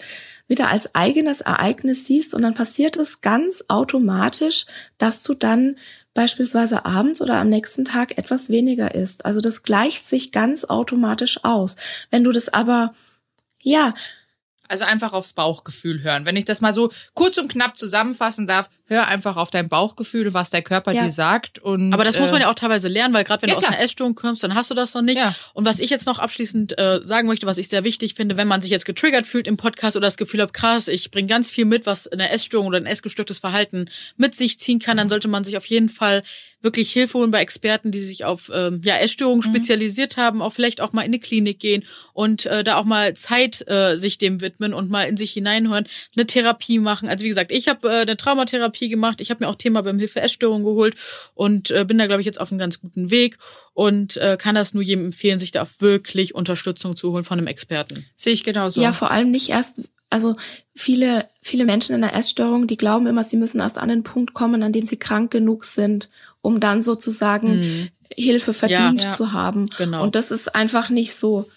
wieder 0.47 0.69
als 0.69 0.95
eigenes 0.95 1.41
Ereignis 1.41 2.05
siehst 2.05 2.33
und 2.33 2.41
dann 2.41 2.53
passiert 2.53 2.97
es 2.97 3.21
ganz 3.21 3.63
automatisch, 3.67 4.65
dass 4.97 5.23
du 5.23 5.33
dann 5.33 5.77
beispielsweise 6.17 6.83
abends 6.83 7.21
oder 7.21 7.37
am 7.37 7.47
nächsten 7.47 7.85
Tag 7.85 8.17
etwas 8.17 8.49
weniger 8.49 8.95
isst. 8.95 9.23
Also 9.23 9.39
das 9.39 9.61
gleicht 9.61 10.03
sich 10.03 10.31
ganz 10.31 10.65
automatisch 10.65 11.43
aus. 11.43 11.75
Wenn 12.09 12.23
du 12.23 12.31
das 12.31 12.49
aber, 12.49 12.95
ja, 13.61 13.93
also 14.67 14.83
einfach 14.83 15.13
aufs 15.13 15.33
Bauchgefühl 15.33 16.01
hören. 16.01 16.25
Wenn 16.25 16.35
ich 16.35 16.45
das 16.45 16.59
mal 16.59 16.73
so 16.73 16.89
kurz 17.13 17.37
und 17.37 17.51
knapp 17.51 17.77
zusammenfassen 17.77 18.47
darf, 18.47 18.67
hör 18.87 19.07
einfach 19.07 19.37
auf 19.37 19.49
dein 19.49 19.69
Bauchgefühl, 19.69 20.33
was 20.33 20.49
der 20.49 20.61
Körper 20.61 20.93
ja. 20.93 21.03
dir 21.03 21.09
sagt. 21.09 21.59
Und, 21.59 21.93
Aber 21.93 22.03
das 22.03 22.15
äh, 22.15 22.21
muss 22.21 22.31
man 22.31 22.41
ja 22.41 22.49
auch 22.49 22.55
teilweise 22.55 22.87
lernen, 22.87 23.13
weil 23.13 23.23
gerade 23.23 23.41
wenn 23.41 23.49
ja, 23.49 23.55
du 23.55 23.59
aus 23.59 23.67
einer 23.67 23.79
Essstörung 23.79 24.15
kommst, 24.15 24.43
dann 24.43 24.55
hast 24.55 24.69
du 24.69 24.73
das 24.73 24.93
noch 24.93 25.01
nicht. 25.01 25.17
Ja. 25.17 25.35
Und 25.53 25.65
was 25.65 25.79
ich 25.79 25.89
jetzt 25.89 26.05
noch 26.05 26.19
abschließend 26.19 26.77
äh, 26.79 27.01
sagen 27.03 27.27
möchte, 27.27 27.45
was 27.45 27.57
ich 27.57 27.67
sehr 27.67 27.83
wichtig 27.83 28.15
finde, 28.15 28.37
wenn 28.37 28.47
man 28.47 28.61
sich 28.61 28.71
jetzt 28.71 28.85
getriggert 28.85 29.27
fühlt 29.27 29.47
im 29.47 29.57
Podcast 29.57 29.95
oder 29.97 30.07
das 30.07 30.17
Gefühl 30.17 30.41
hat, 30.41 30.53
krass, 30.53 30.87
ich 30.87 31.11
bringe 31.11 31.27
ganz 31.27 31.49
viel 31.49 31.65
mit, 31.65 31.85
was 31.85 32.07
eine 32.07 32.29
Essstörung 32.29 32.67
oder 32.67 32.77
ein 32.77 32.85
essgestörtes 32.85 33.39
Verhalten 33.39 33.89
mit 34.15 34.35
sich 34.35 34.59
ziehen 34.59 34.79
kann, 34.79 34.97
dann 34.97 35.09
sollte 35.09 35.27
man 35.27 35.43
sich 35.43 35.57
auf 35.57 35.65
jeden 35.65 35.89
Fall 35.89 36.23
wirklich 36.61 36.91
Hilfe 36.91 37.19
holen 37.19 37.31
bei 37.31 37.39
Experten, 37.39 37.91
die 37.91 37.99
sich 37.99 38.25
auf 38.25 38.51
ähm, 38.53 38.81
ja, 38.83 38.97
Essstörungen 38.97 39.39
mhm. 39.45 39.49
spezialisiert 39.49 40.17
haben, 40.17 40.41
auch 40.41 40.51
vielleicht 40.51 40.81
auch 40.81 40.91
mal 40.91 41.01
in 41.01 41.07
eine 41.07 41.19
Klinik 41.19 41.59
gehen 41.59 41.83
und 42.13 42.45
äh, 42.45 42.63
da 42.63 42.77
auch 42.77 42.83
mal 42.83 43.13
Zeit 43.13 43.67
äh, 43.69 43.95
sich 43.95 44.17
dem 44.17 44.41
widmen 44.41 44.73
und 44.73 44.89
mal 44.89 45.03
in 45.03 45.17
sich 45.17 45.31
hineinhören, 45.31 45.87
eine 46.15 46.25
Therapie 46.25 46.79
machen. 46.79 47.09
Also 47.09 47.25
wie 47.25 47.29
gesagt, 47.29 47.51
ich 47.51 47.67
habe 47.67 47.87
äh, 47.87 48.01
eine 48.01 48.17
Traumatherapie 48.17 48.76
gemacht, 48.79 49.19
ich 49.21 49.29
habe 49.31 49.43
mir 49.43 49.49
auch 49.49 49.55
Thema 49.55 49.81
beim 49.81 49.99
Hilfe 49.99 50.21
Essstörungen 50.21 50.63
geholt 50.63 50.95
und 51.33 51.71
äh, 51.71 51.85
bin 51.85 51.97
da 51.97 52.05
glaube 52.05 52.21
ich 52.21 52.25
jetzt 52.25 52.39
auf 52.39 52.51
einem 52.51 52.59
ganz 52.59 52.79
guten 52.79 53.09
Weg 53.09 53.37
und 53.73 54.17
äh, 54.17 54.37
kann 54.39 54.55
das 54.55 54.73
nur 54.73 54.83
jedem 54.83 55.05
empfehlen, 55.05 55.39
sich 55.39 55.51
da 55.51 55.63
auch 55.63 55.69
wirklich 55.79 56.35
Unterstützung 56.35 56.95
zu 56.95 57.11
holen 57.11 57.23
von 57.23 57.37
einem 57.37 57.47
Experten. 57.47 58.05
Sehe 58.15 58.33
ich 58.33 58.43
genauso. 58.43 58.81
Ja, 58.81 58.93
vor 58.93 59.11
allem 59.11 59.31
nicht 59.31 59.49
erst 59.49 59.81
Also 60.09 60.35
viele, 60.75 61.27
viele 61.41 61.65
Menschen 61.65 61.95
in 61.95 62.01
der 62.01 62.15
Essstörung, 62.15 62.67
die 62.67 62.77
glauben 62.77 63.07
immer, 63.07 63.23
sie 63.23 63.37
müssen 63.37 63.59
erst 63.59 63.77
an 63.77 63.89
den 63.89 64.03
Punkt 64.03 64.33
kommen, 64.33 64.63
an 64.63 64.71
dem 64.71 64.85
sie 64.85 64.97
krank 64.97 65.31
genug 65.31 65.65
sind, 65.65 66.09
um 66.41 66.59
dann 66.59 66.81
sozusagen 66.81 67.59
mhm. 67.59 67.87
Hilfe 68.15 68.53
verdient 68.53 69.01
ja, 69.01 69.11
zu 69.11 69.33
haben. 69.33 69.69
Genau. 69.77 70.03
Und 70.03 70.15
das 70.15 70.31
ist 70.31 70.55
einfach 70.55 70.89
nicht 70.89 71.13
so. 71.13 71.49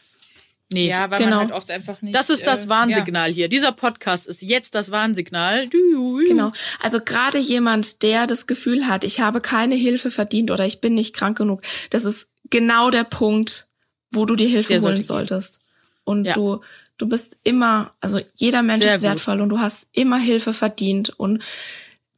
Nee, 0.73 0.89
ja, 0.89 1.11
weil 1.11 1.19
genau. 1.19 1.31
man 1.31 1.47
halt 1.47 1.53
oft 1.53 1.71
einfach 1.71 2.01
nicht. 2.01 2.15
Das 2.15 2.31
ist 2.31 2.47
das 2.47 2.67
äh, 2.67 2.69
Warnsignal 2.69 3.31
ja. 3.31 3.35
hier. 3.35 3.49
Dieser 3.49 3.73
Podcast 3.73 4.29
ist 4.29 4.41
jetzt 4.41 4.75
das 4.77 4.93
Warnsignal. 4.93 5.69
Genau. 5.69 6.53
Also 6.81 7.01
gerade 7.01 7.39
jemand, 7.39 8.03
der 8.03 8.29
das 8.29 8.47
Gefühl 8.47 8.87
hat, 8.87 9.03
ich 9.03 9.21
habe 9.21 9.41
keine 9.41 9.75
Hilfe 9.75 10.11
verdient 10.13 10.51
oder 10.51 10.67
ich 10.67 10.81
bin 10.81 10.95
nicht 10.95 11.15
krank 11.15 11.37
genug, 11.39 11.63
das 11.91 12.05
ist 12.05 12.29
genau 12.51 12.91
der 12.91 13.05
Punkt, 13.05 13.69
wo 14.13 14.27
du 14.27 14.37
dir 14.37 14.49
Hilfe 14.49 14.75
der 14.75 14.83
holen 14.83 15.03
sollte 15.03 15.29
solltest. 15.29 15.61
Und 16.05 16.25
ja. 16.25 16.35
du, 16.35 16.61
du 16.99 17.09
bist 17.09 17.37
immer, 17.43 17.93
also 18.01 18.21
jeder 18.37 18.63
Mensch 18.63 18.83
Sehr 18.83 18.97
ist 18.97 19.03
wertvoll 19.03 19.37
gut. 19.37 19.45
und 19.45 19.49
du 19.49 19.59
hast 19.59 19.89
immer 19.93 20.19
Hilfe 20.19 20.53
verdient 20.53 21.11
und 21.11 21.43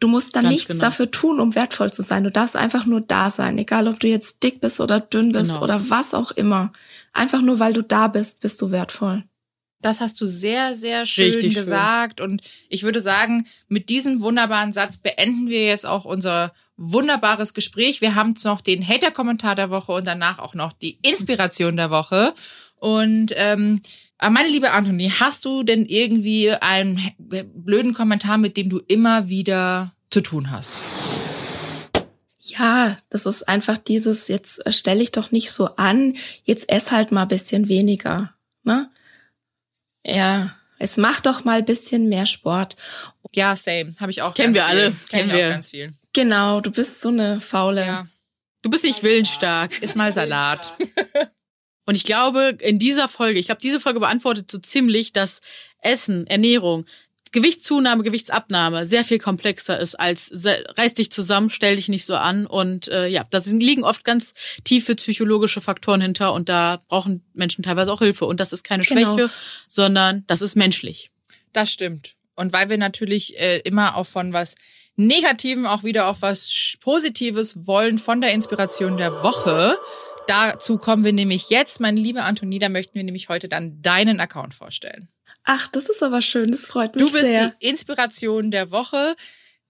Du 0.03 0.09
musst 0.09 0.35
dann 0.35 0.43
Ganz 0.43 0.53
nichts 0.53 0.67
genau. 0.67 0.81
dafür 0.81 1.13
tun, 1.13 1.39
um 1.39 1.55
wertvoll 1.55 1.93
zu 1.93 2.03
sein. 2.03 2.25
Du 2.25 2.33
darfst 2.33 2.57
einfach 2.57 2.87
nur 2.87 3.03
da 3.03 3.31
sein, 3.31 3.57
egal 3.57 3.87
ob 3.87 4.01
du 4.01 4.09
jetzt 4.09 4.43
dick 4.43 4.61
bist 4.61 4.81
oder 4.81 4.99
dünn 4.99 5.31
bist 5.31 5.51
genau. 5.51 5.63
oder 5.63 5.91
was 5.91 6.13
auch 6.13 6.33
immer. 6.33 6.73
Einfach 7.13 7.43
nur, 7.43 7.59
weil 7.59 7.73
du 7.73 7.83
da 7.83 8.09
bist, 8.09 8.41
bist 8.41 8.61
du 8.63 8.71
wertvoll. 8.71 9.25
Das 9.83 10.01
hast 10.01 10.21
du 10.21 10.27
sehr, 10.27 10.75
sehr 10.75 11.07
schön 11.07 11.27
Richtig 11.27 11.55
gesagt. 11.55 12.21
Schön. 12.21 12.31
Und 12.31 12.43
ich 12.69 12.85
würde 12.85 13.01
sagen, 13.01 13.47
mit 13.69 13.89
diesem 13.89 14.21
wunderbaren 14.21 14.73
Satz 14.73 14.97
beenden 14.97 15.49
wir 15.49 15.65
jetzt 15.65 15.85
auch 15.85 16.05
unser 16.05 16.53
wunderbares 16.77 17.53
Gespräch. 17.53 18.01
Wir 18.01 18.15
haben 18.15 18.35
noch 18.45 18.61
den 18.61 18.87
Hater-Kommentar 18.87 19.57
der 19.57 19.71
Woche 19.71 19.93
und 19.93 20.07
danach 20.07 20.39
auch 20.39 20.55
noch 20.55 20.73
die 20.73 20.99
Inspiration 21.03 21.77
der 21.77 21.91
Woche. 21.91 22.33
Und 22.77 23.33
ähm, 23.37 23.81
meine 24.31 24.49
liebe 24.49 24.71
Anthony, 24.71 25.13
hast 25.19 25.45
du 25.45 25.65
denn 25.65 25.85
irgendwie 25.85 26.51
einen 26.51 27.01
blöden 27.19 27.93
Kommentar, 27.93 28.39
mit 28.39 28.57
dem 28.57 28.71
du 28.71 28.79
immer 28.87 29.29
wieder 29.29 29.95
zu 30.11 30.21
tun 30.21 30.51
hast? 30.51 30.81
Ja, 32.43 32.99
das 33.09 33.25
ist 33.25 33.49
einfach 33.49 33.79
dieses, 33.79 34.27
jetzt 34.27 34.61
stelle 34.75 35.03
ich 35.03 35.13
doch 35.13 35.31
nicht 35.31 35.53
so 35.53 35.77
an, 35.77 36.17
jetzt 36.45 36.69
ess 36.69 36.91
halt 36.91 37.13
mal 37.13 37.25
bisschen 37.25 37.69
weniger. 37.69 38.35
Ne? 38.65 38.91
Ja, 40.05 40.53
es 40.79 40.97
macht 40.97 41.27
doch 41.27 41.45
mal 41.45 41.63
bisschen 41.63 42.09
mehr 42.09 42.27
Sport. 42.27 42.75
Ja, 43.33 43.55
same. 43.55 43.95
Habe 44.01 44.11
ich 44.11 44.23
auch. 44.23 44.35
Kennen 44.35 44.55
wir 44.55 44.67
alle. 44.67 44.93
Kennen 45.09 45.31
wir. 45.31 45.47
Auch 45.47 45.53
ganz 45.53 45.71
viel. 45.71 45.93
Genau, 46.13 46.61
du 46.61 46.73
bist 46.73 47.01
so 47.01 47.09
eine 47.09 47.41
faule. 47.41 47.87
Ja. 47.87 48.07
Du 48.63 48.71
bist 48.71 48.83
nicht 48.83 49.05
willensstark. 49.05 49.81
Ist 49.81 49.95
mal 49.95 50.13
Salat. 50.13 50.77
Und 51.87 51.95
ich 51.95 52.05
glaube, 52.05 52.57
in 52.61 52.81
dieser 52.81 53.09
Folge, 53.09 53.39
ich 53.39 53.47
glaube, 53.47 53.61
diese 53.61 53.79
Folge 53.79 54.01
beantwortet 54.01 54.51
so 54.51 54.59
ziemlich, 54.59 55.13
dass 55.13 55.41
Essen, 55.81 56.27
Ernährung, 56.27 56.87
Gewichtszunahme, 57.33 58.03
Gewichtsabnahme 58.03 58.85
sehr 58.87 59.05
viel 59.05 59.19
komplexer 59.19 59.79
ist 59.79 59.95
als 59.95 60.31
reiß 60.35 60.95
dich 60.95 61.11
zusammen, 61.11 61.51
stell 61.51 61.77
dich 61.77 61.89
nicht 61.89 62.05
so 62.05 62.15
an 62.15 62.47
und 62.47 62.89
äh, 62.89 63.09
ja, 63.09 63.25
da 63.31 63.41
liegen 63.47 63.85
oft 63.85 64.05
ganz 64.05 64.35
tiefe 64.65 64.95
psychologische 64.95 65.61
Faktoren 65.61 66.01
hinter 66.01 66.33
und 66.33 66.49
da 66.49 66.81
brauchen 66.89 67.25
Menschen 67.33 67.63
teilweise 67.63 67.93
auch 67.93 68.01
Hilfe 68.01 68.27
und 68.27 68.41
das 68.41 68.53
ist 68.53 68.65
keine 68.65 68.85
genau. 68.85 69.15
Schwäche, 69.15 69.31
sondern 69.69 70.25
das 70.27 70.43
ist 70.43 70.57
menschlich. 70.57 71.11
Das 71.53 71.71
stimmt. 71.73 72.15
Und 72.35 72.53
weil 72.53 72.69
wir 72.69 72.79
natürlich 72.79 73.39
äh, 73.39 73.59
immer 73.61 73.97
auch 73.97 74.07
von 74.07 74.33
was 74.33 74.55
Negativen 74.97 75.67
auch 75.67 75.85
wieder 75.85 76.09
auf 76.09 76.21
was 76.21 76.77
Positives 76.81 77.67
wollen 77.67 77.99
von 77.99 78.21
der 78.21 78.33
Inspiration 78.33 78.97
der 78.99 79.23
Woche, 79.23 79.79
Dazu 80.27 80.79
kommen 80.79 81.05
wir 81.05 81.13
nämlich 81.13 81.51
jetzt, 81.51 81.81
meine 81.81 82.01
liebe 82.01 82.23
Antonie, 82.23 82.59
da 82.59 82.69
möchten 82.69 82.95
wir 82.95 83.05
nämlich 83.05 83.29
heute 83.29 83.49
dann 83.49 83.83
deinen 83.83 84.21
Account 84.21 84.55
vorstellen. 84.55 85.09
Ach, 85.45 85.69
das 85.69 85.89
ist 85.89 86.03
aber 86.03 86.23
schön, 86.23 86.53
das 86.53 86.61
freut 86.61 86.95
mich 86.95 87.05
sehr. 87.05 87.13
Du 87.13 87.19
bist 87.19 87.27
sehr. 87.27 87.55
die 87.61 87.67
Inspiration 87.67 88.51
der 88.51 88.71
Woche. 88.71 89.17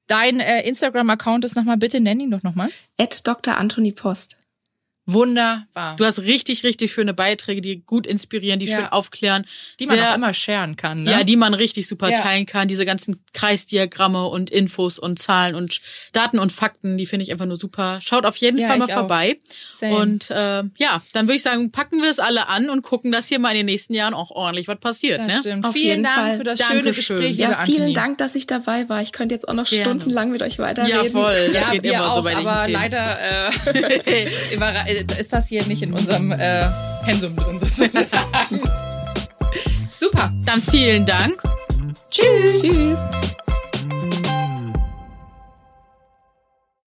Dein 0.07 0.41
äh, 0.41 0.67
Instagram-Account 0.69 1.45
ist 1.45 1.57
nochmal, 1.57 1.77
bitte 1.77 2.01
nenn 2.01 2.21
ihn 2.21 2.31
doch 2.31 2.43
nochmal. 2.43 2.71
At 2.99 3.27
Dr. 3.27 3.57
Anthony 3.57 3.93
Post. 3.93 4.37
Wunderbar. 5.05 5.97
Du 5.97 6.05
hast 6.05 6.21
richtig, 6.21 6.63
richtig 6.63 6.93
schöne 6.93 7.13
Beiträge, 7.13 7.61
die 7.61 7.85
gut 7.85 8.07
inspirieren, 8.07 8.61
die 8.61 8.67
ja. 8.67 8.77
schön 8.77 8.87
aufklären. 8.87 9.45
Die 9.81 9.87
man 9.87 9.97
Sehr, 9.97 10.13
auch 10.13 10.17
immer 10.17 10.33
sharen 10.33 10.77
kann. 10.77 11.03
Ne? 11.03 11.11
Ja, 11.11 11.25
die 11.25 11.35
man 11.35 11.55
richtig 11.55 11.89
super 11.89 12.11
ja. 12.11 12.21
teilen 12.21 12.47
kann. 12.47 12.69
Diese 12.69 12.85
ganzen 12.85 13.25
Kreisdiagramme 13.33 14.27
und 14.27 14.51
Infos 14.51 15.01
und 15.01 15.19
Zahlen 15.19 15.57
und 15.57 15.81
Daten 16.13 16.39
und 16.39 16.53
Fakten, 16.53 16.99
die 16.99 17.07
finde 17.07 17.25
ich 17.25 17.33
einfach 17.33 17.47
nur 17.47 17.57
super. 17.57 17.99
Schaut 18.01 18.25
auf 18.25 18.37
jeden 18.37 18.59
ja, 18.59 18.69
Fall 18.69 18.79
mal 18.79 18.89
vorbei. 18.89 19.39
Und 19.81 20.31
äh, 20.31 20.63
ja, 20.79 21.03
dann 21.13 21.27
würde 21.27 21.35
ich 21.35 21.43
sagen, 21.43 21.73
packen 21.73 22.01
wir 22.01 22.09
es 22.09 22.21
alle 22.21 22.47
an 22.47 22.71
und 22.71 22.83
gucken, 22.83 23.11
dass 23.11 23.27
hier 23.27 23.41
mal 23.41 23.51
in 23.51 23.57
den 23.59 23.67
nächsten 23.67 23.95
Jahren 23.95 24.15
auch 24.15 24.31
ordentlich 24.31 24.69
was 24.69 24.79
passiert. 24.79 25.19
Das 25.19 25.27
ne? 25.27 25.39
stimmt. 25.41 25.65
Auf 25.65 25.73
vielen 25.73 26.05
Dank 26.05 26.15
Fall. 26.15 26.37
für 26.37 26.45
das 26.45 26.61
Dankeschön. 26.61 26.83
schöne 26.83 26.95
Gespräch. 26.95 27.37
Ja, 27.37 27.65
vielen 27.65 27.79
Anthony. 27.79 27.93
Dank, 27.95 28.19
dass 28.19 28.37
ich 28.37 28.47
dabei 28.47 28.89
war. 28.89 29.03
Ich 29.03 29.11
könnte 29.11 29.35
jetzt 29.35 29.49
auch 29.49 29.55
noch 29.55 29.67
Gerne. 29.67 29.85
stundenlang 29.85 30.31
mit 30.31 30.43
euch 30.43 30.61
weiterreden. 30.61 31.05
Ja, 31.07 31.11
voll. 31.11 31.51
Das 31.53 31.67
ja, 31.67 31.73
geht 31.73 31.85
immer 31.85 32.13
auch, 32.13 32.17
so 32.17 32.23
bei 32.23 32.37
aber 32.37 32.69
leider 32.69 33.51
äh, 33.51 34.53
ist 34.93 35.33
das 35.33 35.49
hier 35.49 35.65
nicht 35.67 35.83
in 35.83 35.93
unserem 35.93 36.33
äh, 36.33 36.69
Pensum 37.05 37.37
drin 37.37 37.59
sozusagen. 37.59 38.09
Super. 39.97 40.33
Dann 40.45 40.63
vielen 40.63 41.07
Dank. 41.07 41.43
Tschüss. 42.11 42.63
Tschüss. 42.63 42.99